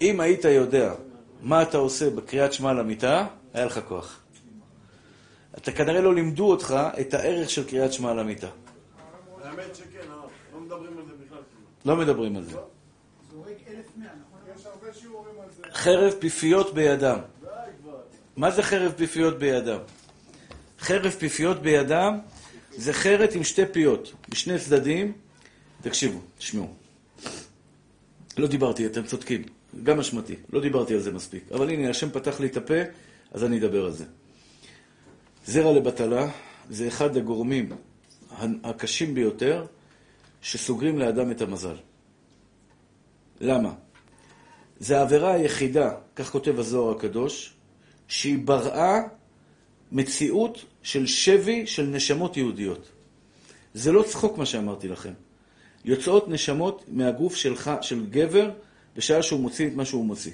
אם 0.00 0.20
היית 0.20 0.44
יודע 0.44 0.94
מה 1.42 1.62
אתה 1.62 1.78
עושה 1.78 2.10
בקריאת 2.10 2.52
שמע 2.52 2.72
למיטה, 2.72 3.26
היה 3.54 3.64
לך 3.64 3.80
כוח. 3.88 4.20
אתה 5.58 5.72
כנראה 5.72 6.00
לא 6.00 6.14
לימדו 6.14 6.50
אותך 6.50 6.76
את 7.00 7.14
הערך 7.14 7.50
של 7.50 7.68
קריאת 7.68 7.92
שמע 7.92 8.14
למיטה. 8.14 8.48
האמת 9.42 9.76
שכן, 9.76 9.98
לא 10.52 10.60
מדברים 10.60 10.98
על 10.98 11.04
זה 11.06 11.12
בכלל. 11.26 11.38
לא 11.84 11.96
מדברים 11.96 12.36
על 12.36 12.44
זה. 12.44 12.56
חרב 15.72 16.14
פיפיות 16.18 16.74
בידם. 16.74 17.18
מה 18.36 18.50
זה 18.50 18.62
חרב 18.62 18.92
פיפיות 18.96 19.38
בידם? 19.38 19.78
חרב 20.78 21.10
פיפיות 21.10 21.62
בידם 21.62 22.18
זה 22.76 22.92
חרת 22.92 23.34
עם 23.34 23.44
שתי 23.44 23.66
פיות, 23.66 24.12
בשני 24.28 24.58
צדדים. 24.58 25.12
תקשיבו, 25.82 26.20
תשמעו. 26.38 26.74
לא 28.38 28.46
דיברתי, 28.46 28.86
אתם 28.86 29.02
צודקים, 29.02 29.42
גם 29.82 30.00
אשמתי, 30.00 30.34
לא 30.52 30.60
דיברתי 30.60 30.94
על 30.94 31.00
זה 31.00 31.12
מספיק. 31.12 31.52
אבל 31.52 31.70
הנה, 31.70 31.90
השם 31.90 32.10
פתח 32.10 32.40
לי 32.40 32.46
את 32.46 32.56
הפה, 32.56 32.74
אז 33.32 33.44
אני 33.44 33.58
אדבר 33.58 33.84
על 33.84 33.92
זה. 33.92 34.04
זרע 35.46 35.72
לבטלה 35.72 36.28
זה 36.70 36.88
אחד 36.88 37.16
הגורמים 37.16 37.68
הקשים 38.64 39.14
ביותר 39.14 39.66
שסוגרים 40.42 40.98
לאדם 40.98 41.30
את 41.30 41.40
המזל. 41.40 41.76
למה? 43.40 43.72
זה 44.78 44.98
העבירה 44.98 45.34
היחידה, 45.34 45.94
כך 46.16 46.30
כותב 46.30 46.58
הזוהר 46.58 46.96
הקדוש, 46.96 47.54
שהיא 48.08 48.38
בראה 48.44 49.00
מציאות 49.92 50.64
של 50.82 51.06
שבי 51.06 51.66
של 51.66 51.86
נשמות 51.86 52.36
יהודיות. 52.36 52.88
זה 53.74 53.92
לא 53.92 54.02
צחוק 54.02 54.38
מה 54.38 54.46
שאמרתי 54.46 54.88
לכם. 54.88 55.12
יוצאות 55.84 56.28
נשמות 56.28 56.84
מהגוף 56.88 57.36
שלך, 57.36 57.70
של 57.82 58.06
גבר, 58.10 58.50
בשעה 58.96 59.22
שהוא 59.22 59.40
מוציא 59.40 59.66
את 59.66 59.74
מה 59.74 59.84
שהוא 59.84 60.04
מוציא. 60.04 60.32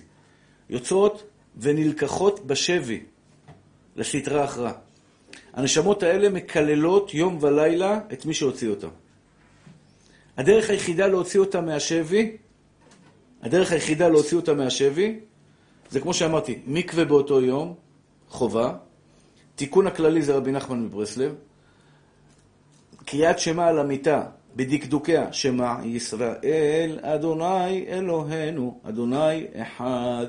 יוצאות 0.70 1.22
ונלקחות 1.56 2.46
בשבי 2.46 3.00
לסטרה 3.96 4.44
אחרא. 4.44 4.72
הנשמות 5.52 6.02
האלה 6.02 6.28
מקללות 6.28 7.14
יום 7.14 7.38
ולילה 7.40 8.00
את 8.12 8.26
מי 8.26 8.34
שהוציא 8.34 8.68
אותם. 8.68 8.88
הדרך 10.36 10.70
היחידה 10.70 11.06
להוציא 11.06 11.40
אותם 11.40 11.66
מהשבי, 11.66 12.36
הדרך 13.42 13.72
היחידה 13.72 14.08
להוציא 14.08 14.36
אותם 14.36 14.56
מהשבי, 14.56 15.20
זה 15.90 16.00
כמו 16.00 16.14
שאמרתי, 16.14 16.58
מקווה 16.66 17.04
באותו 17.04 17.40
יום, 17.40 17.74
חובה. 18.28 18.74
תיקון 19.56 19.86
הכללי 19.86 20.22
זה 20.22 20.36
רבי 20.36 20.52
נחמן 20.52 20.80
מברסלב. 20.80 21.34
קריאת 23.04 23.38
שמע 23.38 23.66
על 23.66 23.78
המיטה, 23.78 24.24
בדקדוקיה, 24.56 25.32
שמע 25.32 25.76
ישראל, 25.84 26.98
אדוני 27.02 27.86
אלוהינו, 27.88 28.80
אדוני 28.82 29.44
אחד. 29.54 30.26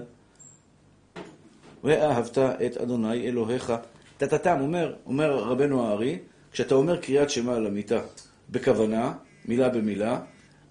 ואהבת 1.83 2.37
את 2.37 2.77
אדוני 2.77 3.27
אלוהיך. 3.27 3.73
טטטם, 4.17 4.57
אומר, 4.61 4.95
אומר 5.05 5.37
רבנו 5.37 5.87
הארי, 5.87 6.19
כשאתה 6.51 6.75
אומר 6.75 6.97
קריאת 6.97 7.29
שמע 7.29 7.55
על 7.55 7.67
המיטה 7.67 8.01
בכוונה, 8.49 9.13
מילה 9.45 9.69
במילה, 9.69 10.19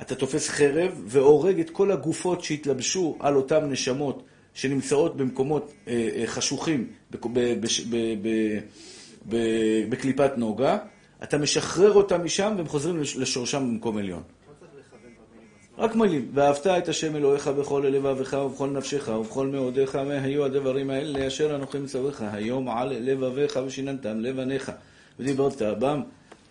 אתה 0.00 0.14
תופס 0.14 0.48
חרב 0.48 1.03
והורג 1.07 1.61
את 1.61 1.70
כל 1.70 1.90
הגופות 1.90 2.44
שהתלבשו 2.44 3.16
על 3.20 3.36
אותן 3.36 3.70
נשמות 3.70 4.22
שנמצאות 4.55 5.16
במקומות 5.16 5.72
אה, 5.88 6.09
אה, 6.16 6.26
חשוכים 6.26 6.86
בקליפת 9.88 10.32
נוגה, 10.36 10.78
אתה 11.22 11.38
משחרר 11.38 11.92
אותם 11.92 12.24
משם 12.24 12.54
והם 12.56 12.68
חוזרים 12.68 13.00
לשורשם 13.00 13.68
במקום 13.68 13.98
עליון. 13.98 14.22
רק 15.78 15.94
מילים, 15.94 16.30
ואהבת 16.34 16.66
את 16.66 16.88
השם 16.88 17.16
אלוהיך 17.16 17.48
בכל 17.48 17.84
לבביך 17.86 18.36
ובכל 18.46 18.70
נפשך 18.70 19.08
ובכל 19.08 19.46
מאודיך, 19.46 19.96
מהיו 19.96 20.44
הדברים 20.44 20.90
האלה 20.90 21.26
אשר 21.26 21.54
אנוכי 21.54 21.78
מצווך 21.78 22.22
היום 22.32 22.68
על 22.68 22.92
לבביך 23.00 23.58
ושיננתם 23.66 24.20
לבניך. 24.20 24.72
ודיברת 25.18 25.62
בם, 25.62 26.02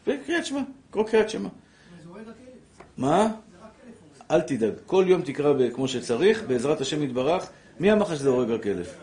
וקריאת 0.08 0.46
שמע, 0.46 0.62
קרוא 0.92 1.06
קריאת 1.06 1.30
שמע. 1.30 1.50
מה? 2.98 3.28
אל 4.32 4.42
תדאג, 4.42 4.74
כל 4.86 5.06
יום 5.08 5.22
תקרא 5.22 5.54
כמו 5.74 5.88
שצריך, 5.88 6.44
בעזרת 6.48 6.82
השם 6.82 7.04
יתברך. 7.04 7.50
מי 7.80 7.92
אמר 7.92 8.02
לך 8.02 8.16
שזה 8.16 8.30
הורג 8.30 8.52
רק 8.52 8.68
אלף? 8.68 8.96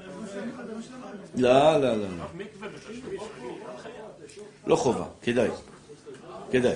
לא, 1.34 1.76
לא, 1.76 1.96
לא. 1.96 2.06
לא 4.68 4.76
חובה, 4.76 5.04
כדאי. 5.22 5.48
כדאי. 6.50 6.74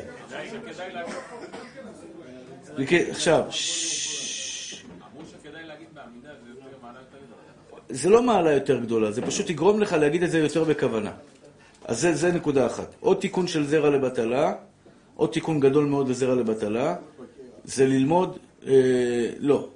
עכשיו, 3.11 3.45
זה 7.89 8.11
לא 8.11 8.23
מעלה 8.23 8.53
יותר 8.53 8.79
גדולה, 8.81 9.13
זה 9.13 9.23
פשוט 9.23 9.51
יגרום 9.51 9.81
לך 9.81 9.93
להגיד 9.93 10.23
את 10.23 10.31
זה 10.31 10.39
יותר 10.39 10.65
בכוונה. 10.65 11.13
אז 11.85 12.01
זה, 12.01 12.15
זה 12.15 12.33
נקודה 12.33 12.67
אחת. 12.67 12.95
עוד 13.01 13.17
תיקון 13.21 13.47
של 13.47 13.67
זרע 13.67 13.91
לבטלה, 13.91 14.53
עוד 15.17 15.31
תיקון 15.31 15.61
גדול 15.61 15.85
מאוד 15.85 16.09
לזרע 16.09 16.35
לבטלה, 16.35 16.97
זה 17.65 17.87
ללמוד, 17.87 18.39
אה, 18.67 19.31
לא, 19.39 19.69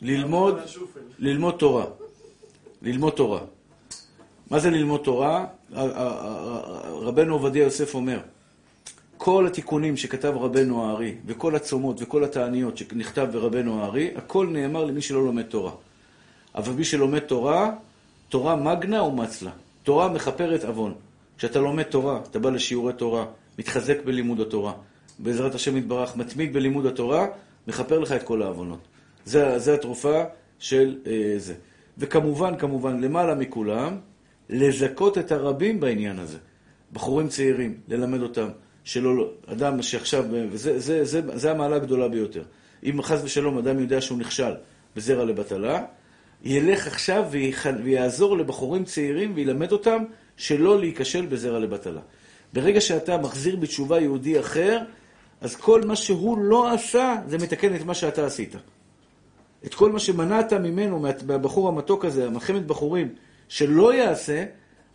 ללמוד, 0.00 0.58
ללמוד 1.18 1.54
תורה. 1.58 1.86
ללמוד 2.82 3.12
תורה. 3.12 3.40
מה 4.50 4.58
זה 4.58 4.70
ללמוד 4.70 5.00
תורה? 5.00 5.46
רבנו 7.00 7.32
עובדיה 7.32 7.64
יוסף 7.64 7.94
אומר, 7.94 8.18
כל 9.16 9.46
התיקונים 9.46 9.96
שכתב 9.96 10.32
רבנו 10.36 10.84
הארי, 10.84 11.14
וכל 11.26 11.56
הצומות 11.56 12.02
וכל 12.02 12.24
התעניות 12.24 12.76
שנכתב 12.76 13.28
ברבנו 13.32 13.82
הארי, 13.82 14.10
הכל 14.16 14.46
נאמר 14.46 14.84
למי 14.84 15.02
שלא 15.02 15.24
לומד 15.24 15.42
תורה. 15.42 15.72
אבל 16.54 16.72
מי 16.72 16.84
שלומד 16.84 17.18
תורה, 17.18 17.70
תורה 18.28 18.56
מגנה 18.56 19.02
ומצלה. 19.02 19.50
תורה 19.82 20.08
מכפרת 20.08 20.64
עוון. 20.64 20.94
כשאתה 21.38 21.58
לומד 21.58 21.82
תורה, 21.82 22.20
אתה 22.30 22.38
בא 22.38 22.50
לשיעורי 22.50 22.92
תורה, 22.92 23.24
מתחזק 23.58 24.04
בלימוד 24.04 24.40
התורה, 24.40 24.72
בעזרת 25.18 25.54
השם 25.54 25.76
יתברך, 25.76 26.16
מתמיד 26.16 26.52
בלימוד 26.52 26.86
התורה, 26.86 27.26
מכפר 27.68 27.98
לך 27.98 28.12
את 28.12 28.22
כל 28.22 28.42
העוונות. 28.42 28.80
זה, 29.24 29.58
זה 29.58 29.74
התרופה 29.74 30.22
של 30.58 30.98
אה, 31.06 31.34
זה. 31.36 31.54
וכמובן, 31.98 32.56
כמובן, 32.56 33.00
למעלה 33.00 33.34
מכולם, 33.34 33.96
לזכות 34.50 35.18
את 35.18 35.32
הרבים 35.32 35.80
בעניין 35.80 36.18
הזה. 36.18 36.38
בחורים 36.92 37.28
צעירים, 37.28 37.74
ללמד 37.88 38.22
אותם, 38.22 38.48
שלא, 38.84 39.16
לא, 39.16 39.30
אדם 39.46 39.82
שעכשיו, 39.82 40.24
וזה 40.30 40.80
זה, 40.80 41.04
זה, 41.04 41.22
זה, 41.22 41.38
זה 41.38 41.50
המעלה 41.50 41.76
הגדולה 41.76 42.08
ביותר. 42.08 42.42
אם 42.84 43.02
חס 43.02 43.20
ושלום 43.24 43.58
אדם 43.58 43.80
יודע 43.80 44.00
שהוא 44.00 44.18
נכשל 44.18 44.52
בזרע 44.96 45.24
לבטלה, 45.24 45.84
ילך 46.44 46.86
עכשיו 46.86 47.24
ויעזור 47.84 48.38
לבחורים 48.38 48.84
צעירים 48.84 49.32
וילמד 49.34 49.72
אותם 49.72 50.04
שלא 50.36 50.78
להיכשל 50.78 51.26
בזרע 51.26 51.58
לבטלה. 51.58 52.00
ברגע 52.52 52.80
שאתה 52.80 53.18
מחזיר 53.18 53.56
בתשובה 53.56 54.00
יהודי 54.00 54.40
אחר, 54.40 54.78
אז 55.40 55.56
כל 55.56 55.82
מה 55.82 55.96
שהוא 55.96 56.38
לא 56.38 56.72
עשה, 56.72 57.16
זה 57.26 57.38
מתקן 57.38 57.74
את 57.74 57.84
מה 57.84 57.94
שאתה 57.94 58.26
עשית. 58.26 58.56
את 59.66 59.74
כל 59.74 59.92
מה 59.92 59.98
שמנעת 59.98 60.52
ממנו, 60.52 61.06
מהבחור 61.26 61.68
המתוק 61.68 62.04
הזה, 62.04 62.26
המלחמת 62.26 62.66
בחורים, 62.66 63.14
שלא 63.50 63.94
יעשה, 63.94 64.44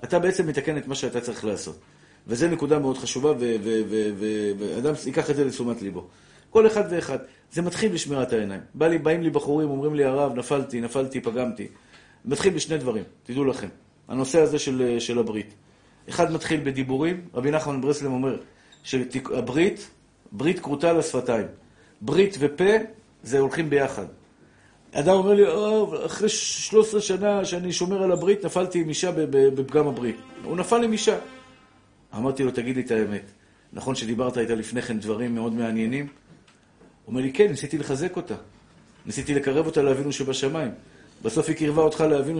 אתה 0.03 0.19
בעצם 0.19 0.47
מתקן 0.47 0.77
את 0.77 0.87
מה 0.87 0.95
שאתה 0.95 1.21
צריך 1.21 1.45
לעשות. 1.45 1.79
וזו 2.27 2.47
נקודה 2.47 2.79
מאוד 2.79 2.97
חשובה, 2.97 3.33
ואדם 3.39 4.93
ייקח 5.05 5.29
את 5.29 5.35
זה 5.35 5.45
לתשומת 5.45 5.81
ליבו. 5.81 6.07
כל 6.49 6.67
אחד 6.67 6.83
ואחד. 6.89 7.17
זה 7.51 7.61
מתחיל 7.61 7.91
בשמירת 7.91 8.33
העיניים. 8.33 8.61
בא 8.73 8.87
לי, 8.87 8.97
באים 8.97 9.21
לי 9.21 9.29
בחורים, 9.29 9.69
אומרים 9.69 9.95
לי, 9.95 10.03
הרב, 10.03 10.35
נפלתי, 10.35 10.81
נפלתי, 10.81 11.21
פגמתי. 11.21 11.67
מתחיל 12.25 12.53
בשני 12.53 12.77
דברים, 12.77 13.03
תדעו 13.23 13.45
לכם. 13.45 13.67
הנושא 14.07 14.41
הזה 14.41 14.59
של, 14.59 14.95
של 14.99 15.19
הברית. 15.19 15.53
אחד 16.09 16.31
מתחיל 16.31 16.59
בדיבורים, 16.63 17.21
רבי 17.33 17.51
נחמן 17.51 17.81
ברסלם 17.81 18.11
אומר 18.11 18.37
שהברית, 18.83 19.89
ברית 20.31 20.59
כרותה 20.59 20.93
לשפתיים. 20.93 21.47
ברית 22.01 22.37
ופה, 22.39 22.73
זה 23.23 23.39
הולכים 23.39 23.69
ביחד. 23.69 24.05
אדם 24.99 25.13
אומר 25.13 25.33
לי, 25.33 25.47
או, 25.47 26.05
אחרי 26.05 26.29
13 26.29 27.01
שנה 27.01 27.45
שאני 27.45 27.73
שומר 27.73 28.03
על 28.03 28.11
הברית, 28.11 28.45
נפלתי 28.45 28.79
עם 28.79 28.89
אישה 28.89 29.11
בפגם 29.29 29.87
הברית. 29.87 30.15
הוא 30.43 30.57
נפל 30.57 30.83
עם 30.83 30.91
אישה. 30.91 31.17
אמרתי 32.15 32.43
לו, 32.43 32.51
תגיד 32.51 32.75
לי 32.75 32.81
את 32.81 32.91
האמת. 32.91 33.31
נכון 33.73 33.95
שדיברת 33.95 34.37
איתה 34.37 34.55
לפני 34.55 34.81
כן 34.81 34.99
דברים 34.99 35.35
מאוד 35.35 35.53
מעניינים? 35.53 36.05
הוא 36.05 37.11
אומר 37.11 37.21
לי, 37.21 37.33
כן, 37.33 37.47
ניסיתי 37.47 37.77
לחזק 37.77 38.15
אותה. 38.15 38.35
ניסיתי 39.05 39.33
לקרב 39.33 39.65
אותה 39.65 39.81
לאבינו 39.81 40.11
שבשמיים. 40.11 40.71
בסוף 41.23 41.49
היא 41.49 41.55
קרבה 41.55 41.81
אותך 41.81 42.01
לאבינו 42.01 42.39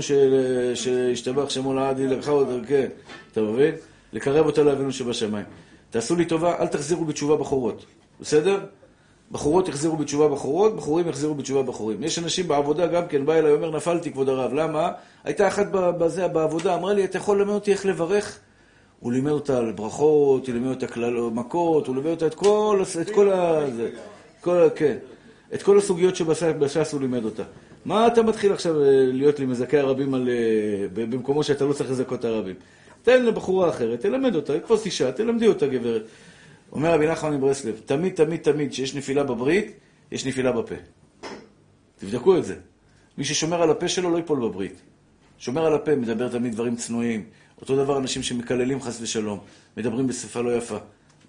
שהשתבח 0.76 1.50
שמו 1.50 1.74
לעד, 1.74 2.00
היא 2.00 2.08
לקחה 2.08 2.32
אותה, 2.32 2.68
כן, 2.68 2.88
אתה 3.32 3.42
מבין? 3.42 3.76
לקרב 4.14 4.46
אותה 4.46 4.64
לאבינו 4.64 4.92
שבשמיים. 4.92 5.46
תעשו 5.90 6.16
לי 6.16 6.26
טובה, 6.26 6.60
אל 6.60 6.68
תחזירו 6.68 7.06
בתשובה 7.06 7.36
בחורות, 7.36 7.86
בסדר? 8.22 8.60
בחורות 9.36 9.68
יחזירו 9.68 9.98
בתשובה 9.98 10.28
בחורות, 10.28 10.76
בחורים 10.76 11.08
יחזירו 11.08 11.36
בתשובה 11.36 11.64
בחורים. 11.64 12.04
יש 12.04 12.20
אנשים 12.20 12.48
בעבודה 12.48 12.88
גם 12.88 13.08
כן, 13.08 13.26
בא 13.26 13.34
אליי, 13.34 13.52
אומר, 13.52 13.72
נפלתי, 13.72 14.12
כבוד 14.12 14.30
הרב. 14.30 14.54
למה? 14.54 14.92
הייתה 15.24 15.48
אחת 15.48 15.66
בזה, 15.72 16.28
בעבודה, 16.28 16.76
אמרה 16.76 16.94
לי, 16.94 17.04
אתה 17.04 17.18
יכול 17.18 17.38
ללמד 17.38 17.54
אותי 17.54 17.72
איך 17.72 17.86
לברך? 17.86 18.40
הוא 19.00 19.12
לימד 19.12 19.32
אותה 19.32 19.58
על 19.58 19.72
ברכות, 19.72 20.48
הוא 20.48 20.54
לימד 20.54 20.70
אותה 20.70 20.88
כלל, 20.88 21.14
מכות, 21.14 21.88
הוא 21.88 21.96
לימד 21.96 22.08
אותה 22.08 22.28
את 22.28 22.36
כל, 22.36 22.84
את 23.02 23.10
כל 23.10 23.32
ה... 23.32 23.70
זה, 23.76 23.90
כל, 24.42 24.68
כן. 24.76 24.98
את 25.54 25.64
כל 25.64 25.78
הסוגיות 25.78 26.16
שבש"ס 26.16 26.94
הוא 26.94 27.02
לימד 27.02 27.26
אותה. 27.26 27.44
מה 27.86 28.08
אתה 28.08 28.24
מתחיל 28.24 28.54
עכשיו 28.54 28.82
אה, 28.82 28.88
להיות 29.14 29.40
לי 29.40 29.46
מזכה 29.46 29.80
הרבים 29.80 30.14
על... 30.14 30.30
אה, 30.30 30.88
במקומות 30.94 31.46
שאתה 31.46 31.66
לא 31.66 31.74
צריך 31.74 31.92
לזכות 31.92 32.26
הרבים? 32.26 32.56
תן 33.04 33.26
לבחורה 33.26 33.70
אחרת, 33.70 34.00
תלמד 34.00 34.36
אותה, 34.36 34.60
כפוס 34.60 34.86
אישה, 34.86 35.12
תלמדי 35.12 35.48
אותה 35.48 35.68
גברת. 35.68 36.04
אומר 36.72 36.94
רבי 36.94 37.08
נחמן 37.08 37.38
מברסלב, 37.38 37.82
תמיד, 37.86 38.14
תמיד, 38.14 38.42
תמיד, 38.42 38.72
כשיש 38.72 38.96
נפילה 38.96 39.24
בברית, 39.24 39.72
יש 40.12 40.26
נפילה 40.26 40.52
בפה. 40.52 40.76
תבדקו 41.98 42.38
את 42.38 42.46
זה. 42.46 42.56
מי 43.18 43.26
ששומר 43.26 43.62
על 43.62 43.70
הפה 43.70 43.88
שלו 43.88 44.12
לא 44.12 44.18
ייפול 44.18 44.40
בברית. 44.40 44.82
שומר 45.38 45.66
על 45.66 45.74
הפה, 45.74 45.96
מדבר 45.96 46.30
תמיד 46.30 46.54
דברים 46.54 46.76
צנועים. 46.76 47.24
אותו 47.62 47.76
דבר 47.76 47.98
אנשים 47.98 48.24
שמקללים 48.24 48.82
חס 48.82 49.02
ושלום, 49.02 49.40
מדברים 49.78 50.08
בשפה 50.08 50.42
לא 50.42 50.56
יפה. 50.58 50.78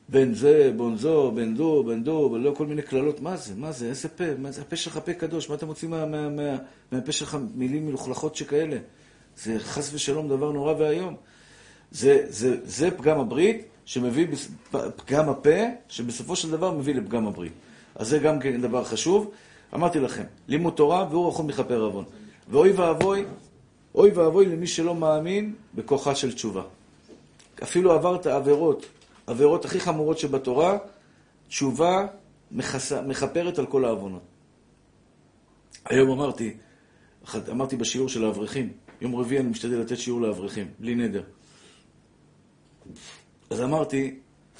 בן 0.08 0.34
זה, 0.34 0.72
בון 0.76 0.96
זו, 0.96 1.32
בן 1.34 1.54
דו, 1.54 1.84
בן 1.84 2.04
דו, 2.04 2.30
ולא 2.32 2.50
כל 2.56 2.66
מיני 2.66 2.82
קללות. 2.82 3.20
מה 3.20 3.36
זה? 3.36 3.54
מה 3.56 3.72
זה? 3.72 3.88
איזה 3.88 4.08
פה? 4.08 4.24
מה 4.38 4.50
זה? 4.50 4.60
הפה 4.60 4.76
שלך 4.76 5.00
פה 5.04 5.12
קדוש. 5.12 5.48
מה 5.48 5.54
אתה 5.54 5.66
מוציא 5.66 5.88
מה, 5.88 6.06
מה, 6.06 6.28
מה, 6.28 6.56
מהפה 6.92 7.12
שלך 7.12 7.38
מילים 7.54 7.86
מלוכלכות 7.86 8.36
שכאלה? 8.36 8.76
זה 9.36 9.58
חס 9.58 9.94
ושלום 9.94 10.28
דבר 10.28 10.52
נורא 10.52 10.74
ואיום. 10.78 11.16
זה, 11.90 12.24
זה, 12.28 12.56
זה 12.64 12.90
פגם 12.90 13.20
הברית 13.20 13.64
שמביא, 13.86 14.26
פגם 14.70 15.28
הפה, 15.28 15.56
שבסופו 15.88 16.36
של 16.36 16.50
דבר 16.50 16.72
מביא 16.72 16.94
לפגם 16.94 17.26
הברית. 17.26 17.52
אז 17.94 18.08
זה 18.08 18.18
גם 18.18 18.40
כן 18.40 18.60
דבר 18.60 18.84
חשוב. 18.84 19.30
אמרתי 19.74 20.00
לכם, 20.00 20.24
לימוד 20.48 20.72
תורה 20.72 21.06
והוא 21.10 21.28
רחום 21.28 21.46
מכפר 21.46 21.80
עוון. 21.80 22.04
ואוי 22.48 22.72
ואבוי, 22.72 23.24
אוי 23.94 24.10
ואבוי 24.10 24.46
למי 24.46 24.66
שלא 24.66 24.94
מאמין 24.94 25.54
בכוחה 25.74 26.14
של 26.14 26.32
תשובה. 26.34 26.62
אפילו 27.62 27.92
עברת 27.92 28.26
עבירות, 28.26 28.86
עבירות 29.26 29.64
הכי 29.64 29.80
חמורות 29.80 30.18
שבתורה, 30.18 30.78
תשובה 31.48 32.06
מכס... 32.50 32.92
מכפרת 32.92 33.58
על 33.58 33.66
כל 33.66 33.84
העוונות. 33.84 34.22
היום 35.84 36.10
אמרתי, 36.10 36.56
אמרתי 37.50 37.76
בשיעור 37.76 38.08
של 38.08 38.24
האברכים, 38.24 38.72
יום 39.00 39.16
רביעי 39.16 39.40
אני 39.40 39.48
משתדל 39.48 39.76
לתת 39.80 39.98
שיעור 39.98 40.20
לאברכים, 40.20 40.66
בלי 40.78 40.94
נדר. 40.94 41.22
אז 43.50 43.60
אמרתי 43.60 44.18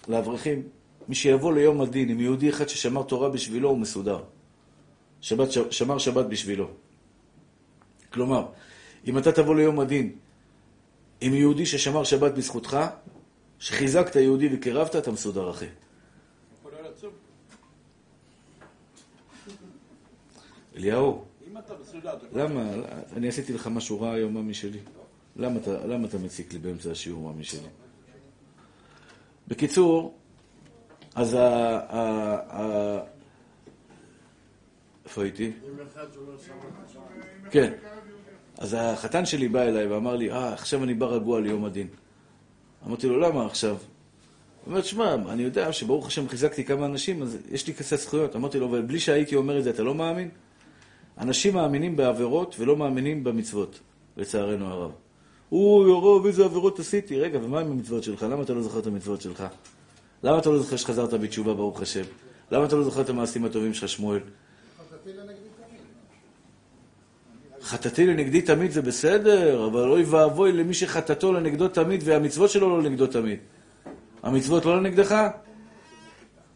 לאברכים, 0.09 0.63
מי 1.09 1.15
שיבוא 1.15 1.55
ליום 1.55 1.81
הדין 1.81 2.09
עם 2.09 2.21
יהודי 2.21 2.51
אחד 2.51 2.69
ששמר 2.69 3.03
תורה 3.03 3.29
בשבילו, 3.29 3.69
הוא 3.69 3.79
מסודר. 3.79 4.23
שבת, 5.21 5.49
שמר 5.71 5.99
שבת 5.99 6.27
בשבילו. 6.27 6.69
כלומר, 8.13 8.47
אם 9.07 9.19
אתה 9.19 9.33
תבוא 9.33 9.55
ליום 9.55 9.81
הדין 9.81 10.13
עם 11.21 11.35
יהודי 11.35 11.67
ששמר 11.67 12.05
שבת 12.05 12.33
בזכותך, 12.33 12.79
שחיזקת 13.59 14.17
יהודי 14.17 14.49
וקירבת, 14.55 14.97
אתה 14.97 15.11
מסודר, 15.11 15.51
אחי. 15.51 15.67
אליהו, 20.77 21.25
למה, 22.33 22.73
אני 23.17 23.29
עשיתי 23.29 23.53
לך 23.53 23.67
משהו 23.67 24.01
רע 24.01 24.13
היום, 24.13 24.35
ממי 24.35 24.55
שלי. 24.55 24.79
למה 25.37 25.61
אתה, 25.61 25.87
למה 25.87 26.09
אתה 26.09 26.19
מציק 26.19 26.53
לי 26.53 26.59
באמצע 26.59 26.91
השיעור, 26.91 27.33
ממי 27.33 27.45
שלי? 27.45 27.69
בקיצור, 29.49 30.15
אז 31.15 31.35
ה... 31.35 33.07
איפה 35.05 35.23
הייתי? 35.23 35.53
כן. 37.51 37.73
אז 38.59 38.77
החתן 38.79 39.27
שלי 39.27 39.49
בא 39.49 39.63
אליי 39.63 39.87
ואמר 39.87 40.17
לי, 40.17 40.31
אה, 40.31 40.53
עכשיו 40.53 40.85
אני 40.85 40.95
בא 40.95 41.07
רגוע 41.07 41.41
ליום 41.41 41.65
הדין. 41.65 41.89
אמרתי 42.87 43.07
לו, 43.07 43.21
למה 43.21 43.47
עכשיו? 43.47 43.77
הוא 43.77 43.81
אומר, 44.67 44.83
שמע, 44.83 45.15
אני 45.15 45.43
יודע 45.43 45.73
שברוך 45.73 46.07
השם 46.07 46.29
חיזקתי 46.29 46.65
כמה 46.65 46.87
אנשים, 46.87 47.23
אז 47.23 47.39
יש 47.51 47.67
לי 47.67 47.73
קצת 47.73 47.97
זכויות. 47.97 48.37
אמרתי 48.37 48.59
לו, 48.59 48.67
אבל 48.67 48.83
בלי 48.83 49.01
שהייתי 49.01 49.37
אומר 49.37 49.59
את 49.59 49.65
זה, 49.65 49.71
אתה 49.71 49.83
לא 49.83 49.95
מאמין? 49.95 50.29
אנשים 51.19 51.55
מאמינים 51.55 51.97
בעבירות 51.97 52.57
ולא 52.59 52.77
מאמינים 52.77 53.25
במצוות, 53.25 53.81
לצערנו 54.17 54.67
הרב. 54.67 54.93
אוי, 55.53 55.93
הרב, 55.93 56.27
איזה 56.27 56.45
עבירות 56.45 56.79
עשיתי. 56.79 57.21
רגע, 57.21 57.39
ומה 57.43 57.61
עם 57.61 57.71
המצוות 57.71 58.03
שלך? 58.03 58.23
למה 58.23 58.43
אתה 58.43 58.55
לא 58.55 58.63
זוכר 58.63 58.79
את 58.79 58.87
המצוות 58.87 59.21
שלך? 59.21 59.45
למה 60.23 60.39
אתה 60.39 60.51
לא 60.51 60.59
זוכר 60.59 60.77
שחזרת 60.77 61.15
בתשובה, 61.15 61.55
ברוך 61.55 61.83
השם? 61.83 62.05
למה 62.51 62.65
אתה 62.65 62.77
לא 62.77 62.85
זוכר 62.85 63.01
את 63.01 63.09
המעשים 63.09 63.45
הטובים 63.45 63.75
שלך, 63.75 63.89
שמואל? 63.89 64.21
חטאתי 67.63 68.07
לנגדי 68.07 68.43
תמיד 68.43 68.71
זה 68.71 68.83
בסדר, 68.83 69.67
אבל 69.67 69.91
אוי 69.91 70.03
ואבוי 70.03 70.53
למי 70.53 70.75
שחטאתו 70.75 71.33
לנגדו 71.33 71.69
תמיד 71.69 72.01
והמצוות 72.05 72.51
שלו 72.51 72.69
לא 72.69 72.83
לנגדו 72.83 73.07
תמיד. 73.07 73.39
המצוות 74.23 74.65
לא 74.65 74.77
לנגדך? 74.77 75.15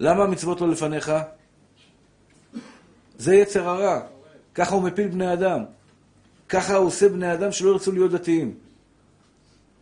למה 0.00 0.24
המצוות 0.24 0.60
לא 0.60 0.68
לפניך? 0.68 1.12
זה 3.18 3.34
יצר 3.34 3.68
הרע. 3.68 4.00
ככה 4.54 4.74
הוא 4.74 4.82
מפיל 4.82 5.08
בני 5.08 5.32
אדם. 5.32 5.64
ככה 6.48 6.76
הוא 6.76 6.86
עושה 6.86 7.08
בני 7.08 7.32
אדם 7.32 7.52
שלא 7.52 7.70
ירצו 7.70 7.92
להיות 7.92 8.10
דתיים. 8.10 8.54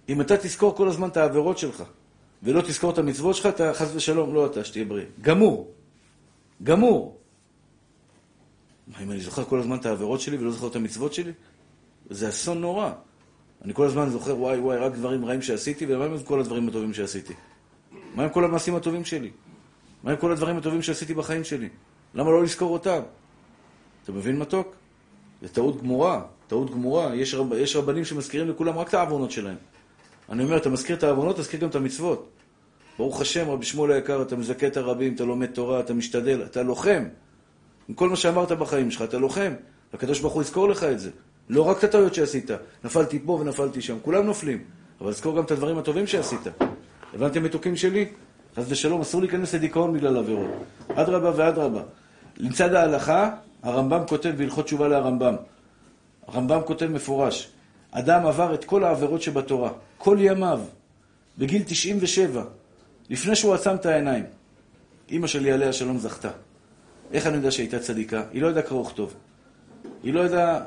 אם 0.09 0.21
אתה 0.21 0.37
תזכור 0.37 0.77
כל 0.77 0.89
הזמן 0.89 1.09
את 1.09 1.17
העבירות 1.17 1.59
שלך, 1.59 1.83
ולא 2.43 2.61
תזכור 2.61 2.91
את 2.91 2.99
המצוות 2.99 3.37
שלך, 3.37 3.47
אתה 3.47 3.75
חס 3.75 3.95
ושלום, 3.95 4.35
לא 4.35 4.47
אתה, 4.47 4.65
שתהיה 4.65 4.85
בריא. 4.85 5.05
גמור. 5.21 5.71
גמור. 6.63 7.19
מה, 8.89 9.03
אם 9.03 9.11
אני 9.11 9.21
זוכר 9.21 9.45
כל 9.45 9.59
הזמן 9.59 9.77
את 9.77 9.87
העבירות 9.87 10.21
שלי 10.21 10.37
ולא 10.37 10.51
זוכר 10.51 10.67
את 10.67 10.77
המצוות 10.77 11.15
שלי? 11.15 11.33
זה 12.11 12.29
אסון 12.29 12.61
נורא. 12.61 12.91
אני 13.65 13.75
כל 13.75 13.87
הזמן 13.87 14.09
זוכר, 14.09 14.37
וואי 14.37 14.59
וואי, 14.59 14.77
רק 14.77 14.93
דברים 14.93 15.25
רעים 15.25 15.43
שעשיתי, 15.43 15.87
ומה 15.89 16.05
עם 16.05 16.23
כל 16.23 16.41
הדברים 16.41 16.69
הטובים 16.69 16.95
שעשיתי? 16.95 17.35
מה 18.15 18.23
עם 18.25 18.29
כל 18.29 18.45
המעשים 18.45 18.75
הטובים 18.75 19.05
שלי? 19.05 19.31
מה 20.03 20.11
עם 20.11 20.17
כל 20.17 20.33
הדברים 20.33 20.57
הטובים 20.57 20.83
שעשיתי 20.83 21.15
בחיים 21.15 21.45
שלי? 21.45 21.69
למה 22.15 22.31
לא 22.31 22.43
לזכור 22.43 22.73
אותם? 22.73 23.01
אתה 24.05 24.13
מבין 24.13 24.39
מתוק? 24.39 24.75
זה 25.43 25.49
טעות 25.49 25.83
גמורה, 25.83 26.23
טעות 26.47 26.71
גמורה. 26.71 27.15
יש, 27.15 27.35
רב, 27.35 27.53
יש 27.53 27.77
רבנים 27.77 28.05
שמזכירים 28.05 28.49
לכולם 28.49 28.79
רק 28.79 28.89
את 28.89 28.95
העוונות 28.95 29.31
שלהם. 29.31 29.57
אני 30.29 30.45
אומר, 30.45 30.57
אתה 30.57 30.69
מזכיר 30.69 30.97
את 30.97 31.03
העוונות, 31.03 31.37
תזכיר 31.37 31.61
גם 31.61 31.69
את 31.69 31.75
המצוות. 31.75 32.29
ברוך 32.99 33.21
השם, 33.21 33.51
רבי 33.51 33.65
שמואל 33.65 33.93
היקר, 33.93 34.23
אתה 34.23 34.37
מזכה 34.37 34.67
את 34.67 34.77
הרבים, 34.77 35.15
אתה 35.15 35.25
לומד 35.25 35.47
תורה, 35.47 35.81
אתה 35.81 35.95
משתדל, 35.95 36.43
אתה 36.43 36.63
לוחם. 36.63 37.05
עם 37.89 37.95
כל 37.95 38.09
מה 38.09 38.17
שאמרת 38.17 38.53
בחיים 38.53 38.91
שלך, 38.91 39.03
אתה 39.03 39.19
לוחם. 39.19 39.53
הקדוש 39.93 40.21
ברוך 40.21 40.35
הוא 40.35 40.43
יזכור 40.43 40.69
לך 40.69 40.83
את 40.85 41.01
זה. 41.01 41.11
לא 41.49 41.63
רק 41.63 41.79
את 41.79 41.85
הטעויות 41.85 42.15
שעשית. 42.15 42.51
נפלתי 42.85 43.19
פה 43.27 43.33
ונפלתי 43.33 43.83
שם. 43.83 43.97
כולם 44.03 44.27
נופלים. 44.27 44.65
אבל 45.01 45.13
זכור 45.13 45.37
גם 45.37 45.45
את 45.45 45.51
הדברים 45.51 45.79
הטובים 45.79 46.07
שעשית. 46.07 46.41
הבנתם 47.15 47.43
מתוקים 47.43 47.77
שלי? 47.77 48.09
חס 48.57 48.65
ושלום, 48.69 49.01
אסור 49.01 49.21
להיכנס 49.21 49.55
לדיכאון 49.55 49.93
בגלל 49.93 50.17
עבירות. 50.17 50.51
אדרבה 50.95 51.33
ואדרבה. 51.37 51.83
לצד 52.37 52.75
ההלכה, 52.75 53.31
הרמב"ם 53.63 54.01
כותב 54.09 54.33
בהלכות 54.37 54.65
תשובה 54.65 54.89
לרמב"ם. 54.89 55.35
הרמב"ם 56.27 56.61
כותב 56.65 56.87
מפורש, 56.87 57.53
אדם 57.91 58.27
עבר 58.27 58.55
את 58.55 58.65
כל 58.65 58.85
העבירות 58.85 59.23
שבתורה, 59.23 59.71
כל 59.99 60.19
ימיו, 60.21 60.61
בגיל 61.39 61.63
97, 61.67 62.45
לפני 63.11 63.37
שהוא 63.37 63.55
עצם 63.55 63.75
את 63.75 63.87
העיניים. 63.87 64.25
אימא 65.11 65.27
שלי 65.27 65.53
עליה 65.53 65.73
שלום 65.73 65.99
זכתה. 65.99 66.31
איך 67.13 67.27
אני 67.27 67.37
יודע 67.37 67.51
שהייתה 67.51 67.79
צדיקה? 67.79 68.23
היא 68.33 68.43
לא 68.43 68.47
ידעה 68.47 68.63
קרוא 68.63 68.81
וכתוב. 68.81 69.15
היא 70.03 70.15
לא 70.15 70.21
ידעה, 70.21 70.61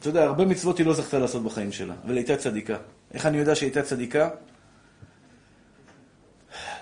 אתה 0.00 0.08
יודע, 0.08 0.24
הרבה 0.24 0.44
מצוות 0.44 0.78
היא 0.78 0.86
לא 0.86 0.94
זכתה 0.94 1.18
לעשות 1.18 1.42
בחיים 1.42 1.72
שלה, 1.72 1.94
אבל 2.04 2.16
הייתה 2.16 2.36
צדיקה. 2.36 2.76
איך 3.14 3.26
אני 3.26 3.38
יודע 3.38 3.54
שהייתה 3.54 3.82
צדיקה? 3.82 4.30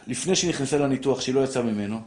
לפני 0.06 0.36
שהיא 0.36 0.50
נכנסה 0.50 0.78
לניתוח, 0.78 1.20
שהיא 1.20 1.34
לא 1.34 1.44
יצאה 1.44 1.62
ממנו, 1.62 2.00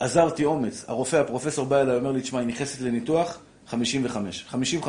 עזרתי 0.00 0.44
אומץ. 0.44 0.84
הרופא, 0.88 1.16
הפרופסור 1.16 1.66
בא 1.66 1.80
אליי, 1.80 1.96
אומר 1.96 2.12
לי, 2.12 2.20
תשמע, 2.20 2.38
היא 2.38 2.48
נכנסת 2.48 2.80
לניתוח 2.80 3.38
55, 3.66 4.46
50-50. 4.50 4.86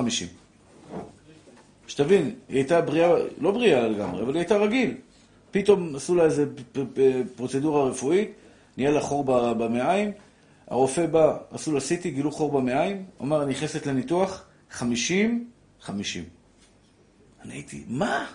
שתבין, 1.88 2.36
היא 2.50 2.58
הייתה 2.58 2.82
בריאה, 2.82 3.12
לא 3.42 3.52
בריאה 3.52 3.88
לגמרי, 3.88 4.22
אבל 4.22 4.34
היא 4.34 4.40
הייתה 4.40 4.58
רגיל. 4.58 4.94
פתאום 5.52 5.96
עשו 5.96 6.16
לה 6.16 6.24
איזו 6.24 6.44
פרוצדורה 7.36 7.90
רפואית, 7.90 8.32
נהיה 8.78 8.92
לה 8.92 9.02
חור 9.02 9.24
במעיים, 9.54 10.12
הרופא 10.68 11.06
בא, 11.06 11.38
עשו 11.52 11.72
לה 11.72 11.80
סיטי, 11.80 12.12
גילו 12.12 12.32
חור 12.32 12.52
במעיים, 12.52 13.06
אמר, 13.22 13.46
נכנסת 13.46 13.86
לניתוח 13.86 14.44
50-50. 14.72 14.80
אני 17.42 17.54
הייתי, 17.54 17.84
מה? 17.88 18.26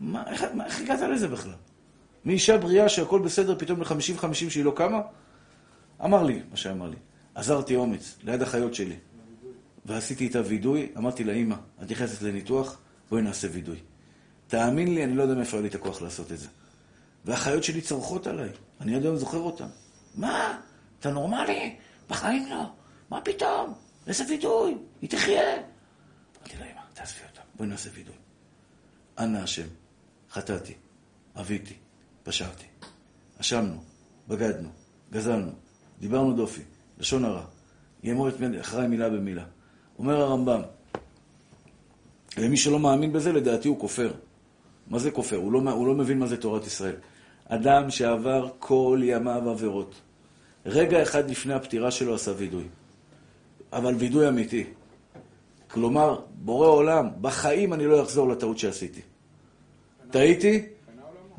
מה? 0.00 0.24
איך, 0.30 0.44
איך 0.64 0.80
הגעת 0.80 1.00
לזה 1.00 1.28
בכלל? 1.28 1.52
מאישה 2.24 2.58
בריאה 2.58 2.88
שהכל 2.88 3.18
בסדר, 3.18 3.58
פתאום 3.58 3.80
ל-50-50 3.80 4.34
שהיא 4.34 4.64
לא 4.64 4.72
קמה? 4.76 5.00
אמר 6.04 6.22
לי 6.22 6.40
מה 6.50 6.56
שאמר 6.56 6.88
לי. 6.88 6.96
עזרתי 7.34 7.76
אומץ 7.76 8.16
ליד 8.22 8.42
החיות 8.42 8.74
שלי, 8.74 8.96
ועשיתי 9.84 10.24
איתה 10.24 10.40
וידוי, 10.46 10.92
אמרתי 10.96 11.24
לה, 11.24 11.32
אמא, 11.32 11.56
את 11.82 11.90
נכנסת 11.90 12.22
לניתוח, 12.22 12.78
בואי 13.10 13.22
נעשה 13.22 13.48
וידוי. 13.52 13.78
תאמין 14.46 14.94
לי, 14.94 15.04
אני 15.04 15.14
לא 15.14 15.22
יודע 15.22 15.34
מאיפה 15.34 15.56
היה 15.56 15.62
לי 15.62 15.68
את 15.68 15.74
הכוח 15.74 16.02
לעשות 16.02 16.32
את 16.32 16.38
זה. 16.38 16.48
והחיות 17.24 17.64
שלי 17.64 17.80
צורחות 17.80 18.26
עליי, 18.26 18.48
אני 18.80 18.96
עד 18.96 19.02
היום 19.02 19.16
זוכר 19.16 19.38
אותן. 19.38 19.68
מה? 20.14 20.60
אתה 21.00 21.10
נורמלי? 21.10 21.76
בחיים 22.08 22.46
לא. 22.50 22.64
מה 23.10 23.20
פתאום? 23.20 23.74
איזה 24.06 24.24
וידוי? 24.28 24.78
היא 25.02 25.10
תחיה. 25.10 25.56
אמרתי 26.38 26.56
לה, 26.60 26.66
אמא, 26.66 26.80
תעזבי 26.94 27.20
אותה, 27.30 27.40
בואי 27.54 27.68
נעשה 27.68 27.90
וידוי. 27.94 28.14
אנא 29.18 29.38
השם, 29.38 29.66
חטאתי, 30.30 30.74
אביתי, 31.36 31.74
פשעתי. 32.22 32.66
אשמנו, 33.40 33.82
בגדנו, 34.28 34.68
גזלנו, 35.12 35.52
דיברנו 36.00 36.32
דופי, 36.32 36.62
לשון 36.98 37.24
הרע. 37.24 37.44
יאמור 38.02 38.28
את 38.28 38.34
אחריי 38.60 38.88
מילה 38.88 39.10
במילה. 39.10 39.44
אומר 39.98 40.20
הרמב"ם, 40.20 40.60
ומי 42.36 42.56
שלא 42.56 42.78
מאמין 42.78 43.12
בזה, 43.12 43.32
לדעתי 43.32 43.68
הוא 43.68 43.80
כופר. 43.80 44.12
מה 44.90 44.98
זה 44.98 45.10
כופר? 45.10 45.36
הוא 45.36 45.52
לא, 45.52 45.70
הוא 45.70 45.86
לא 45.86 45.94
מבין 45.94 46.18
מה 46.18 46.26
זה 46.26 46.36
תורת 46.36 46.66
ישראל. 46.66 46.96
אדם 47.48 47.90
שעבר 47.90 48.48
כל 48.58 49.00
ימיו 49.02 49.50
עבירות. 49.50 49.94
רגע 50.66 51.02
אחד 51.02 51.30
לפני 51.30 51.54
הפטירה 51.54 51.90
שלו 51.90 52.14
עשה 52.14 52.32
וידוי. 52.36 52.64
אבל 53.72 53.94
וידוי 53.94 54.28
אמיתי. 54.28 54.64
כלומר, 55.70 56.20
בורא 56.34 56.68
עולם, 56.68 57.08
בחיים 57.20 57.72
אני 57.72 57.86
לא 57.86 58.02
אחזור 58.02 58.28
לטעות 58.28 58.58
שעשיתי. 58.58 59.00
טעיתי? 60.10 60.66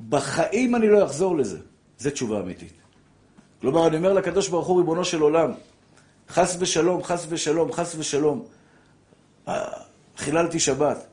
בחיים 0.10 0.76
אני 0.76 0.88
לא 0.88 1.06
אחזור 1.06 1.38
לזה. 1.38 1.60
זה 1.97 2.12
תשובה 2.12 2.39
אמיתית. 2.39 2.74
כלומר, 3.62 3.88
אני 3.88 3.97
אומר 3.97 4.14
לקדוש 4.14 4.49
ברוך 4.49 4.68
הוא, 4.68 4.78
ריבונו 4.78 5.06
של 5.06 5.22
עולם, 5.22 5.51
חס 6.30 6.58
ושלום, 6.60 7.04
חס 7.04 7.26
ושלום, 7.30 7.72
חס 7.72 7.96
ושלום. 7.98 8.46
אה, 9.48 9.66
חיללתי 10.18 10.60
שבת. 10.60 11.08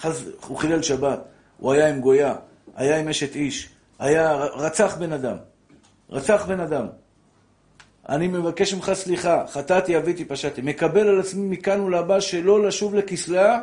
חס, 0.00 0.22
הוא 0.46 0.56
חילל 0.56 0.82
שבת. 0.82 1.20
הוא 1.58 1.72
היה 1.72 1.88
עם 1.88 2.00
גויה, 2.00 2.34
היה 2.76 2.98
עם 2.98 3.08
אשת 3.08 3.34
איש, 3.36 3.68
היה, 3.98 4.34
רצח 4.34 4.96
בן 4.96 5.12
אדם. 5.12 5.36
רצח 6.10 6.44
בן 6.48 6.60
אדם. 6.60 6.86
אני 8.08 8.28
מבקש 8.28 8.74
ממך 8.74 8.92
סליחה, 8.94 9.44
חטאתי, 9.48 9.96
אביתי, 9.96 10.24
פשעתי. 10.24 10.62
מקבל 10.62 11.08
על 11.08 11.20
עצמי 11.20 11.56
מכאן 11.56 11.80
ולהבא 11.80 12.20
שלא 12.20 12.62
לשוב 12.66 12.94
לכסליה. 12.94 13.60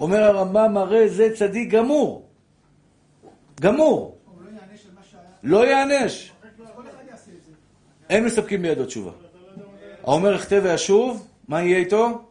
אומר 0.00 0.22
הרמב"ם, 0.22 0.76
הרי 0.76 1.08
זה 1.08 1.28
צדיק 1.34 1.70
גמור. 1.70 2.28
גמור. 3.60 4.18
לא 4.40 4.48
יענש 4.48 4.86
על 4.86 4.94
מה 4.94 5.00
שהיה. 5.10 5.22
לא 5.42 5.66
יענש. 5.66 6.32
כל 6.76 6.82
אחד 6.82 7.08
יעשה 7.10 7.30
את 7.38 7.44
זה. 7.46 7.52
אין 8.10 8.24
מספקים 8.24 8.62
בידו 8.62 8.86
תשובה. 8.86 9.21
האומר 10.04 10.36
אחטא 10.36 10.60
ואשוב, 10.64 11.26
מה 11.48 11.62
יהיה 11.62 11.78
איתו? 11.78 12.28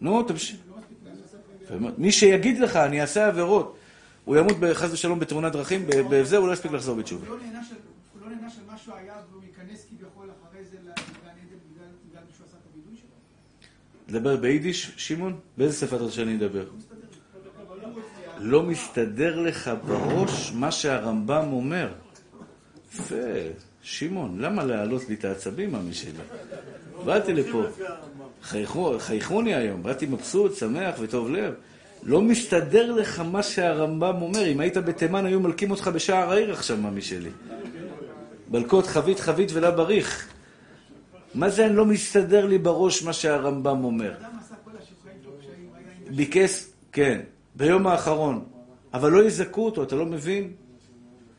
נו, 0.00 0.22
תמשיך. 0.22 0.56
מי 1.98 2.12
שיגיד 2.12 2.58
לך, 2.58 2.76
אני 2.76 3.00
אעשה 3.00 3.26
עבירות, 3.26 3.76
הוא 4.24 4.36
ימות 4.36 4.52
חס 4.74 4.92
ושלום 4.92 5.20
בתאונת 5.20 5.52
דרכים, 5.52 5.86
בזה 6.10 6.36
הוא 6.36 6.48
לא 6.48 6.52
יספיק 6.52 6.72
לחזור 6.72 6.96
בתשובה. 6.96 7.26
הוא 7.28 7.36
לא 7.38 7.42
נענש 7.44 7.66
על- 7.70 7.76
הוא 8.14 8.30
לא 8.30 8.36
נענש 8.36 8.52
על 8.58 8.72
מה 8.72 8.78
שהוא 8.78 8.94
היה 8.94 9.14
והוא 9.30 9.42
ייכנס 9.44 9.86
כביכול 9.90 10.30
אחרי 10.50 10.64
זה 10.64 10.76
לגן 10.82 10.90
עדן 10.92 11.46
בגלל 12.10 12.22
שהוא 12.36 12.46
עשה 12.48 12.56
את 12.56 12.66
הווידוי 12.72 12.96
שלו. 12.96 13.08
תדבר 14.06 14.36
ביידיש, 14.36 14.92
שמעון? 14.96 15.38
באיזה 15.58 15.86
שפה 15.86 15.96
אתה 15.96 16.04
רוצה 16.04 16.16
שאני 16.16 16.36
אדבר? 16.36 16.64
לא 18.38 18.62
מסתדר 18.62 19.40
לך 19.40 19.70
בראש 19.86 20.52
מה 20.54 20.72
שהרמב"ם 20.72 21.52
אומר. 21.52 21.92
יפה, 22.94 23.14
שמעון, 23.90 24.38
למה 24.40 24.64
להעלות 24.64 25.08
לי 25.08 25.14
את 25.14 25.24
העצבים, 25.24 25.74
עמי 25.74 25.94
שלי? 25.94 26.10
באתי 27.04 27.32
לפה, 27.34 27.62
חייכו- 28.42 28.98
חייכוני 28.98 29.54
היום, 29.54 29.82
באתי 29.82 30.06
מבסוט, 30.06 30.54
שמח 30.54 30.94
וטוב 31.00 31.30
לב. 31.30 31.54
לא 32.02 32.20
מסתדר 32.22 32.92
לך 32.92 33.20
מה 33.20 33.42
שהרמב"ם 33.42 34.22
אומר. 34.22 34.46
אם 34.46 34.60
היית 34.60 34.76
בתימן, 34.76 35.26
היו 35.26 35.40
מלקים 35.40 35.70
אותך 35.70 35.88
בשער 35.94 36.30
העיר 36.32 36.52
עכשיו, 36.52 36.76
ממי 36.76 37.02
שלי. 37.02 37.30
מלכות 38.50 38.86
חבית 38.86 39.20
חבית 39.20 39.50
ולה 39.52 39.70
בריך. 39.70 40.28
מה 41.34 41.48
זה 41.50 41.68
לא 41.68 41.84
מסתדר 41.84 42.46
לי 42.46 42.58
בראש 42.58 43.02
מה 43.02 43.12
שהרמב"ם 43.12 43.84
אומר? 43.84 44.12
ביקש, 46.16 46.64
כן, 46.92 47.20
ביום 47.54 47.86
האחרון. 47.86 48.44
אבל 48.94 49.10
לא 49.12 49.24
יזכו 49.24 49.64
אותו, 49.64 49.82
אתה 49.82 49.96
לא 49.96 50.06
מבין? 50.06 50.52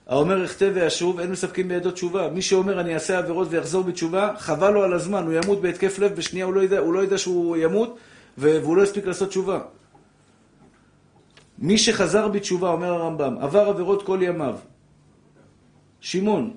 האומר 0.09 0.45
אחטא 0.45 0.69
ואשוב, 0.73 1.19
אין 1.19 1.31
מספקים 1.31 1.67
בידו 1.67 1.91
תשובה. 1.91 2.29
מי 2.29 2.41
שאומר 2.41 2.79
אני 2.79 2.93
אעשה 2.93 3.17
עבירות 3.17 3.47
ויחזור 3.51 3.83
בתשובה, 3.83 4.33
חבל 4.37 4.69
לו 4.69 4.83
על 4.83 4.93
הזמן, 4.93 5.25
הוא 5.25 5.33
ימות 5.33 5.61
בהתקף 5.61 5.99
לב, 5.99 6.15
בשנייה 6.15 6.45
הוא 6.45 6.53
לא 6.53 6.61
ידע, 6.63 6.79
הוא 6.79 6.93
לא 6.93 7.03
ידע 7.03 7.17
שהוא 7.17 7.57
ימות, 7.57 7.97
והוא 8.37 8.77
לא 8.77 8.83
יספיק 8.83 9.05
לעשות 9.05 9.29
תשובה. 9.29 9.59
מי 11.59 11.77
שחזר 11.77 12.27
בתשובה, 12.27 12.69
אומר 12.69 12.93
הרמב"ם, 12.93 13.37
עבר 13.41 13.69
עבירות 13.69 14.05
כל 14.05 14.19
ימיו. 14.21 14.55
שמעון, 16.01 16.53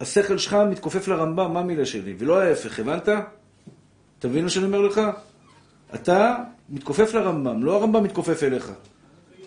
השכל 0.00 0.38
שלך 0.38 0.56
מתכופף 0.70 1.08
לרמב"ם, 1.08 1.52
מה 1.54 1.62
מילה 1.62 1.86
שלי? 1.86 2.14
ולא 2.18 2.40
ההפך, 2.40 2.78
הבנת? 2.78 3.08
אתה 4.18 4.28
מבין 4.28 4.44
מה 4.44 4.50
שאני 4.50 4.64
אומר 4.64 4.80
לך? 4.80 5.00
אתה 5.94 6.36
מתכופף 6.68 7.14
לרמב"ם, 7.14 7.64
לא 7.64 7.76
הרמב"ם 7.76 8.02
מתכופף 8.02 8.42
אליך. 8.42 8.72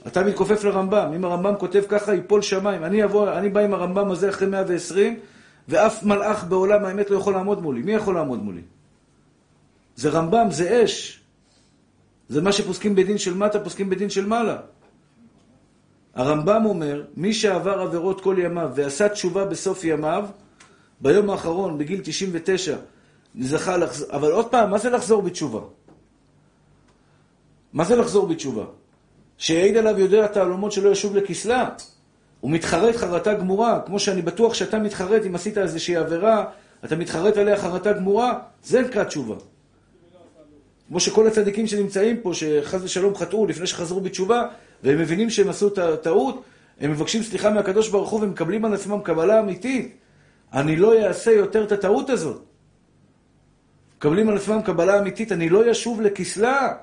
אתה 0.07 0.23
מתכופף 0.23 0.63
לרמב"ם. 0.63 1.11
אם 1.15 1.25
הרמב"ם 1.25 1.53
כותב 1.59 1.83
ככה, 1.89 2.13
ייפול 2.13 2.41
שמיים. 2.41 2.83
אני, 2.83 3.03
אבוא, 3.03 3.37
אני 3.37 3.49
בא 3.49 3.59
עם 3.59 3.73
הרמב"ם 3.73 4.11
הזה 4.11 4.29
אחרי 4.29 4.47
120, 4.47 5.19
ואף 5.67 6.03
מלאך 6.03 6.43
בעולם 6.43 6.85
האמת 6.85 7.09
לא 7.09 7.17
יכול 7.17 7.33
לעמוד 7.33 7.61
מולי. 7.61 7.81
מי 7.81 7.91
יכול 7.91 8.15
לעמוד 8.15 8.43
מולי? 8.43 8.61
זה 9.95 10.09
רמב"ם, 10.09 10.47
זה 10.51 10.83
אש. 10.83 11.21
זה 12.29 12.41
מה 12.41 12.51
שפוסקים 12.51 12.95
בדין 12.95 13.17
של 13.17 13.33
מטה, 13.33 13.59
פוסקים 13.59 13.89
בדין 13.89 14.09
של 14.09 14.25
מעלה. 14.25 14.57
הרמב"ם 16.15 16.65
אומר, 16.65 17.03
מי 17.17 17.33
שעבר 17.33 17.79
עבירות 17.79 18.21
כל 18.21 18.35
ימיו 18.39 18.71
ועשה 18.75 19.09
תשובה 19.09 19.45
בסוף 19.45 19.83
ימיו, 19.83 20.25
ביום 21.01 21.29
האחרון, 21.29 21.77
בגיל 21.77 22.01
99, 22.03 22.77
זכה 23.39 23.77
לחזור, 23.77 24.07
אבל 24.11 24.31
עוד 24.31 24.51
פעם, 24.51 24.71
מה 24.71 24.77
זה 24.77 24.89
לחזור 24.89 25.21
בתשובה? 25.21 25.59
מה 27.73 27.83
זה 27.83 27.95
לחזור 27.95 28.27
בתשובה? 28.27 28.65
שהעיד 29.37 29.77
עליו 29.77 29.99
יודע 29.99 30.27
תעלומות 30.27 30.71
שלא 30.71 30.89
ישוב 30.89 31.15
לכסלה. 31.15 31.69
הוא 32.39 32.51
מתחרט 32.51 32.95
חרטה 32.95 33.33
גמורה, 33.33 33.79
כמו 33.85 33.99
שאני 33.99 34.21
בטוח 34.21 34.53
שאתה 34.53 34.79
מתחרט 34.79 35.21
אם 35.25 35.35
עשית 35.35 35.57
איזושהי 35.57 35.95
עבירה, 35.95 36.45
אתה 36.85 36.95
מתחרט 36.95 37.37
עליה 37.37 37.57
חרטה 37.57 37.93
גמורה, 37.93 38.39
זה 38.63 38.81
נקרא 38.81 39.03
תשובה. 39.03 39.35
כמו 40.87 40.99
שכל 40.99 41.27
הצדיקים 41.27 41.67
שנמצאים 41.67 42.17
פה, 42.21 42.33
שחס 42.33 42.83
ושלום 42.83 43.15
חטאו 43.15 43.45
לפני 43.45 43.67
שחזרו 43.67 44.01
בתשובה, 44.01 44.47
והם 44.83 44.99
מבינים 44.99 45.29
שהם 45.29 45.49
עשו 45.49 45.69
ט- 45.69 45.79
טעות, 45.79 46.43
הם 46.79 46.91
מבקשים 46.91 47.23
סליחה 47.23 47.49
מהקדוש 47.49 47.89
ברוך 47.89 48.09
הוא 48.09 48.19
ומקבלים 48.23 48.65
על 48.65 48.73
עצמם 48.73 48.99
קבלה 49.01 49.39
אמיתית. 49.39 49.95
אני 50.53 50.75
לא 50.75 51.07
אעשה 51.07 51.31
יותר 51.31 51.63
את 51.63 51.71
הטעות 51.71 52.09
הזאת. 52.09 52.41
מקבלים 53.97 54.29
על 54.29 54.37
עצמם 54.37 54.61
קבלה 54.61 54.99
אמיתית, 54.99 55.31
אני 55.31 55.49
לא 55.49 55.69
ישוב 55.69 56.01
לכסלה. 56.01 56.73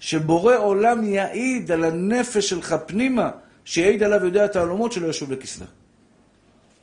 שבורא 0.00 0.56
עולם 0.56 1.04
יעיד 1.04 1.72
על 1.72 1.84
הנפש 1.84 2.48
שלך 2.48 2.76
פנימה, 2.86 3.30
שיעיד 3.64 4.02
עליו 4.02 4.24
יודע 4.24 4.44
את 4.44 4.56
העולמות 4.56 4.92
שלא 4.92 5.06
ישוב 5.06 5.32
לכסלה. 5.32 5.66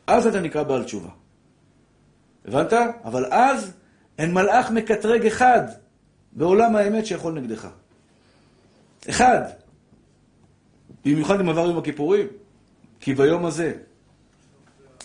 אז 0.08 0.28
אתה 0.28 0.40
נקרא 0.40 0.64
בעל 0.64 0.84
תשובה. 0.84 1.10
הבנת? 2.46 2.74
אבל 3.04 3.26
אז 3.26 3.72
אין 4.18 4.34
מלאך 4.34 4.72
מקטרג 4.72 5.26
אחד 5.26 5.62
בעולם 6.32 6.76
האמת 6.76 7.06
שיכול 7.06 7.34
נגדך. 7.34 7.68
אחד. 9.10 9.42
במיוחד 11.06 11.40
אם 11.40 11.50
עבר 11.50 11.68
יום 11.68 11.78
הכיפורים. 11.78 12.28
כי 13.00 13.14
ביום 13.14 13.46
הזה 13.46 13.74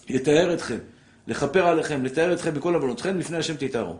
יתאר 0.09 0.55
אתכם, 0.55 0.79
לכפר 1.27 1.67
עליכם, 1.67 2.05
לתאר 2.05 2.33
אתכם 2.33 2.55
בכל 2.55 2.75
עוונותכם, 2.75 3.19
לפני 3.19 3.37
השם 3.37 3.57
תתארו. 3.57 3.97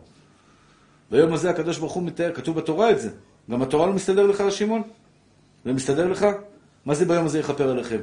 ביום 1.11 1.33
הזה 1.33 1.51
הקדוש 1.51 1.79
ברוך 1.79 1.93
הוא 1.93 2.03
מתאר, 2.03 2.35
כתוב 2.35 2.57
בתורה 2.57 2.91
את 2.91 3.01
זה. 3.01 3.11
גם 3.51 3.63
התורה 3.63 3.87
לא 3.87 3.93
מסתדר 3.93 4.27
לך, 4.27 4.43
שמעון? 4.51 4.83
זה 5.65 5.73
מסתדר 5.73 6.09
לך? 6.09 6.27
מה 6.85 6.95
זה 6.95 7.05
ביום 7.05 7.27
הזה 7.27 7.39
יכפר 7.39 7.71
עליכם? 7.71 7.99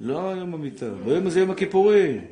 לא 0.00 0.18
יום 0.18 0.54
המיטה, 0.54 0.90
ביום 1.04 1.26
הזה 1.26 1.40
יום 1.40 1.50
הכיפורים. 1.50 2.24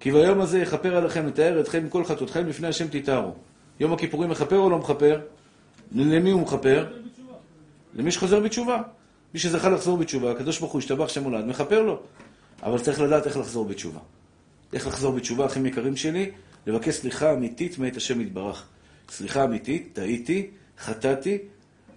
כי 0.00 0.10
ביום 0.10 0.40
הזה 0.40 0.58
יכפר 0.58 0.96
עליכם, 0.96 1.26
לתאר 1.26 1.60
אתכם 1.60 1.84
מכל 1.86 2.04
חטאותכם 2.04 2.46
לפני 2.46 2.68
השם 2.68 2.88
תתארו. 2.88 3.32
יום 3.80 3.92
הכיפורים 3.92 4.30
מכפר 4.30 4.58
או 4.58 4.70
לא 4.70 4.78
מכפר? 4.78 5.20
למי 5.92 6.30
הוא 6.30 6.42
מכפר? 6.42 6.86
למי 7.94 8.10
שחוזר 8.10 8.40
בתשובה. 8.40 8.82
מי 9.34 9.40
שזכה 9.40 9.68
לחזור 9.68 9.96
בתשובה, 9.96 10.30
הקדוש 10.30 10.58
ברוך 10.58 10.72
הוא 10.72 10.78
השתבח 10.78 11.08
שם 11.08 11.24
הולד, 11.24 11.44
מכפר 11.46 11.82
לו. 11.82 12.00
אבל 12.62 12.78
צריך 12.78 13.00
לדעת 13.00 13.26
איך 13.26 13.36
לחזור 13.36 13.64
בתשובה. 13.64 14.00
איך 14.72 14.86
לחזור 14.86 15.12
בתשובה, 15.12 15.46
אחים 15.46 15.66
יקרים 15.66 15.96
שלי? 15.96 16.30
לבקש 16.66 16.94
סליחה 16.94 17.32
אמיתית 17.32 17.78
מאת 17.78 17.96
השם 17.96 18.20
יתברך. 18.20 18.66
סליחה 19.12 19.44
אמיתית, 19.44 19.90
טעיתי, 19.92 20.50
חטאתי. 20.78 21.38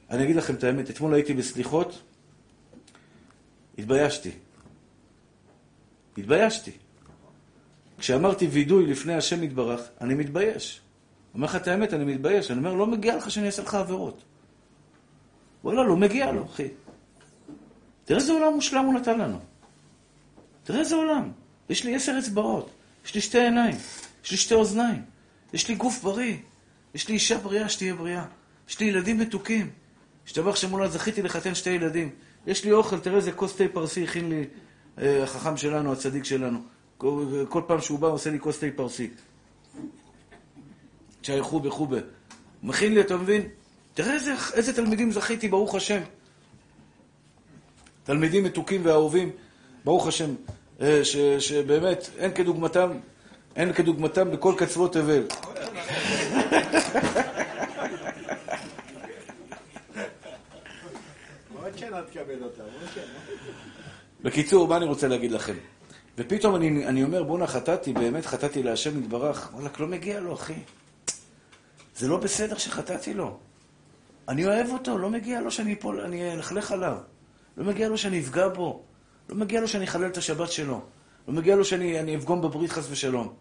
אני 0.09 0.23
אגיד 0.23 0.35
לכם 0.35 0.55
את 0.55 0.63
האמת, 0.63 0.89
אתמול 0.89 1.13
הייתי 1.13 1.33
בסליחות, 1.33 2.01
התביישתי. 3.77 4.31
התביישתי. 6.17 6.71
כשאמרתי 7.97 8.47
וידוי 8.47 8.85
לפני 8.85 9.13
השם 9.13 9.43
יתברך, 9.43 9.81
אני 10.01 10.13
מתבייש. 10.13 10.81
אומר 11.33 11.45
לך 11.45 11.55
את 11.55 11.67
האמת, 11.67 11.93
אני 11.93 12.05
מתבייש. 12.05 12.51
אני 12.51 12.59
אומר, 12.59 12.73
לא 12.73 12.87
מגיע 12.87 13.17
לך 13.17 13.31
שאני 13.31 13.45
אעשה 13.45 13.61
לך 13.61 13.75
עבירות. 13.75 14.23
וואלה, 15.63 15.83
לא 15.83 15.97
מגיע 15.97 16.31
לו, 16.31 16.45
אחי. 16.45 16.67
תראה 18.05 18.19
איזה 18.19 18.31
עולם 18.31 18.53
מושלם 18.53 18.85
הוא 18.85 18.93
נתן 18.93 19.19
לנו. 19.19 19.39
תראה 20.63 20.79
איזה 20.79 20.95
עולם. 20.95 21.31
יש 21.69 21.83
לי 21.83 21.95
עשר 21.95 22.15
אצבעות, 22.19 22.69
יש 23.05 23.15
לי 23.15 23.21
שתי 23.21 23.39
עיניים, 23.39 23.75
יש 24.23 24.31
לי 24.31 24.37
שתי 24.37 24.53
אוזניים, 24.53 25.01
יש 25.53 25.67
לי 25.67 25.75
גוף 25.75 26.03
בריא, 26.03 26.35
יש 26.95 27.07
לי 27.07 27.13
אישה 27.13 27.37
בריאה 27.37 27.69
שתהיה 27.69 27.93
בריאה, 27.95 28.23
יש 28.69 28.79
לי 28.79 28.85
ילדים 28.85 29.19
מתוקים. 29.19 29.69
השתבח 30.25 30.55
שמולד, 30.55 30.91
זכיתי 30.91 31.21
לחתן 31.21 31.55
שתי 31.55 31.69
ילדים. 31.69 32.09
יש 32.47 32.65
לי 32.65 32.71
אוכל, 32.71 32.99
תראה 32.99 33.17
איזה 33.17 33.31
כוס 33.31 33.55
תה 33.55 33.63
פרסי 33.73 34.03
הכין 34.03 34.29
לי 34.29 34.43
אה, 35.01 35.23
החכם 35.23 35.57
שלנו, 35.57 35.91
הצדיק 35.91 36.23
שלנו. 36.23 36.59
כל, 36.97 37.25
כל 37.49 37.61
פעם 37.67 37.81
שהוא 37.81 37.99
בא, 37.99 38.07
הוא 38.07 38.15
עושה 38.15 38.29
לי 38.29 38.39
כוס 38.39 38.59
תה 38.59 38.65
פרסי. 38.75 39.09
צ'אי 41.23 41.41
חובה 41.41 41.69
חובה. 41.69 41.97
מכין 42.63 42.93
לי, 42.93 43.01
אתה 43.01 43.17
מבין? 43.17 43.41
תראה 43.93 44.13
איזה, 44.13 44.33
איזה 44.53 44.73
תלמידים 44.73 45.11
זכיתי, 45.11 45.47
ברוך 45.47 45.75
השם. 45.75 46.01
תלמידים 48.03 48.43
מתוקים 48.43 48.81
ואהובים, 48.83 49.31
ברוך 49.85 50.07
השם, 50.07 50.35
אה, 50.81 51.05
ש, 51.05 51.17
שבאמת 51.17 52.09
אין 52.17 52.33
כדוגמתם, 52.33 52.91
אין 53.55 53.73
כדוגמתם 53.73 54.31
בכל 54.31 54.53
קצוות 54.57 54.93
תבל. 54.93 55.23
עוד 62.81 62.93
שנה. 62.93 63.03
בקיצור, 64.23 64.67
מה 64.67 64.77
אני 64.77 64.85
רוצה 64.85 65.07
להגיד 65.07 65.31
לכם? 65.31 65.55
ופתאום 66.17 66.55
אני, 66.55 66.87
אני 66.87 67.03
אומר, 67.03 67.23
בואנה, 67.23 67.47
חטאתי, 67.47 67.93
באמת 67.93 68.25
חטאתי 68.25 68.63
להשם 68.63 68.99
יתברך. 68.99 69.49
וואלכ, 69.53 69.79
לא 69.79 69.87
מגיע 69.87 70.19
לו, 70.19 70.33
אחי. 70.33 70.53
זה 71.95 72.07
לא 72.07 72.17
בסדר 72.17 72.57
שחטאתי 72.57 73.13
לו. 73.13 73.37
אני 74.27 74.45
אוהב 74.45 74.69
אותו, 74.69 74.97
לא 74.97 75.09
מגיע 75.09 75.41
לו 75.41 75.51
שאני 75.51 75.73
אפול, 75.73 76.01
אני 76.01 76.33
אלכלך 76.33 76.71
עליו. 76.71 76.97
לא 77.57 77.65
מגיע 77.65 77.89
לו 77.89 77.97
שאני 77.97 78.19
אפגע 78.19 78.47
בו. 78.47 78.83
לא 79.29 79.35
מגיע 79.35 79.61
לו 79.61 79.67
שאני 79.67 79.85
אחלל 79.85 80.07
את 80.07 80.17
השבת 80.17 80.51
שלו. 80.51 80.81
לא 81.27 81.33
מגיע 81.33 81.55
לו 81.55 81.65
שאני 81.65 81.99
אני 81.99 82.15
אפגום 82.15 82.41
בברית 82.41 82.71
חס 82.71 82.87
ושלום. 82.89 83.33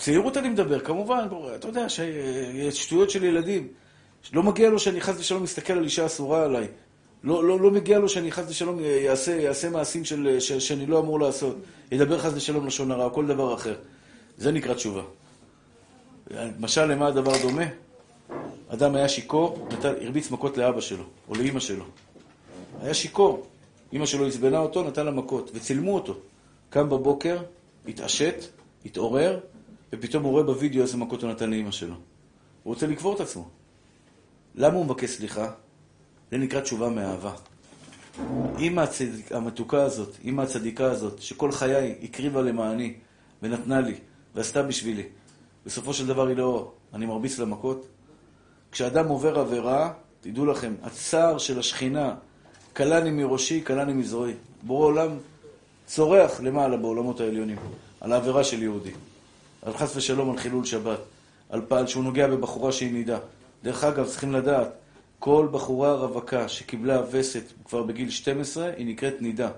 הצעירות 0.00 0.36
אני 0.36 0.48
מדבר, 0.48 0.80
כמובן, 0.80 1.26
אתה 1.54 1.68
יודע, 1.68 1.88
שיש 1.88 2.82
שטויות 2.82 3.10
של 3.10 3.24
ילדים. 3.24 3.68
לא 4.32 4.42
מגיע 4.42 4.70
לו 4.70 4.78
שאני 4.78 5.00
חס 5.00 5.20
ושלום 5.20 5.42
מסתכל 5.42 5.72
על 5.72 5.84
אישה 5.84 6.06
אסורה 6.06 6.44
עליי. 6.44 6.66
לא, 7.24 7.44
לא, 7.44 7.60
לא 7.60 7.70
מגיע 7.70 7.98
לו 7.98 8.08
שאני 8.08 8.32
חס 8.32 8.44
ושלום 8.48 8.80
יעשה, 8.80 9.36
יעשה 9.40 9.70
מעשים 9.70 10.04
של, 10.04 10.36
ש, 10.40 10.52
שאני 10.52 10.86
לא 10.86 10.98
אמור 10.98 11.20
לעשות. 11.20 11.56
ידבר 11.92 12.18
חס 12.18 12.32
ושלום 12.34 12.66
לשון 12.66 12.90
הרע 12.90 13.04
או 13.04 13.12
כל 13.12 13.26
דבר 13.26 13.54
אחר. 13.54 13.74
זה 14.38 14.52
נקרא 14.52 14.74
תשובה. 14.74 15.02
משל 16.60 16.84
למה 16.84 17.06
הדבר 17.06 17.32
דומה? 17.42 17.64
אדם 18.68 18.94
היה 18.94 19.08
שיכור, 19.08 19.68
נתן- 19.70 19.94
הרביץ 20.00 20.30
מכות 20.30 20.58
לאבא 20.58 20.80
שלו, 20.80 21.04
או 21.28 21.34
לאימא 21.34 21.60
שלו. 21.60 21.84
היה 22.82 22.94
שיכור. 22.94 23.46
אימא 23.92 24.06
שלו 24.06 24.26
עצבנה 24.26 24.58
אותו, 24.58 24.82
נתן 24.82 25.06
לה 25.06 25.10
מכות, 25.10 25.50
וצילמו 25.54 25.94
אותו. 25.94 26.14
קם 26.70 26.88
בבוקר, 26.90 27.38
התעשת, 27.88 28.44
התעורר, 28.86 29.40
ופתאום 29.92 30.22
הוא 30.22 30.32
רואה 30.32 30.42
בווידאו 30.42 30.82
איזה 30.82 30.96
מכות 30.96 31.22
הוא 31.22 31.30
נתן 31.30 31.50
לאימא 31.50 31.70
שלו. 31.70 31.94
הוא 32.62 32.74
רוצה 32.74 32.86
לקבור 32.86 33.14
את 33.14 33.20
עצמו. 33.20 33.48
למה 34.54 34.74
הוא 34.74 34.84
מבקש 34.84 35.10
סליחה? 35.10 35.50
זה 36.30 36.38
נקרא 36.38 36.60
תשובה 36.60 36.88
מאהבה. 36.88 37.32
אמא 38.58 38.80
הצדיק, 38.80 39.32
המתוקה 39.32 39.82
הזאת, 39.82 40.16
אמא 40.24 40.42
הצדיקה 40.42 40.90
הזאת, 40.90 41.22
שכל 41.22 41.52
חיי 41.52 41.94
הקריבה 42.02 42.42
למעני, 42.42 42.94
ונתנה 43.42 43.80
לי, 43.80 43.94
ועשתה 44.34 44.62
בשבילי, 44.62 45.02
בסופו 45.66 45.94
של 45.94 46.06
דבר 46.06 46.26
היא 46.26 46.36
לא, 46.36 46.72
אני 46.94 47.06
מרביץ 47.06 47.38
לה 47.38 47.44
מכות. 47.44 47.86
כשאדם 48.72 49.08
עובר 49.08 49.38
עבירה, 49.38 49.92
תדעו 50.20 50.46
לכם, 50.46 50.74
הצער 50.82 51.38
של 51.38 51.58
השכינה, 51.58 52.14
קלני 52.72 53.10
מראשי, 53.10 53.60
קלני 53.60 53.92
מזרועי. 53.92 54.34
בורא 54.62 54.86
עולם 54.86 55.08
צורח 55.86 56.40
למעלה 56.40 56.76
בעולמות 56.76 57.20
העליונים, 57.20 57.58
על 58.00 58.12
העבירה 58.12 58.44
של 58.44 58.62
יהודי. 58.62 58.92
על 59.62 59.72
חס 59.72 59.96
ושלום 59.96 60.30
על 60.30 60.38
חילול 60.38 60.64
שבת, 60.64 60.98
על 61.48 61.60
פעל 61.68 61.86
שהוא 61.86 62.04
נוגע 62.04 62.26
בבחורה 62.26 62.72
שהיא 62.72 62.92
נידה. 62.92 63.18
דרך 63.62 63.84
אגב, 63.84 64.06
צריכים 64.06 64.32
לדעת, 64.32 64.68
כל 65.18 65.48
בחורה 65.50 65.94
רווקה 65.94 66.48
שקיבלה 66.48 67.02
וסת 67.10 67.42
כבר 67.64 67.82
בגיל 67.82 68.10
12, 68.10 68.70
היא 68.76 68.86
נקראת 68.86 69.22
נידה. 69.22 69.50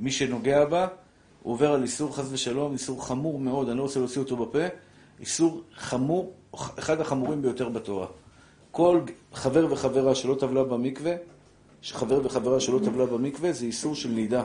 מי 0.00 0.10
שנוגע 0.10 0.64
בה, 0.64 0.88
הוא 1.42 1.52
עובר 1.52 1.72
על 1.72 1.82
איסור 1.82 2.16
חס 2.16 2.26
ושלום, 2.30 2.72
איסור 2.72 3.06
חמור 3.06 3.38
מאוד, 3.38 3.68
אני 3.68 3.78
לא 3.78 3.82
רוצה 3.82 3.98
להוציא 3.98 4.20
אותו 4.20 4.36
בפה, 4.36 4.64
איסור 5.20 5.62
חמור, 5.74 6.32
אחד 6.54 7.00
החמורים 7.00 7.42
ביותר 7.42 7.68
בתורה. 7.68 8.06
כל 8.70 9.00
חבר 9.32 9.72
וחברה 9.72 10.14
שלא 10.14 10.36
טבלה 10.40 10.64
במקווה, 10.64 11.12
חבר 11.82 12.26
וחברה 12.26 12.60
שלא 12.60 12.78
טבלה 12.84 13.06
במקווה, 13.06 13.52
זה 13.52 13.66
איסור 13.66 13.94
של 13.94 14.08
נידה. 14.08 14.44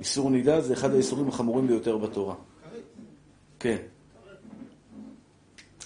איסור 0.00 0.30
נידה 0.30 0.60
זה 0.60 0.72
אחד 0.72 0.94
האיסורים 0.94 1.28
החמורים 1.28 1.66
ביותר 1.66 1.96
בתורה. 1.96 2.34
כן. 3.60 3.76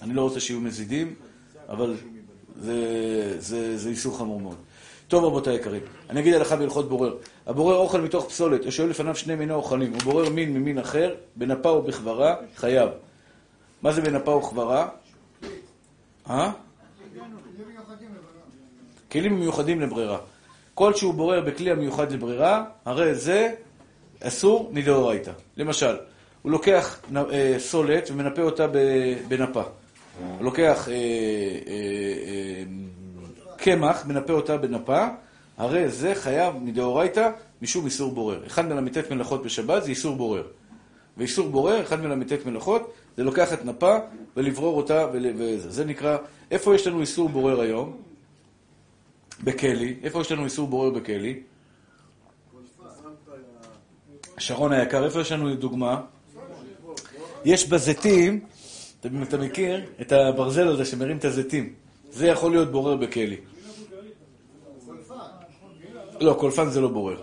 אני 0.02 0.14
לא 0.14 0.22
רוצה 0.22 0.40
שיהיו 0.40 0.60
מזידים, 0.60 1.14
אבל 1.68 1.94
זה, 2.56 3.36
זה, 3.38 3.78
זה 3.78 3.88
איסור 3.88 4.18
חמור 4.18 4.40
מאוד. 4.40 4.56
טוב, 5.08 5.24
רבותיי 5.24 5.52
היקרים, 5.52 5.82
אני 6.10 6.20
אגיד 6.20 6.34
הלכה 6.34 6.56
בהלכות 6.56 6.88
בורר. 6.88 7.16
הבורר 7.46 7.76
אוכל 7.76 8.00
מתוך 8.00 8.28
פסולת, 8.28 8.66
או 8.66 8.72
שואל 8.72 8.88
לפניו 8.88 9.16
שני 9.16 9.34
מיני 9.34 9.52
אוכלים, 9.52 9.92
הוא 9.92 10.00
בורר 10.02 10.28
מין 10.30 10.54
ממין 10.54 10.78
אחר, 10.78 11.14
בנפה 11.36 11.68
או 11.68 11.82
בכברה, 11.82 12.34
חייב. 12.56 12.90
מה 13.82 13.92
זה 13.92 14.00
בנפה 14.00 14.32
או 14.32 14.42
כברה? 14.42 14.88
אה? 16.30 16.50
כלים 19.12 19.40
מיוחדים 19.40 19.80
לברירה. 19.80 20.18
כל 20.74 20.94
שהוא 20.94 21.14
בורר 21.14 21.40
בכלי 21.40 21.70
המיוחד 21.70 22.12
לברירה, 22.12 22.64
הרי 22.84 23.14
זה 23.14 23.54
אסור 24.20 24.70
מדאורייתא. 24.72 25.32
למשל, 25.56 25.96
הוא 26.42 26.52
לוקח 26.52 27.00
אה, 27.32 27.56
סולת 27.58 28.08
ומנפה 28.10 28.42
אותה 28.42 28.66
בנפה. 29.28 29.62
לוקח 30.40 30.88
אה, 30.88 30.94
אה, 30.94 30.98
אה, 31.66 32.62
קמח, 33.56 34.06
מנפה 34.06 34.32
אותה 34.32 34.56
בנפה, 34.56 35.06
הרי 35.56 35.88
זה 35.88 36.14
חייב 36.14 36.54
מדאורייתא 36.56 37.30
משום 37.62 37.84
איסור 37.84 38.12
בורר. 38.12 38.46
אחד 38.46 38.66
מל"ט 38.66 39.10
מלאכות 39.10 39.42
בשבת 39.42 39.84
זה 39.84 39.90
איסור 39.90 40.16
בורר. 40.16 40.46
ואיסור 41.16 41.48
בורר, 41.48 41.82
אחד 41.82 42.00
מל"ט 42.00 42.46
מלאכות, 42.46 42.92
זה 43.16 43.24
לקחת 43.24 43.64
נפה 43.64 43.96
ולברור 44.36 44.76
אותה. 44.76 45.06
וזה. 45.12 45.70
זה 45.70 45.84
נקרא, 45.84 46.16
איפה 46.50 46.74
יש 46.74 46.86
לנו 46.86 47.00
איסור 47.00 47.28
בורר 47.28 47.60
היום? 47.60 47.96
בכלי. 49.44 49.94
איפה 50.02 50.20
יש 50.20 50.32
לנו 50.32 50.44
איסור 50.44 50.68
בורר 50.68 50.90
בכלי? 50.90 51.40
שרון 54.38 54.72
היקר, 54.72 55.04
איפה 55.04 55.20
יש 55.20 55.32
לנו 55.32 55.54
דוגמה? 55.54 56.00
יש 57.44 57.68
בזיתים, 57.68 58.40
אתה, 59.00 59.08
אתה 59.22 59.38
מכיר 59.38 59.84
את 60.00 60.12
הברזל 60.12 60.68
הזה 60.68 60.84
שמרים 60.84 61.16
את 61.16 61.24
הזיתים. 61.24 61.74
זה 62.10 62.26
יכול 62.26 62.50
להיות 62.50 62.72
בורר 62.72 62.96
בכלי. 62.96 63.36
לא, 66.20 66.36
קולפן 66.38 66.68
זה 66.70 66.80
לא 66.80 66.88
בורר. 66.88 67.22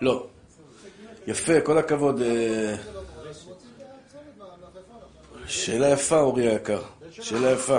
לא. 0.00 0.26
יפה, 1.26 1.60
כל 1.60 1.78
הכבוד. 1.78 2.22
אה, 2.22 2.76
שאלה 5.46 5.88
יפה, 5.88 6.20
אורי 6.20 6.48
היקר. 6.48 6.82
שאלה 7.10 7.50
יפה. 7.50 7.78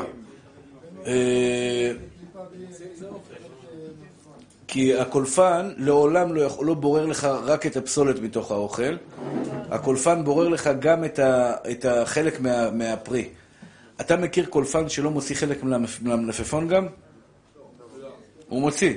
אה, 4.69 4.73
כי 4.73 4.95
הקולפן 4.95 5.73
לעולם 5.77 6.33
לא, 6.33 6.41
יכול, 6.41 6.67
לא 6.67 6.73
בורר 6.73 7.05
לך 7.05 7.25
רק 7.25 7.65
את 7.65 7.77
הפסולת 7.77 8.19
מתוך 8.19 8.51
האוכל, 8.51 8.95
הקולפן 9.71 10.23
בורר 10.23 10.47
לך 10.47 10.69
גם 10.79 11.05
את, 11.05 11.19
ה, 11.19 11.53
את 11.71 11.85
החלק 11.85 12.39
מה, 12.39 12.71
מהפרי. 12.71 13.29
אתה 14.01 14.17
מכיר 14.17 14.45
קולפן 14.45 14.89
שלא 14.89 15.11
מוציא 15.11 15.35
חלק 15.35 15.63
מהמלפ- 15.63 16.01
מהמלפפון 16.01 16.67
גם? 16.67 16.87
הוא 18.49 18.61
מוציא. 18.61 18.93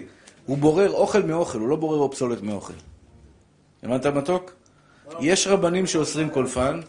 הוא 0.47 0.59
בורר 0.59 0.93
אוכל 0.93 1.23
מאוכל, 1.23 1.59
הוא 1.59 1.69
לא 1.69 1.77
בורר 1.77 2.09
פסולת 2.09 2.43
מאוכל. 2.43 2.73
הבנת 3.83 4.07
מתוק? 4.07 4.53
יש 5.21 5.47
רבנים 5.47 5.87
שאוסרים 5.87 6.31
קולפן. 6.31 6.81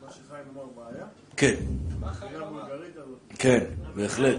מה 0.00 0.10
שחיים 0.12 0.44
אמר 0.54 0.64
בעיה? 0.76 1.06
כן. 1.36 1.54
כן, 3.38 3.64
בהחלט. 3.94 4.38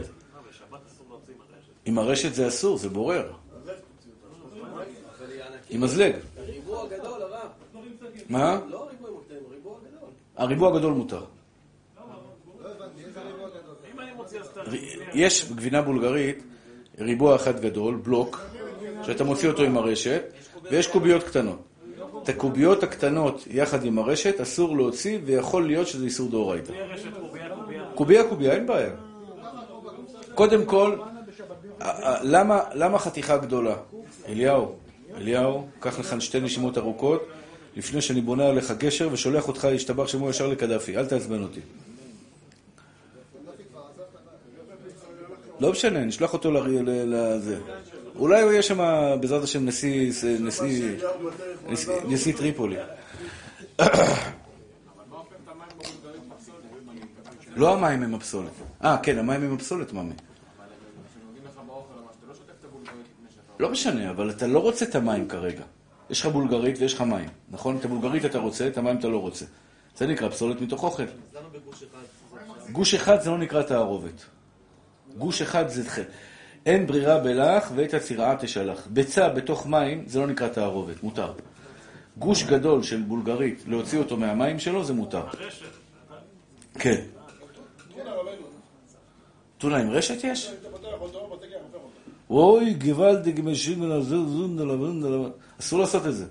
עם 1.86 1.98
הרשת 2.00 2.34
זה 2.34 2.48
אסור, 2.48 2.78
זה 2.78 2.90
בורר. 2.90 3.32
אז 3.64 3.70
איך 3.70 3.78
תוציא 3.98 4.12
אותה? 4.24 5.59
עם 5.70 5.82
מזלג. 5.82 6.14
ריבוע 6.46 6.88
גדול, 6.88 7.22
הרב. 7.22 7.50
מה? 8.30 8.60
לא 8.70 8.88
ריבוע 8.90 9.10
מוקדם, 9.12 9.36
ריבוע 9.52 9.78
גדול. 9.80 10.10
הריבוע 10.38 10.76
הגדול 10.76 10.94
מותר. 10.94 11.24
יש 15.14 15.52
בגבינה 15.52 15.82
בולגרית 15.82 16.44
ריבוע 17.00 17.36
אחד 17.36 17.60
גדול, 17.60 17.96
בלוק, 17.96 18.42
שאתה 19.04 19.24
מוציא 19.24 19.50
אותו 19.50 19.64
עם 19.64 19.78
הרשת, 19.78 20.22
ויש 20.72 20.88
קוביות 20.88 21.24
קטנות. 21.24 21.60
את 22.24 22.30
הקוביות 22.30 22.84
הקטנות 22.84 23.44
יחד 23.48 23.86
עם 23.86 24.00
הרשת 24.00 24.42
אסור 24.42 24.78
להוציא, 24.78 25.20
ויכול 25.26 25.68
להיות 25.68 25.88
שזה 25.88 26.06
איסור 26.06 26.30
דאורייתא. 26.30 26.74
קובייה 27.96 28.30
קובייה, 28.30 28.54
אין 28.54 28.68
בעיה. 28.68 28.90
קודם 30.36 30.66
כל, 30.66 30.98
למה 32.74 33.00
חתיכה 33.00 33.38
גדולה? 33.38 33.76
אליהו, 34.28 34.76
אליהו, 35.18 35.68
קח 35.80 36.00
לך 36.00 36.22
שתי 36.22 36.40
נשימות 36.40 36.78
ארוכות, 36.78 37.28
לפני 37.76 38.02
שאני 38.02 38.22
בונה 38.22 38.46
עליך 38.46 38.74
גשר 38.78 39.10
ושולח 39.12 39.48
אותך 39.48 39.68
להשתבח 39.72 40.08
שמו 40.08 40.30
ישר 40.30 40.48
לקדאפי, 40.48 40.98
אל 40.98 41.06
תעצבן 41.06 41.44
אותי. 41.44 41.60
לא 45.60 45.72
משנה, 45.72 46.06
נשלח 46.06 46.34
אותו 46.34 46.52
לזה. 46.52 47.60
אולי 48.16 48.42
הוא 48.42 48.52
יהיה 48.52 48.62
שם, 48.62 48.80
בעזרת 49.22 49.44
השם, 49.44 49.66
נשיא, 52.08 52.34
טריפולי. 52.38 52.76
לא 57.56 57.74
המים 57.74 58.04
הם 58.04 58.16
הפסולת. 58.16 58.52
אה, 58.84 58.98
כן, 59.04 59.18
המים 59.18 59.44
הם 59.44 59.54
הפסולת, 59.54 59.94
ממי. 59.94 60.14
לא 63.60 63.70
משנה, 63.70 64.10
אבל 64.10 64.30
אתה 64.30 64.48
לא 64.48 64.60
רוצה 64.60 64.86
את 64.86 64.96
המים 64.96 65.28
כרגע. 65.28 65.64
יש 66.10 66.22
לך 66.22 66.26
בולגרית 66.26 66.76
ויש 66.80 66.94
לך 66.94 67.02
מים, 67.02 67.30
נכון? 67.50 67.78
את 67.78 67.86
הבולגרית 67.86 68.26
אתה 68.26 68.40
רוצה, 68.40 68.68
את 68.68 68.78
המים 68.78 68.98
אתה 68.98 69.08
לא 69.08 69.18
רוצה. 69.18 69.46
זה 69.98 70.08
נקרא 70.08 70.30
פסולת 70.30 70.62
מתוך 70.62 70.84
אוכל. 70.84 71.04
אז 71.04 71.10
למה 71.34 71.50
בגוש 71.50 71.84
אחד? 71.84 72.72
גוש 72.72 72.94
אחד 72.94 73.22
זה 73.22 73.30
לא 73.30 73.38
נקרא 73.38 73.62
תערובת. 73.62 74.26
גוש 75.18 75.42
אחד 75.42 75.68
זה. 75.68 76.04
אין 76.66 76.88
ברירה 76.88 77.20
בלח 77.20 77.72
ואת 77.76 77.94
הצירעה 77.94 78.36
תשלח. 78.40 78.88
ביצה 78.90 79.30
בתוך 79.30 79.68
מים 79.68 80.04
זה 80.08 80.20
לא 80.20 80.28
נקרא 80.28 80.48
תערובת, 80.48 81.04
מותר. 81.04 81.34
גוש 82.18 82.44
גדול 82.44 82.84
של 82.84 83.02
בולגרית, 83.02 83.64
להוציא 83.68 84.00
אותו 84.00 84.18
מהמים 84.18 84.60
שלו 84.60 84.84
זה 84.84 84.94
מותר. 84.94 85.24
כן. 86.80 87.02
טונה 89.58 89.78
עם 89.78 89.90
רשת 89.90 90.24
יש? 90.24 90.54
אתה 90.62 90.70
פותח 90.70 90.88
אותו, 91.00 91.28
בתקע, 91.28 91.56
הופך 91.56 91.76
אותו. 91.76 91.90
אוי, 92.30 92.74
גוואלדיג 92.74 93.42
משינגל 93.44 94.02
זונדלה 94.02 94.78
זונדלה. 94.78 95.30
אסור 95.60 95.80
לעשות 95.80 96.06
את 96.08 96.16
זה. 96.16 96.26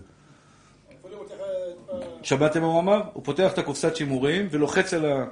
שמעתם 2.23 2.61
מה 2.61 2.67
הוא 2.67 2.81
אמר? 2.81 3.03
הוא 3.13 3.25
פותח 3.25 3.53
את 3.53 3.59
הקופסת 3.59 3.97
שימורים 3.97 4.49
ולוחץ 4.51 4.95
על 4.95 5.07
ה... 5.07 5.25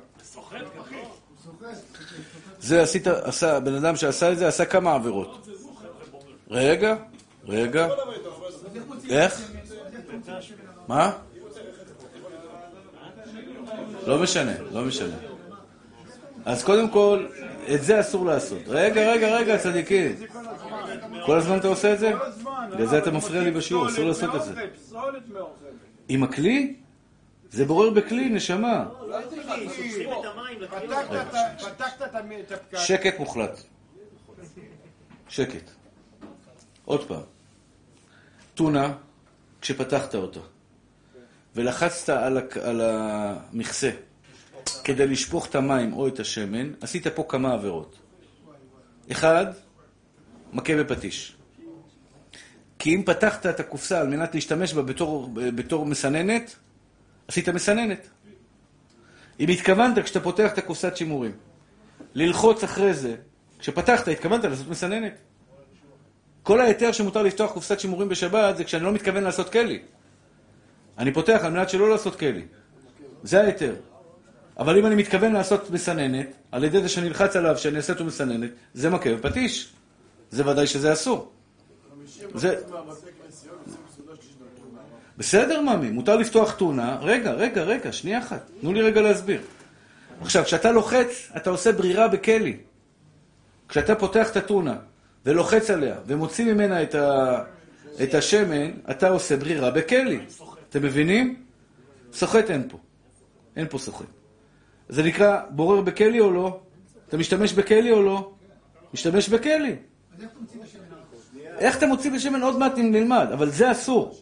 זה 2.60 2.82
עשית, 2.82 3.06
עשה, 3.06 3.60
בן 3.60 3.74
אדם 3.74 3.96
שעשה 3.96 4.32
את 4.32 4.38
זה 4.38 4.48
עשה 4.48 4.64
כמה 4.64 4.94
עבירות. 4.94 5.48
רגע, 6.50 6.96
רגע. 7.44 7.88
איך? 9.10 9.50
מה? 10.88 11.12
לא 14.06 14.18
משנה, 14.18 14.52
לא 14.72 14.82
משנה. 14.82 15.16
אז 16.44 16.64
קודם 16.64 16.90
כל, 16.90 17.26
את 17.74 17.82
זה 17.82 18.00
אסור 18.00 18.26
לעשות. 18.26 18.58
רגע, 18.66 19.12
רגע, 19.12 19.36
רגע, 19.36 19.58
צדיקים. 19.58 20.16
כל 21.26 21.38
הזמן 21.38 21.58
אתה 21.58 21.68
עושה 21.68 21.92
את 21.94 21.98
זה? 21.98 22.12
בגלל 22.72 22.86
זה 22.86 22.98
אתה 22.98 23.10
מפריע 23.10 23.42
לי 23.42 23.50
בשיעור, 23.50 23.88
אסור 23.88 24.04
לעשות 24.04 24.34
את 24.34 24.44
זה. 24.44 24.54
פסולת 24.74 25.28
מאוכלת. 25.28 25.72
עם 26.08 26.22
הכלי? 26.22 26.76
זה 27.50 27.64
בורר 27.64 27.90
בכלי, 27.90 28.28
נשמה. 28.28 28.84
שקט 32.76 33.18
מוחלט. 33.18 33.60
שקט. 35.28 35.70
עוד 36.84 37.08
פעם. 37.08 37.20
טונה, 38.54 38.94
כשפתחת 39.60 40.14
אותה, 40.14 40.40
ולחצת 41.54 42.08
על 42.62 42.80
המכסה 42.80 43.90
כדי 44.84 45.06
לשפוך 45.06 45.46
את 45.46 45.54
המים 45.54 45.92
או 45.92 46.08
את 46.08 46.20
השמן, 46.20 46.72
עשית 46.80 47.06
פה 47.06 47.24
כמה 47.28 47.52
עבירות. 47.52 47.96
אחד, 49.12 49.46
מכה 50.56 50.76
בפטיש. 50.76 51.36
כי 52.78 52.94
אם 52.94 53.02
פתחת 53.06 53.46
את 53.46 53.60
הקופסה 53.60 54.00
על 54.00 54.08
מנת 54.08 54.34
להשתמש 54.34 54.74
בה 54.74 54.82
בתור, 54.82 55.30
בתור 55.34 55.86
מסננת, 55.86 56.56
עשית 57.28 57.48
מסננת. 57.48 58.08
אם 59.40 59.48
התכוונת 59.48 59.98
כשאתה 59.98 60.20
פותח 60.20 60.52
את 60.52 60.58
הקופסת 60.58 60.96
שימורים, 60.96 61.32
ללחוץ 62.14 62.64
אחרי 62.64 62.94
זה, 62.94 63.14
כשפתחת, 63.58 64.08
התכוונת 64.08 64.44
לעשות 64.44 64.68
מסננת. 64.68 65.12
כל 66.42 66.60
ההיתר 66.60 66.92
שמותר 66.92 67.22
לפתוח 67.22 67.52
קופסת 67.52 67.80
שימורים 67.80 68.08
בשבת 68.08 68.56
זה 68.56 68.64
כשאני 68.64 68.84
לא 68.84 68.92
מתכוון 68.92 69.24
לעשות 69.24 69.52
כלי. 69.52 69.82
אני 70.98 71.12
פותח 71.12 71.40
על 71.42 71.52
מנת 71.52 71.68
שלא 71.68 71.90
לעשות 71.90 72.16
כלי. 72.16 72.44
זה 73.22 73.40
ההיתר. 73.40 73.74
אבל 74.58 74.78
אם 74.78 74.86
אני 74.86 74.94
מתכוון 74.94 75.32
לעשות 75.32 75.70
מסננת, 75.70 76.26
על 76.52 76.64
ידי 76.64 76.82
זה 76.82 76.88
שאני 76.88 77.08
אלחץ 77.08 77.36
עליו, 77.36 77.58
שאני 77.58 77.76
אעשה 77.76 77.92
אותו 77.92 78.04
מסננת, 78.04 78.50
זה 78.74 78.90
מכה 78.90 79.14
בפטיש. 79.14 79.72
זה 80.30 80.48
ודאי 80.48 80.66
שזה 80.66 80.92
אסור. 80.92 81.32
זה... 82.34 82.60
בסדר, 85.18 85.60
ממי, 85.60 85.90
מותר 85.90 86.16
לפתוח 86.16 86.54
טונה. 86.54 86.98
רגע, 87.00 87.32
רגע, 87.32 87.62
רגע, 87.62 87.92
שנייה 87.92 88.18
אחת. 88.18 88.50
תנו 88.60 88.72
לי 88.72 88.82
רגע 88.82 89.00
להסביר. 89.00 89.40
עכשיו, 90.20 90.44
כשאתה 90.44 90.72
לוחץ, 90.72 91.30
אתה 91.36 91.50
עושה 91.50 91.72
ברירה 91.72 92.08
בכלי. 92.08 92.56
כשאתה 93.68 93.94
פותח 93.94 94.30
את 94.30 94.36
הטונה 94.36 94.76
ולוחץ 95.26 95.70
עליה 95.70 95.96
ומוציא 96.06 96.44
ממנה 96.52 96.82
את, 96.82 96.94
ה... 96.94 97.42
את 98.02 98.14
השמן, 98.14 98.70
אתה 98.90 99.08
עושה 99.08 99.36
ברירה 99.36 99.70
בכלי. 99.70 100.20
אתם 100.68 100.82
מבינים? 100.82 101.44
סוחט 102.12 102.50
אין 102.50 102.68
פה. 102.68 102.78
אין 103.56 103.66
פה 103.70 103.78
סוחט. 103.78 104.06
זה 104.88 105.02
נקרא 105.02 105.40
בורר 105.50 105.80
בכלי 105.80 106.20
או 106.20 106.30
לא? 106.30 106.60
אתה 107.08 107.16
משתמש 107.16 107.52
בכלי 107.52 107.90
או 107.90 108.02
לא? 108.02 108.30
משתמש 108.94 109.28
בכלי. 109.28 109.76
איך 111.58 111.78
אתה 111.78 111.86
מוציא 111.86 112.10
בשמן? 112.12 112.42
עוד 112.42 112.58
מעט 112.58 112.72
נלמד, 112.78 113.26
אבל 113.32 113.50
זה 113.50 113.70
אסור. 113.70 114.14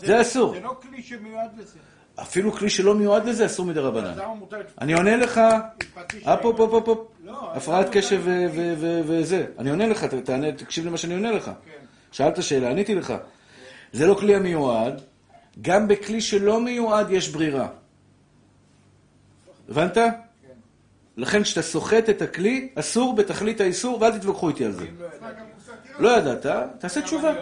זה 0.00 0.20
אסור. 0.20 0.54
זה 0.54 0.60
לא 0.60 0.76
כלי 0.82 1.02
שמיועד 1.02 1.50
לזה. 1.58 1.78
אפילו 2.22 2.52
כלי 2.52 2.70
שלא 2.70 2.94
מיועד 2.94 3.26
לזה, 3.26 3.46
אסור 3.46 3.66
מדי 3.66 3.80
רבנן. 3.80 4.10
לפתוח 4.10 4.26
אני 4.80 4.92
עונה 4.92 5.16
לך, 5.16 5.38
אפ, 5.38 5.98
אפ, 5.98 6.40
אפ. 6.88 6.88
לא, 7.24 7.52
הפרעת 7.54 7.86
אני- 7.86 7.94
קשב 7.94 8.22
וזה. 9.06 9.46
אני 9.58 9.70
עונה 9.70 9.86
לך, 9.86 10.04
תענה, 10.04 10.52
תקשיב 10.52 10.86
למה 10.86 10.98
שאני 10.98 11.14
עונה 11.14 11.32
לך. 11.32 11.50
שאלת 12.12 12.42
שאלה, 12.42 12.70
עניתי 12.70 12.94
לך. 12.94 13.14
זה 13.92 14.06
לא 14.06 14.14
כלי 14.14 14.34
המיועד, 14.34 15.00
גם 15.62 15.88
בכלי 15.88 16.20
שלא 16.20 16.60
מיועד 16.60 17.10
יש 17.10 17.28
ברירה. 17.28 17.68
הבנת? 19.68 19.96
לכן 21.18 21.42
כשאתה 21.42 21.62
סוחט 21.62 22.10
את 22.10 22.22
הכלי, 22.22 22.68
אסור 22.74 23.16
בתכלית 23.16 23.60
האיסור, 23.60 24.02
ואל 24.02 24.18
תתווכחו 24.18 24.48
איתי 24.48 24.64
על 24.64 24.72
זה. 24.72 24.86
לא 25.98 26.08
ידעת, 26.08 26.46
תעשה 26.78 27.02
תשובה. 27.02 27.34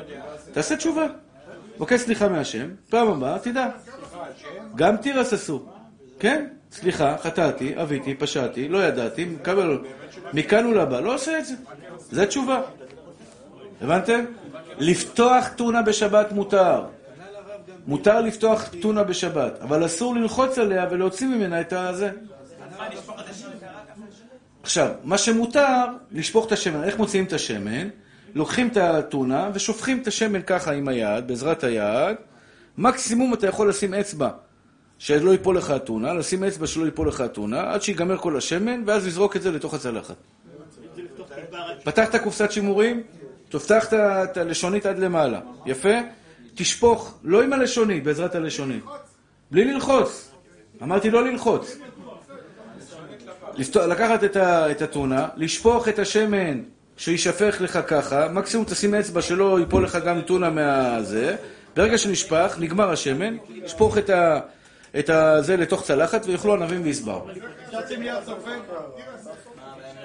תעשה 0.52 0.76
תשובה. 0.76 1.06
בקש 1.78 2.00
סליחה 2.00 2.28
מהשם, 2.28 2.68
פעם 2.90 3.08
הבאה 3.08 3.38
תדע. 3.38 3.68
גם 4.74 4.96
תירס 4.96 5.32
אסור. 5.32 5.68
כן? 6.18 6.46
סליחה, 6.72 7.16
חטאתי, 7.22 7.82
אביתי, 7.82 8.14
פשעתי, 8.14 8.68
לא 8.68 8.84
ידעתי, 8.84 9.24
מקבל... 9.24 9.78
מכאן 10.32 10.66
ולבא, 10.66 11.00
לא 11.00 11.14
עושה 11.14 11.38
את 11.38 11.46
זה. 11.46 11.54
זו 12.10 12.26
תשובה. 12.26 12.62
הבנתם? 13.80 14.24
לפתוח 14.78 15.48
טונה 15.56 15.82
בשבת 15.82 16.32
מותר. 16.32 16.84
מותר 17.86 18.20
לפתוח 18.20 18.68
טונה 18.82 19.02
בשבת, 19.04 19.58
אבל 19.62 19.86
אסור 19.86 20.14
ללחוץ 20.14 20.58
עליה 20.58 20.86
ולהוציא 20.90 21.26
ממנה 21.26 21.60
את 21.60 21.72
הזה. 21.72 22.10
עכשיו, 24.66 24.90
מה 25.04 25.18
שמותר, 25.18 25.84
לשפוך 26.12 26.46
את 26.46 26.52
השמן. 26.52 26.84
איך 26.84 26.98
מוציאים 26.98 27.24
את 27.24 27.32
השמן? 27.32 27.88
לוקחים 28.34 28.68
את 28.68 28.76
הטונה 28.76 29.50
ושופכים 29.54 29.98
את 30.02 30.06
השמן 30.06 30.42
ככה 30.42 30.72
עם 30.72 30.88
היד, 30.88 31.26
בעזרת 31.26 31.64
היד. 31.64 32.16
מקסימום 32.78 33.34
אתה 33.34 33.46
יכול 33.46 33.68
לשים 33.68 33.94
אצבע 33.94 34.28
שלא 34.98 35.30
ייפול 35.30 35.56
לך 35.56 35.70
הטונה, 35.70 36.14
לשים 36.14 36.44
אצבע 36.44 36.66
שלא 36.66 36.84
ייפול 36.84 37.08
לך 37.08 37.20
הטונה, 37.20 37.72
עד 37.72 37.82
שיגמר 37.82 38.16
כל 38.16 38.36
השמן, 38.36 38.82
ואז 38.86 39.06
לזרוק 39.06 39.36
את 39.36 39.42
זה 39.42 39.50
לתוך 39.52 39.74
הצלחת. 39.74 40.16
פתחת 41.84 42.16
קופסת 42.16 42.52
שימורים, 42.52 43.02
תפתח 43.48 43.86
את 43.92 44.36
הלשונית 44.36 44.86
עד 44.86 44.98
למעלה. 44.98 45.40
יפה? 45.66 45.94
תשפוך, 46.54 47.18
לא 47.24 47.42
עם 47.42 47.52
הלשונית, 47.52 48.04
בעזרת 48.04 48.34
הלשונית. 48.34 48.84
בלי 49.50 49.64
ללחוץ. 49.64 50.32
אמרתי 50.82 51.10
לא 51.10 51.24
ללחוץ. 51.24 51.78
לקחת 53.58 54.24
את, 54.24 54.82
הטונה, 54.82 55.28
לשפוך 55.36 55.88
את 55.88 55.98
השמן 55.98 56.62
שיישפך 56.96 57.56
לך 57.60 57.78
ככה, 57.86 58.28
מקסימום 58.28 58.66
תשים 58.66 58.94
אצבע 58.94 59.22
שלא 59.22 59.60
ייפול 59.60 59.84
לך 59.84 59.98
גם 60.06 60.20
טונה 60.20 60.50
מהזה. 60.50 61.36
ברגע 61.76 61.98
שנשפך, 61.98 62.56
נגמר 62.60 62.90
השמן, 62.90 63.36
לשפוך 63.48 63.98
את, 63.98 64.10
ה, 64.10 64.40
את 64.98 65.10
הזה 65.10 65.56
לתוך 65.56 65.82
צלחת 65.82 66.26
ויאכלו 66.26 66.54
ענבים 66.54 66.80
ויסבר. 66.84 67.24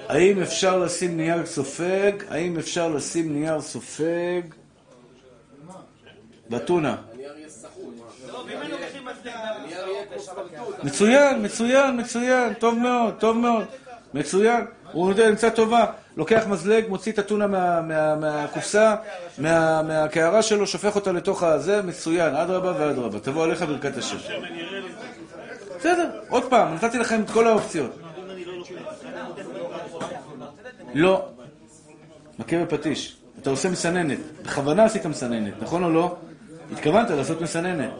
האם 0.08 0.42
אפשר 0.42 0.78
לשים 0.78 1.16
נייר 1.16 1.46
סופג? 1.46 2.12
האם 2.28 2.58
אפשר 2.58 2.88
לשים 2.88 3.32
נייר 3.32 3.60
סופג? 3.60 4.42
בטונה. 6.50 6.96
הנייר 7.12 7.32
יהיה 7.36 7.48
סחוט. 7.48 7.94
הנייר 9.24 9.86
יהיה 9.88 10.06
כמו 10.06 10.21
סמרטוט. 10.21 10.21
מצוין, 10.82 11.44
מצוין, 11.44 12.00
מצוין, 12.00 12.54
טוב 12.54 12.78
מאוד, 12.78 13.14
טוב 13.18 13.36
מאוד, 13.36 13.64
מצוין. 14.14 14.64
הוא 14.92 15.12
נמצא 15.28 15.50
טובה, 15.50 15.84
לוקח 16.16 16.44
מזלג, 16.48 16.84
מוציא 16.88 17.12
את 17.12 17.18
הטונה 17.18 17.46
מה- 17.46 17.80
מה- 17.80 18.14
מהקופסה, 18.16 18.94
מה- 19.38 19.82
מהקערה 19.82 20.42
שלו, 20.42 20.66
שופך 20.66 20.94
אותה 20.96 21.12
לתוך 21.12 21.42
הזה, 21.42 21.82
מצוין, 21.82 22.34
אדרבה 22.36 22.72
ואדרבה. 22.78 23.20
תבוא 23.20 23.44
עליך 23.44 23.62
ברכת 23.62 23.96
השם. 23.96 24.16
בסדר, 25.78 26.10
עוד 26.28 26.44
פעם, 26.50 26.74
נתתי 26.74 26.98
לכם 26.98 27.20
את 27.22 27.30
כל 27.30 27.46
האופציות. 27.46 27.98
לא. 30.94 31.28
מכה 32.38 32.56
בפטיש. 32.64 33.16
אתה 33.42 33.50
עושה 33.50 33.68
מסננת. 33.70 34.18
בכוונה 34.42 34.84
עשית 34.84 35.06
מסננת, 35.06 35.52
נכון 35.62 35.84
או 35.84 35.90
לא? 35.90 36.16
התכוונת 36.72 37.10
לעשות 37.10 37.40
מסננת. 37.40 37.90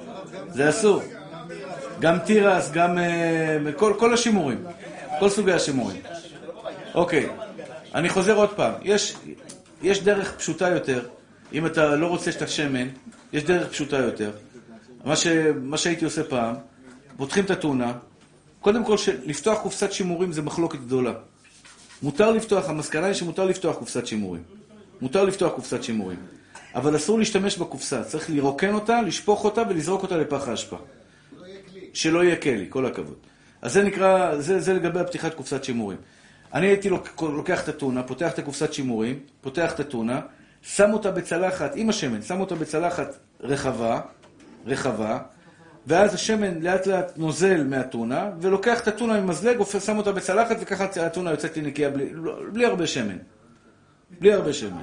זה 0.49 0.68
אסור. 0.68 1.03
גם 2.03 2.18
תירס, 2.18 2.70
גם... 2.70 2.98
אה, 2.98 3.59
כל, 3.76 3.94
כל 3.98 4.14
השימורים. 4.14 4.64
כל 5.18 5.28
סוגי 5.28 5.53
השימורים. 5.53 6.00
אוקיי. 6.94 7.28
אני 7.94 8.09
חוזר 8.09 8.36
עוד 8.36 8.50
פעם. 8.50 8.72
יש, 8.82 9.14
יש 9.82 10.03
דרך 10.03 10.34
פשוטה 10.36 10.68
יותר. 10.68 11.09
אם 11.53 11.66
אתה 11.66 11.96
לא 11.96 12.07
רוצה 12.07 12.32
שאת 12.32 12.42
השמן, 12.42 12.88
יש 13.32 13.44
דרך 13.44 13.68
פשוטה 13.68 13.96
יותר. 13.96 14.30
מה, 15.05 15.16
ש, 15.16 15.26
מה 15.62 15.78
שהייתי 15.78 16.05
עושה 16.05 16.24
פעם, 16.24 16.55
פותחים 17.16 17.44
את 17.44 17.50
התאונה, 17.50 17.92
קודם 18.61 18.84
כל, 18.84 18.96
לפתוח 19.24 19.59
קופסת 19.62 19.92
שימורים 19.92 20.32
זה 20.32 20.42
מחלוקת 20.42 20.78
גדולה. 20.78 21.12
מותר 22.03 22.30
לפתוח, 22.30 22.68
המסקנה 22.68 23.07
היא 23.07 23.14
שמותר 23.14 23.44
לפתוח 23.44 23.76
קופסת 23.76 24.07
שימורים. 24.07 24.42
מותר 25.00 25.24
לפתוח 25.24 25.53
קופסת 25.53 25.82
שימורים. 25.82 26.18
אבל 26.74 26.96
אסור 26.96 27.18
להשתמש 27.18 27.59
בקופסה, 27.59 28.05
צריך 28.05 28.30
לרוקן 28.30 28.74
אותה, 28.74 29.03
לשפוך 29.03 29.44
אותה 29.44 29.62
ולזרוק 29.68 30.03
אותה 30.03 30.16
לפח 30.16 30.48
האשפה. 30.48 30.76
שלא 31.93 32.24
יהיה 32.24 32.36
כלי, 32.36 32.66
כל 32.68 32.86
הכבוד. 32.86 33.16
אז 33.62 33.72
זה 33.72 33.82
נקרא, 33.82 34.36
זה, 34.36 34.61
זה 34.61 34.74
לגבי 34.74 35.01
הפתיחת 35.01 35.34
קופסת 35.34 35.64
שימורים. 35.64 35.99
אני 36.55 36.66
הייתי 36.66 36.90
לוקח 37.20 37.62
את 37.64 37.68
הטונה, 37.68 38.03
פותח 38.03 38.32
את 38.32 38.38
הקופסת 38.38 38.72
שימורים, 38.72 39.20
פותח 39.40 39.72
את 39.74 39.80
הטונה, 39.80 40.20
שם 40.62 40.93
אותה 40.93 41.11
בצלחת, 41.11 41.72
עם 41.74 41.88
השמן, 41.88 42.22
שם 42.22 42.40
אותה 42.40 42.55
בצלחת 42.55 43.16
רחבה, 43.40 44.01
רחבה, 44.66 45.18
ואז 45.86 46.14
השמן 46.14 46.61
לאט 46.61 46.86
לאט 46.86 47.12
נוזל 47.16 47.64
מהטונה, 47.64 48.30
ולוקח 48.40 48.80
את 48.80 48.88
הטונה 48.88 49.20
ממזלג, 49.20 49.62
שם 49.64 49.99
אותה 49.99 50.12
בצלחת, 50.12 50.57
וככה 50.61 50.84
הטונה 50.84 51.30
יוצאת 51.30 51.57
לי 51.57 51.62
נקייה 51.62 51.90
בלי, 51.90 52.11
לא, 52.12 52.38
בלי 52.53 52.66
הרבה 52.66 52.86
שמן. 52.86 53.18
בלי 54.20 54.32
הרבה 54.32 54.53
שמן. 54.53 54.82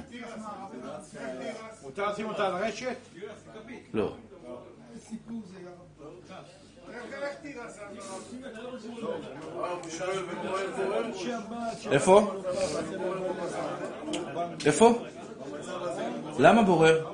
מותר 1.83 2.11
לשים 2.11 2.25
אותה 2.25 2.47
על 2.47 2.53
רשת? 2.53 2.95
לא. 3.93 4.15
איפה? 11.91 12.31
איפה? 14.65 14.99
למה 16.39 16.61
בורר? 16.61 17.05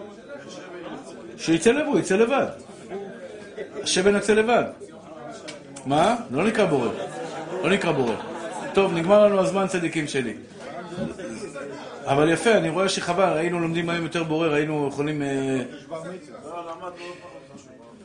שיצא 1.38 1.72
לבד, 1.72 1.88
הוא 1.88 2.00
יצא 2.00 2.16
לבד. 2.16 2.48
השבן 3.84 4.16
יוצא 4.16 4.34
לבד. 4.34 4.64
מה? 5.86 6.16
לא 6.32 6.44
נקרא 6.44 6.66
בורר. 6.66 6.92
לא 7.64 7.70
נקרא 7.70 7.92
בורר. 7.92 8.18
טוב, 8.74 8.94
נגמר 8.94 9.26
לנו 9.26 9.40
הזמן 9.40 9.68
צדיקים 9.68 10.08
שלי. 10.08 10.34
אבל 12.06 12.32
יפה, 12.32 12.52
אני 12.52 12.70
רואה 12.70 12.90
שחבל, 12.90 13.38
היינו 13.38 13.60
לומדים 13.60 13.90
היום 13.90 14.04
יותר 14.04 14.24
בורר, 14.24 14.54
היינו 14.54 14.88
יכולים... 14.88 15.22
אה, 15.22 15.62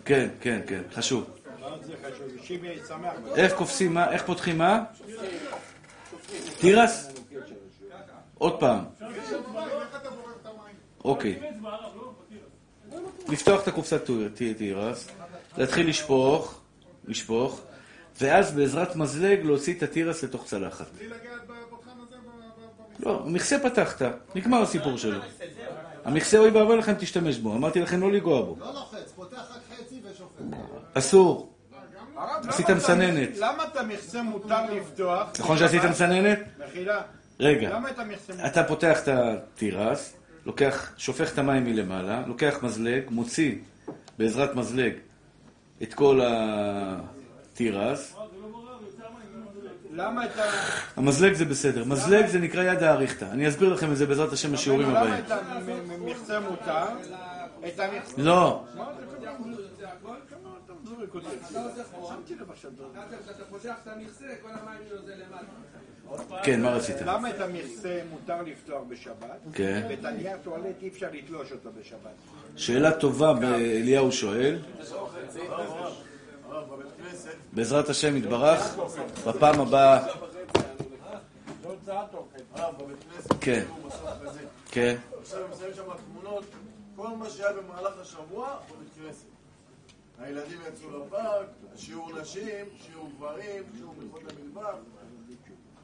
כן, 0.05 0.29
כן, 0.41 0.61
כן, 0.67 0.81
חשוב. 0.95 1.40
איך 3.37 3.53
קופסים 3.55 3.95
מה? 3.95 4.13
איך 4.13 4.23
פותחים 4.23 4.59
מה? 4.59 4.85
תירס? 6.61 7.09
עוד 8.39 8.61
פעם. 8.61 8.85
אוקיי. 11.05 11.41
לפתוח 13.29 13.63
את 13.63 13.69
הקופסת 13.69 14.11
תירס, 14.59 15.09
להתחיל 15.59 15.89
לשפוך, 15.89 16.61
לשפוך, 17.05 17.61
ואז 18.21 18.53
בעזרת 18.53 18.97
מזלג 18.97 19.45
להוציא 19.45 19.75
את 19.75 19.83
התירס 19.83 20.25
לתוך 20.25 20.45
צלחת. 20.45 20.87
לא, 22.99 23.23
מכסה 23.27 23.59
פתחת, 23.59 24.03
נגמר 24.35 24.63
הסיפור 24.63 24.99
שלו. 24.99 25.21
המכסה 26.05 26.39
אוי 26.39 26.51
ואבוי 26.51 26.77
לכם 26.77 26.95
תשתמש 26.99 27.39
בו, 27.39 27.55
אמרתי 27.55 27.81
לכם 27.81 28.01
לא 28.01 28.13
לנגוע 28.13 28.43
בו. 28.43 28.57
לא 28.61 28.75
לוחץ, 28.75 29.13
פותח 29.17 29.37
רק 29.37 29.79
חצי 29.79 30.01
ושופט. 30.05 30.45
אסור. 30.95 31.50
עשית 32.49 32.71
מסננת. 32.71 33.29
למה 33.39 33.65
את 33.65 33.77
המכסה 33.77 34.23
מותר 34.23 34.75
לפתוח? 34.75 35.31
נכון 35.39 35.59
שעשית 35.59 35.85
מסננת? 35.85 36.39
מחילה. 36.67 37.03
רגע, 37.41 37.71
למה 37.71 37.91
את 37.91 37.99
המכסה 37.99 38.33
מותר? 38.33 38.47
אתה 38.47 38.65
פותח 38.65 38.99
את 39.03 39.09
התירס, 39.09 40.17
לוקח, 40.47 40.93
שופך 40.97 41.33
את 41.33 41.39
המים 41.39 41.65
מלמעלה, 41.65 42.23
לוקח 42.27 42.59
מזלג, 42.63 43.03
מוציא 43.11 43.55
בעזרת 44.19 44.55
מזלג 44.55 44.93
את 45.83 45.95
כל 45.95 46.21
התירס. 46.25 48.15
למה 49.93 50.25
את 50.25 50.39
ה... 50.39 50.43
המזלג 50.97 51.33
זה 51.33 51.45
בסדר. 51.45 51.85
מזלג 51.85 52.27
זה 52.27 52.39
נקרא 52.39 52.63
יד 52.63 52.83
האריכתא. 52.83 53.25
אני 53.25 53.49
אסביר 53.49 53.69
לכם 53.69 53.93
את 53.93 53.97
זה 53.97 54.07
בעזרת 54.07 54.33
השם 54.33 54.53
בשיעורים 54.53 54.89
למה 54.91 55.01
הבאים. 55.01 55.25
את 55.25 55.31
המכסה 55.31 56.41
מותר? 56.41 56.85
את 57.67 57.81
המכסה... 57.81 58.15
לא, 58.17 58.65
כשאתה 58.67 58.85
פותח 59.11 59.29
את 59.29 59.41
המכסה, 59.41 59.87
כל 60.03 60.09
המים 60.11 60.57
יוזל 60.83 61.00
למטה. 61.00 61.00
כן, 66.43 66.63
מה 66.63 66.71
רצית? 66.71 66.97
למה 67.01 67.31
את 67.31 67.41
המכסה 67.41 68.01
מותר 68.11 68.43
לפתוח 68.43 68.83
בשבת? 68.89 69.41
כן. 69.53 69.87
ואת 69.89 70.05
הנייר 70.05 70.37
טואלט 70.43 70.83
אי 70.83 70.89
אפשר 70.89 71.09
לתלוש 71.13 71.53
אותו 71.53 71.71
בשבת. 71.81 72.15
שאלה 72.57 72.93
טובה 72.93 73.33
אליהו 73.55 74.13
שואל. 74.13 74.59
בעזרת 77.53 77.89
השם 77.89 78.17
יתברך, 78.17 78.77
בפעם 79.27 79.61
הבאה... 79.61 80.07
כן, 83.41 83.65
כן. 84.71 84.97
עכשיו 85.21 85.45
הם 85.45 85.51
שמים 85.59 85.75
שם 85.75 85.83
תמונות, 86.07 86.45
כל 86.97 87.09
מה 87.09 87.31
שהיה 87.31 87.53
במהלך 87.53 87.93
השבוע 88.01 88.57
בבית 88.67 88.89
כנסת. 89.07 89.30
הילדים 90.21 90.59
יצאו 90.69 91.07
לפארק, 91.07 91.47
שיעור 91.77 92.21
נשים, 92.21 92.67
שיעור 92.87 93.11
גברים, 93.17 93.63
שיעור 93.77 93.95
מחוץ 94.07 94.23
למטבח. 94.23 94.75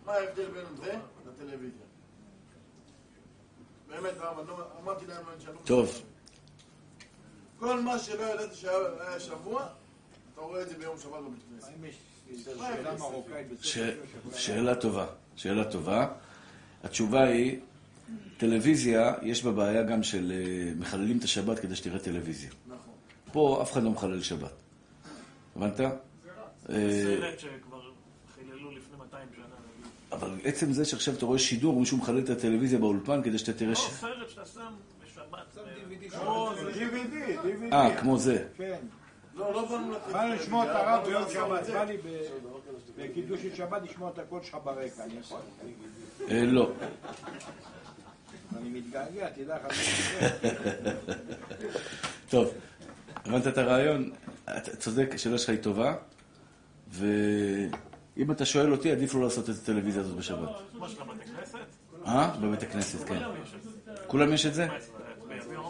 מה 0.07 0.13
ההבדל 0.13 0.45
בין 0.51 0.65
זה 0.85 0.95
לטלוויזיה? 1.27 1.87
באמת, 3.89 4.13
לא- 4.19 4.65
אמרתי 4.83 5.07
להם. 5.07 5.25
טוב, 5.65 6.03
כל 7.59 7.81
מה 7.81 7.99
שלא 7.99 8.23
ידעתי 8.23 8.55
שהיה 8.55 8.77
היה 9.01 9.21
שבוע, 9.21 9.67
אתה 10.33 10.41
רואה 10.41 10.63
את 10.63 10.69
זה 10.69 10.75
ביום 10.79 10.99
שבת 10.99 11.13
בבית 11.13 11.43
כנסת. 11.51 11.71
שאלה 14.35 14.75
טובה, 14.75 15.07
שאלה 15.37 15.65
טובה. 15.71 16.09
התשובה 16.85 17.23
היא, 17.25 17.61
טלוויזיה, 18.37 19.15
יש 19.23 19.43
בה 19.45 19.51
בעיה 19.53 19.83
גם 19.83 20.03
של 20.03 20.33
אה, 20.33 20.73
מחללים 20.79 21.19
את 21.19 21.25
השבת 21.25 21.59
כדי 21.59 21.77
שתראה 21.77 21.99
טלוויזיה. 21.99 22.51
פה 23.33 23.59
אף 23.63 23.73
אחד 23.73 23.83
לא 23.83 23.91
מחלל 23.91 24.23
שבת. 24.23 24.53
הבנת? 25.57 25.81
אה, 25.81 25.89
סרט 26.69 27.39
שכבר 27.39 27.81
חיללו 28.35 28.71
לפני 28.71 28.97
200 28.99 29.29
שנה. 29.37 29.45
אבל 30.13 30.31
עצם 30.45 30.73
זה 30.73 30.85
שעכשיו 30.85 31.15
אתה 31.15 31.27
רואה 31.27 31.39
שידור, 31.39 31.81
מישהו 31.81 31.97
מחלל 31.97 32.19
את 32.19 32.31
הטלוויזיה 32.31 32.79
באולפן 32.79 33.23
כדי 33.23 33.39
שאתה 33.39 33.53
תראה 33.53 33.71
לא. 33.71 33.77
סרט 33.77 34.31
שאתה 34.31 34.47
שם 34.47 34.73
בשבת. 35.05 35.59
DVD, 36.75 37.45
DVD. 37.45 37.73
אה, 37.73 38.01
כמו 38.01 38.19
זה. 38.19 38.47
כן. 38.57 38.79
לא, 39.35 39.53
לא 39.53 39.69
באנו 39.69 39.93
לתת... 39.93 40.13
בא 40.13 40.25
לי 40.25 40.37
לשמוע 40.37 40.65
את 40.65 40.71
הרב 40.71 41.07
ביום 41.07 41.25
שבת. 41.33 41.67
בא 41.69 41.85
לי 41.85 41.97
בקידוש 42.99 43.43
של 43.43 43.55
שבת 43.55 43.83
לשמוע 43.83 44.11
את 44.11 44.19
הקול 44.19 44.43
שלך 44.43 44.57
ברקע. 44.65 45.05
אני 45.05 45.15
יכול? 45.21 45.41
אה, 46.31 46.45
לא. 46.45 46.73
אני 48.57 48.69
מתגעגע, 48.69 49.29
תדע 49.31 49.57
לך. 49.57 49.73
טוב, 52.31 52.51
הבנת 53.25 53.47
את 53.47 53.59
הרעיון? 53.59 54.11
אתה 54.45 54.77
צודק, 54.77 55.11
השאלה 55.15 55.39
שלך 55.39 55.51
היא 55.51 55.59
טובה, 55.59 55.95
ואם 56.91 58.31
אתה 58.31 58.45
שואל 58.45 58.73
אותי, 58.73 58.93
עדיף 58.93 59.15
לא 59.15 59.23
לעשות 59.23 59.51
את 59.51 59.55
הטלוויזיה 59.63 60.03
הזאת 60.03 60.17
בשבת. 60.17 60.49
אה? 62.07 62.31
בבית 62.41 62.63
הכנסת, 62.63 63.09
כן. 63.09 63.23
כולם 64.07 64.33
יש 64.33 64.47
את 64.47 64.55
זה? 64.55 64.67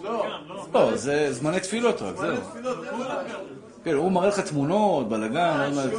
לא. 0.03 0.27
לא. 0.49 0.67
לא, 0.75 0.97
זה 0.97 1.33
זמני 1.33 1.61
תפילות 1.61 2.03
רק, 2.03 2.17
זהו. 2.17 2.37
כן, 3.85 3.95
הוא 3.95 4.13
מראה 4.13 4.29
לך 4.29 4.41
תמונות, 4.41 5.09
בלאגן, 5.09 5.61
עוד 5.65 5.75
מעט. 5.75 5.91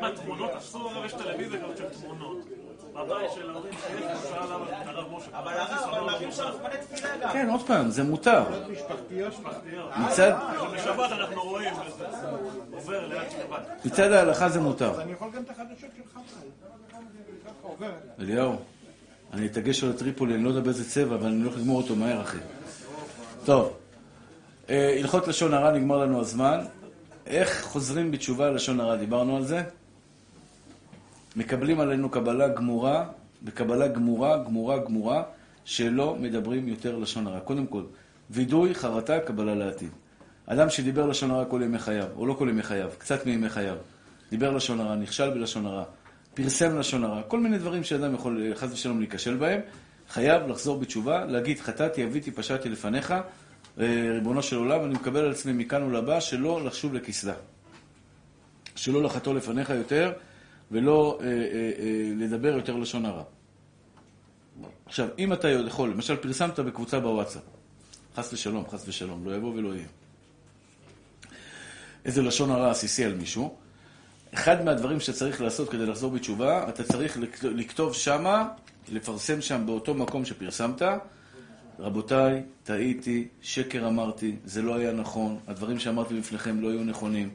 מה, 0.00 0.10
תמונות 0.12 0.50
אסור, 0.58 0.92
יש 1.04 1.12
טלוויזיה 1.12 1.60
של 1.76 1.84
תמונות. 1.88 2.38
בבית 2.98 3.32
של 3.34 3.50
ההורים 3.50 3.72
שיש, 3.72 4.00
הוא 4.00 4.30
שאל 4.30 4.44
למה 4.44 4.90
הרב 4.90 5.06
משה. 5.16 5.38
אבל 5.38 5.52
הרב, 5.52 5.88
אבל 5.90 6.12
להביא 6.12 6.30
שם 6.30 6.44
זמני 6.58 6.74
תפילה 6.80 7.16
גם. 7.22 7.32
כן, 7.32 7.48
עוד 7.50 7.66
פעם, 7.66 7.90
זה 7.90 8.02
מותר. 8.02 8.44
מצד, 9.96 10.32
בשבת 10.74 11.12
אנחנו 11.12 11.42
רואים, 11.42 11.74
וזה 11.74 12.04
עובר 12.72 13.06
ליד 13.06 13.30
שבת. 13.30 13.84
מצד 13.84 14.12
ההלכה 14.12 14.48
זה 14.48 14.60
מותר. 14.60 15.02
אני 15.02 15.12
יכול 15.12 15.28
גם 15.34 15.42
את 15.42 15.50
החדשות 15.50 15.90
שלך. 15.96 16.18
עובר 17.62 17.86
אליי. 17.86 18.32
אליהו, 18.32 18.56
אני 19.32 19.46
אתגש 19.46 19.84
על 19.84 19.90
הטריפולי, 19.90 20.34
אני 20.34 20.44
לא 20.44 20.48
יודע 20.48 20.60
באיזה 20.60 20.90
צבע, 20.90 21.14
אבל 21.14 21.26
אני 21.26 21.42
הולך 21.42 21.56
לגמור 21.56 21.76
אותו 21.82 21.96
מהר, 21.96 22.20
אחי. 22.20 22.38
טוב, 23.44 23.76
אה, 24.70 24.96
הלכות 24.98 25.28
לשון 25.28 25.54
הרע, 25.54 25.72
נגמר 25.72 25.96
לנו 25.98 26.20
הזמן. 26.20 26.64
איך 27.26 27.62
חוזרים 27.62 28.10
בתשובה 28.10 28.50
ללשון 28.50 28.80
הרע? 28.80 28.96
דיברנו 28.96 29.36
על 29.36 29.44
זה? 29.44 29.62
מקבלים 31.38 31.80
עלינו 31.80 32.10
קבלה 32.10 32.48
גמורה, 32.48 33.06
בקבלה 33.42 33.88
גמורה, 33.88 34.44
גמורה, 34.44 34.78
גמורה, 34.78 35.22
שלא 35.64 36.16
מדברים 36.20 36.68
יותר 36.68 36.96
לשון 36.98 37.26
הרע. 37.26 37.40
קודם 37.40 37.66
כל, 37.66 37.82
וידוי, 38.30 38.74
חרטה, 38.74 39.20
קבלה 39.20 39.54
לעתיד. 39.54 39.90
אדם 40.46 40.70
שדיבר 40.70 41.06
לשון 41.06 41.30
הרע 41.30 41.44
כל 41.44 41.60
ימי 41.64 41.78
חייו, 41.78 42.06
או 42.16 42.26
לא 42.26 42.34
כל 42.34 42.48
ימי 42.50 42.62
חייו, 42.62 42.90
קצת 42.98 43.26
מימי 43.26 43.48
חייו, 43.48 43.76
דיבר 44.30 44.50
לשון 44.50 44.80
הרע, 44.80 44.96
נכשל 44.96 45.30
בלשון 45.30 45.66
הרע, 45.66 45.84
פרסם 46.34 46.78
לשון 46.78 47.04
הרע, 47.04 47.22
כל 47.22 47.40
מיני 47.40 47.58
דברים 47.58 47.84
שאדם 47.84 48.14
יכול 48.14 48.52
חס 48.54 48.72
ושלום 48.72 48.98
להיכשל 48.98 49.36
בהם, 49.36 49.60
חייב 50.08 50.48
לחזור 50.48 50.78
בתשובה, 50.78 51.24
להגיד 51.24 51.60
חטאתי, 51.60 52.04
אביתי, 52.04 52.30
פשעתי 52.30 52.68
לפניך, 52.68 53.10
אה, 53.80 54.10
ריבונו 54.14 54.42
של 54.42 54.56
עולם, 54.56 54.84
אני 54.84 54.94
מקבל 54.94 55.20
על 55.20 55.30
עצמי 55.30 55.52
מכאן 55.52 55.82
ולבא 55.82 56.20
שלא 56.20 56.64
לחשוב 56.64 56.94
לכסדה. 56.94 57.34
שלא 58.76 59.02
לחתור 59.02 59.34
לפניך 59.34 59.70
יותר, 59.70 60.12
ולא 60.70 61.18
אה, 61.20 61.26
אה, 61.26 61.32
אה, 61.78 62.12
לדבר 62.16 62.48
יותר 62.48 62.76
לשון 62.76 63.06
הרע. 63.06 63.22
עכשיו, 64.86 65.08
אם 65.18 65.32
אתה 65.32 65.48
יכול, 65.48 65.90
למשל 65.90 66.16
פרסמת 66.16 66.58
בקבוצה 66.58 67.00
בוואטסאפ, 67.00 67.42
חס 68.16 68.32
ושלום, 68.32 68.64
חס 68.70 68.88
ושלום, 68.88 69.24
לא 69.24 69.36
יבוא 69.36 69.54
ולא 69.54 69.74
יהיה. 69.74 69.86
איזה 72.04 72.22
לשון 72.22 72.50
הרע 72.50 72.70
עסיסי 72.70 73.04
על 73.04 73.14
מישהו, 73.14 73.56
אחד 74.34 74.64
מהדברים 74.64 75.00
שאתה 75.00 75.18
צריך 75.18 75.40
לעשות 75.40 75.68
כדי 75.68 75.86
לחזור 75.86 76.10
בתשובה, 76.10 76.68
אתה 76.68 76.84
צריך 76.84 77.18
לכתוב 77.42 77.94
שמה, 77.94 78.48
לפרסם 78.92 79.40
שם 79.40 79.66
באותו 79.66 79.94
מקום 79.94 80.24
שפרסמת, 80.24 80.82
רבותיי, 81.78 82.42
טעיתי, 82.62 83.28
שקר 83.42 83.88
אמרתי, 83.88 84.36
זה 84.44 84.62
לא 84.62 84.74
היה 84.74 84.92
נכון, 84.92 85.38
הדברים 85.46 85.78
שאמרתי 85.78 86.14
לפניכם 86.14 86.60
לא 86.60 86.70
היו 86.70 86.84
נכונים, 86.84 87.30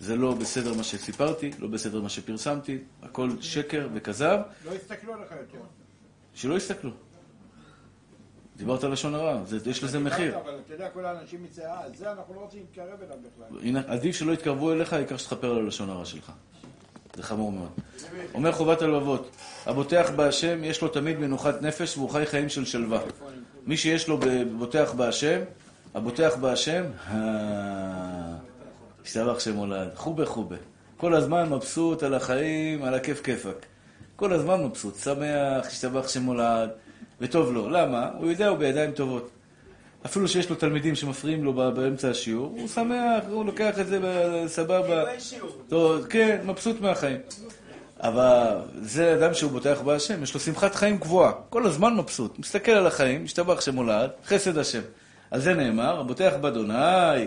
זה 0.00 0.16
לא 0.16 0.34
בסדר 0.34 0.74
מה 0.74 0.82
שסיפרתי, 0.82 1.50
לא 1.58 1.68
בסדר 1.68 2.00
מה 2.00 2.08
שפרסמתי, 2.08 2.78
הכל 3.02 3.30
שקר 3.40 3.88
וכזב. 3.94 4.38
לא 4.64 4.70
יסתכלו 4.74 5.14
עליך 5.14 5.30
יותר. 5.30 5.64
שלא 6.34 6.54
יסתכלו. 6.54 6.90
דיברת 8.56 8.84
על 8.84 8.92
לשון 8.92 9.14
הרע, 9.14 9.42
יש 9.66 9.84
לזה 9.84 9.98
מחיר. 9.98 10.38
אבל 10.38 10.58
אתה 10.66 10.74
יודע, 10.74 10.88
כל 10.88 11.04
האנשים 11.04 11.42
מצאה, 11.42 11.80
זה 11.94 12.12
אנחנו 12.12 12.34
לא 12.34 12.40
רוצים 12.40 12.60
להתקרב 12.60 12.98
אליו 13.02 13.16
בכלל. 13.62 13.84
עדיף 13.86 14.16
שלא 14.16 14.32
יתקרבו 14.32 14.72
אליך, 14.72 14.92
העיקר 14.92 15.16
שתכפר 15.16 15.56
על 15.56 15.66
לשון 15.66 15.90
הרע 15.90 16.04
שלך. 16.04 16.32
זה 17.16 17.22
חמור 17.22 17.52
מאוד. 17.52 17.70
אומר 18.34 18.52
חובת 18.52 18.82
הלבבות, 18.82 19.30
הבוטח 19.66 20.10
בהשם, 20.16 20.64
יש 20.64 20.82
לו 20.82 20.88
תמיד 20.88 21.18
מנוחת 21.18 21.62
נפש 21.62 21.96
והוא 21.96 22.10
חי 22.10 22.26
חיים 22.26 22.48
של 22.48 22.64
שלווה. 22.64 23.00
מי 23.66 23.76
שיש 23.76 24.08
לו 24.08 24.18
בוטח 24.58 24.92
בהשם, 24.96 25.40
הבוטח 25.94 26.36
בהשם, 26.40 26.84
השתבח 29.10 29.40
שמולד, 29.40 29.88
חובה 29.94 30.26
חובה. 30.26 30.56
כל 30.96 31.14
הזמן 31.14 31.48
מבסוט 31.48 32.02
על 32.02 32.14
החיים, 32.14 32.84
על 32.84 32.94
הכיף 32.94 33.20
כיפק. 33.20 33.66
כל 34.16 34.32
הזמן 34.32 34.64
מבסוט, 34.64 34.96
שמח, 34.96 35.66
השתבח 35.66 36.08
שמולד, 36.08 36.70
וטוב 37.20 37.52
לו. 37.52 37.70
למה? 37.70 38.10
הוא 38.18 38.30
יודע, 38.30 38.48
הוא 38.48 38.58
בידיים 38.58 38.92
טובות. 38.92 39.30
אפילו 40.06 40.28
שיש 40.28 40.50
לו 40.50 40.56
תלמידים 40.56 40.94
שמפריעים 40.94 41.44
לו 41.44 41.52
באמצע 41.52 42.10
השיעור, 42.10 42.54
הוא 42.58 42.68
שמח, 42.68 43.24
הוא 43.30 43.44
לוקח 43.44 43.80
את 43.80 43.86
זה 43.86 43.98
סבבה. 44.46 45.04
טוב, 45.68 46.06
כן, 46.06 46.40
מבסוט 46.44 46.80
מהחיים. 46.80 47.18
אבל 48.00 48.56
זה 48.82 49.14
אדם 49.14 49.34
שהוא 49.34 49.50
בוטח 49.50 49.80
בהשם, 49.80 50.22
יש 50.22 50.34
לו 50.34 50.40
שמחת 50.40 50.74
חיים 50.74 50.98
קבועה, 50.98 51.32
כל 51.48 51.66
הזמן 51.66 51.96
מבסוט, 51.96 52.38
מסתכל 52.38 52.72
על 52.72 52.86
החיים, 52.86 53.24
משתבח 53.24 53.60
שמולד, 53.60 54.10
חסד 54.26 54.58
השם. 54.58 54.82
על 55.30 55.40
זה 55.40 55.54
נאמר, 55.54 56.00
הבוטח 56.00 56.32
באדוני, 56.40 57.26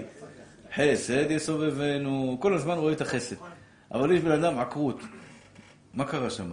חסד 0.76 1.32
יסובבנו, 1.32 2.38
כל 2.40 2.54
הזמן 2.54 2.78
רואה 2.78 2.94
את 2.94 3.02
החסד. 3.02 3.36
אבל 3.92 4.12
יש 4.12 4.22
בן 4.22 4.32
אדם 4.32 4.60
עקרות, 4.60 5.00
מה 5.94 6.06
קרה 6.06 6.30
שם? 6.30 6.52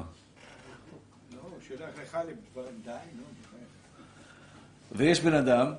ויש 4.93 5.21
בן 5.21 5.35
אדם 5.35 5.73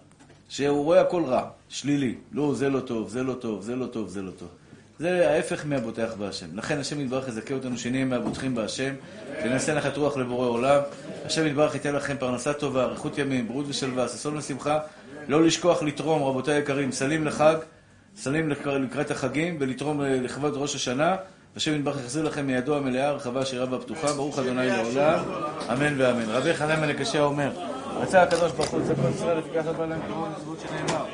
שהוא 0.50 0.84
רואה 0.84 1.02
הכל 1.02 1.24
רע, 1.24 1.50
שלילי. 1.70 2.16
לא, 2.32 2.54
זה 2.56 2.70
לא 2.70 2.80
טוב, 2.80 3.10
זה 3.10 3.24
לא 3.24 3.34
טוב, 3.34 3.62
זה 3.62 3.76
לא 3.76 3.86
טוב, 3.86 4.10
זה 4.10 4.22
לא 4.22 4.32
טוב. 4.32 4.50
זה 5.00 5.30
ההפך 5.30 5.66
מהבוטח 5.66 6.14
בהשם. 6.18 6.58
לכן 6.58 6.80
השם 6.80 7.00
יתברך 7.00 7.28
יזכה 7.28 7.54
אותנו 7.54 7.78
שנהיה 7.78 8.06
מהבוטחים 8.06 8.56
בהשם, 8.56 8.94
שנעשה 9.44 9.76
נחת 9.76 9.98
רוח 9.98 10.18
לבורא 10.18 10.48
עולם. 10.48 10.82
השם 11.26 11.48
יתברך 11.48 11.76
ייתן 11.76 11.96
לכם 11.96 12.16
פרנסה 12.20 12.54
טובה, 12.54 12.84
אריכות 12.84 13.18
ימים, 13.18 13.48
בריאות 13.48 13.66
ושלווה, 13.70 14.08
ששון 14.08 14.38
ושמחה. 14.38 14.80
לא 15.28 15.44
לשכוח 15.44 15.84
לתרום, 15.84 16.24
רבותיי 16.24 16.56
היקרים, 16.56 16.92
סלים 16.92 17.26
לחג, 17.26 17.56
סלים 18.16 18.50
לקראת 18.66 19.12
החגים, 19.12 19.58
ולתרום 19.60 20.02
לכבוד 20.02 20.54
ראש 20.56 20.76
השנה. 20.76 21.16
השם 21.56 21.76
יתברך 21.76 21.98
יחזיר 22.00 22.24
לכם 22.24 22.48
מידו 22.48 22.78
המלאה, 22.78 23.08
הרחבה, 23.08 23.46
שירה 23.46 23.66
והפתוחה. 23.72 24.14
ברוך 24.14 24.40
אדוני 24.40 24.68
לעולם, 24.68 25.20
אמן 25.72 26.02
ואמן. 26.02 26.30
רבי 26.30 26.54
חנן 26.54 26.80
מלך 26.80 27.16
אומר, 27.16 27.52
רצה 28.02 28.24
הקדוש 28.24 28.52
ברוך 28.52 28.70
הוא 28.70 28.80
לצפות 28.80 29.16
ישראל, 29.16 29.38
ותיקח 29.40 29.66
את 29.70 29.76
בעליהם 29.76 30.02
כמובן 30.08 30.30
לזבות 30.38 30.60
שנאמר. 30.60 31.06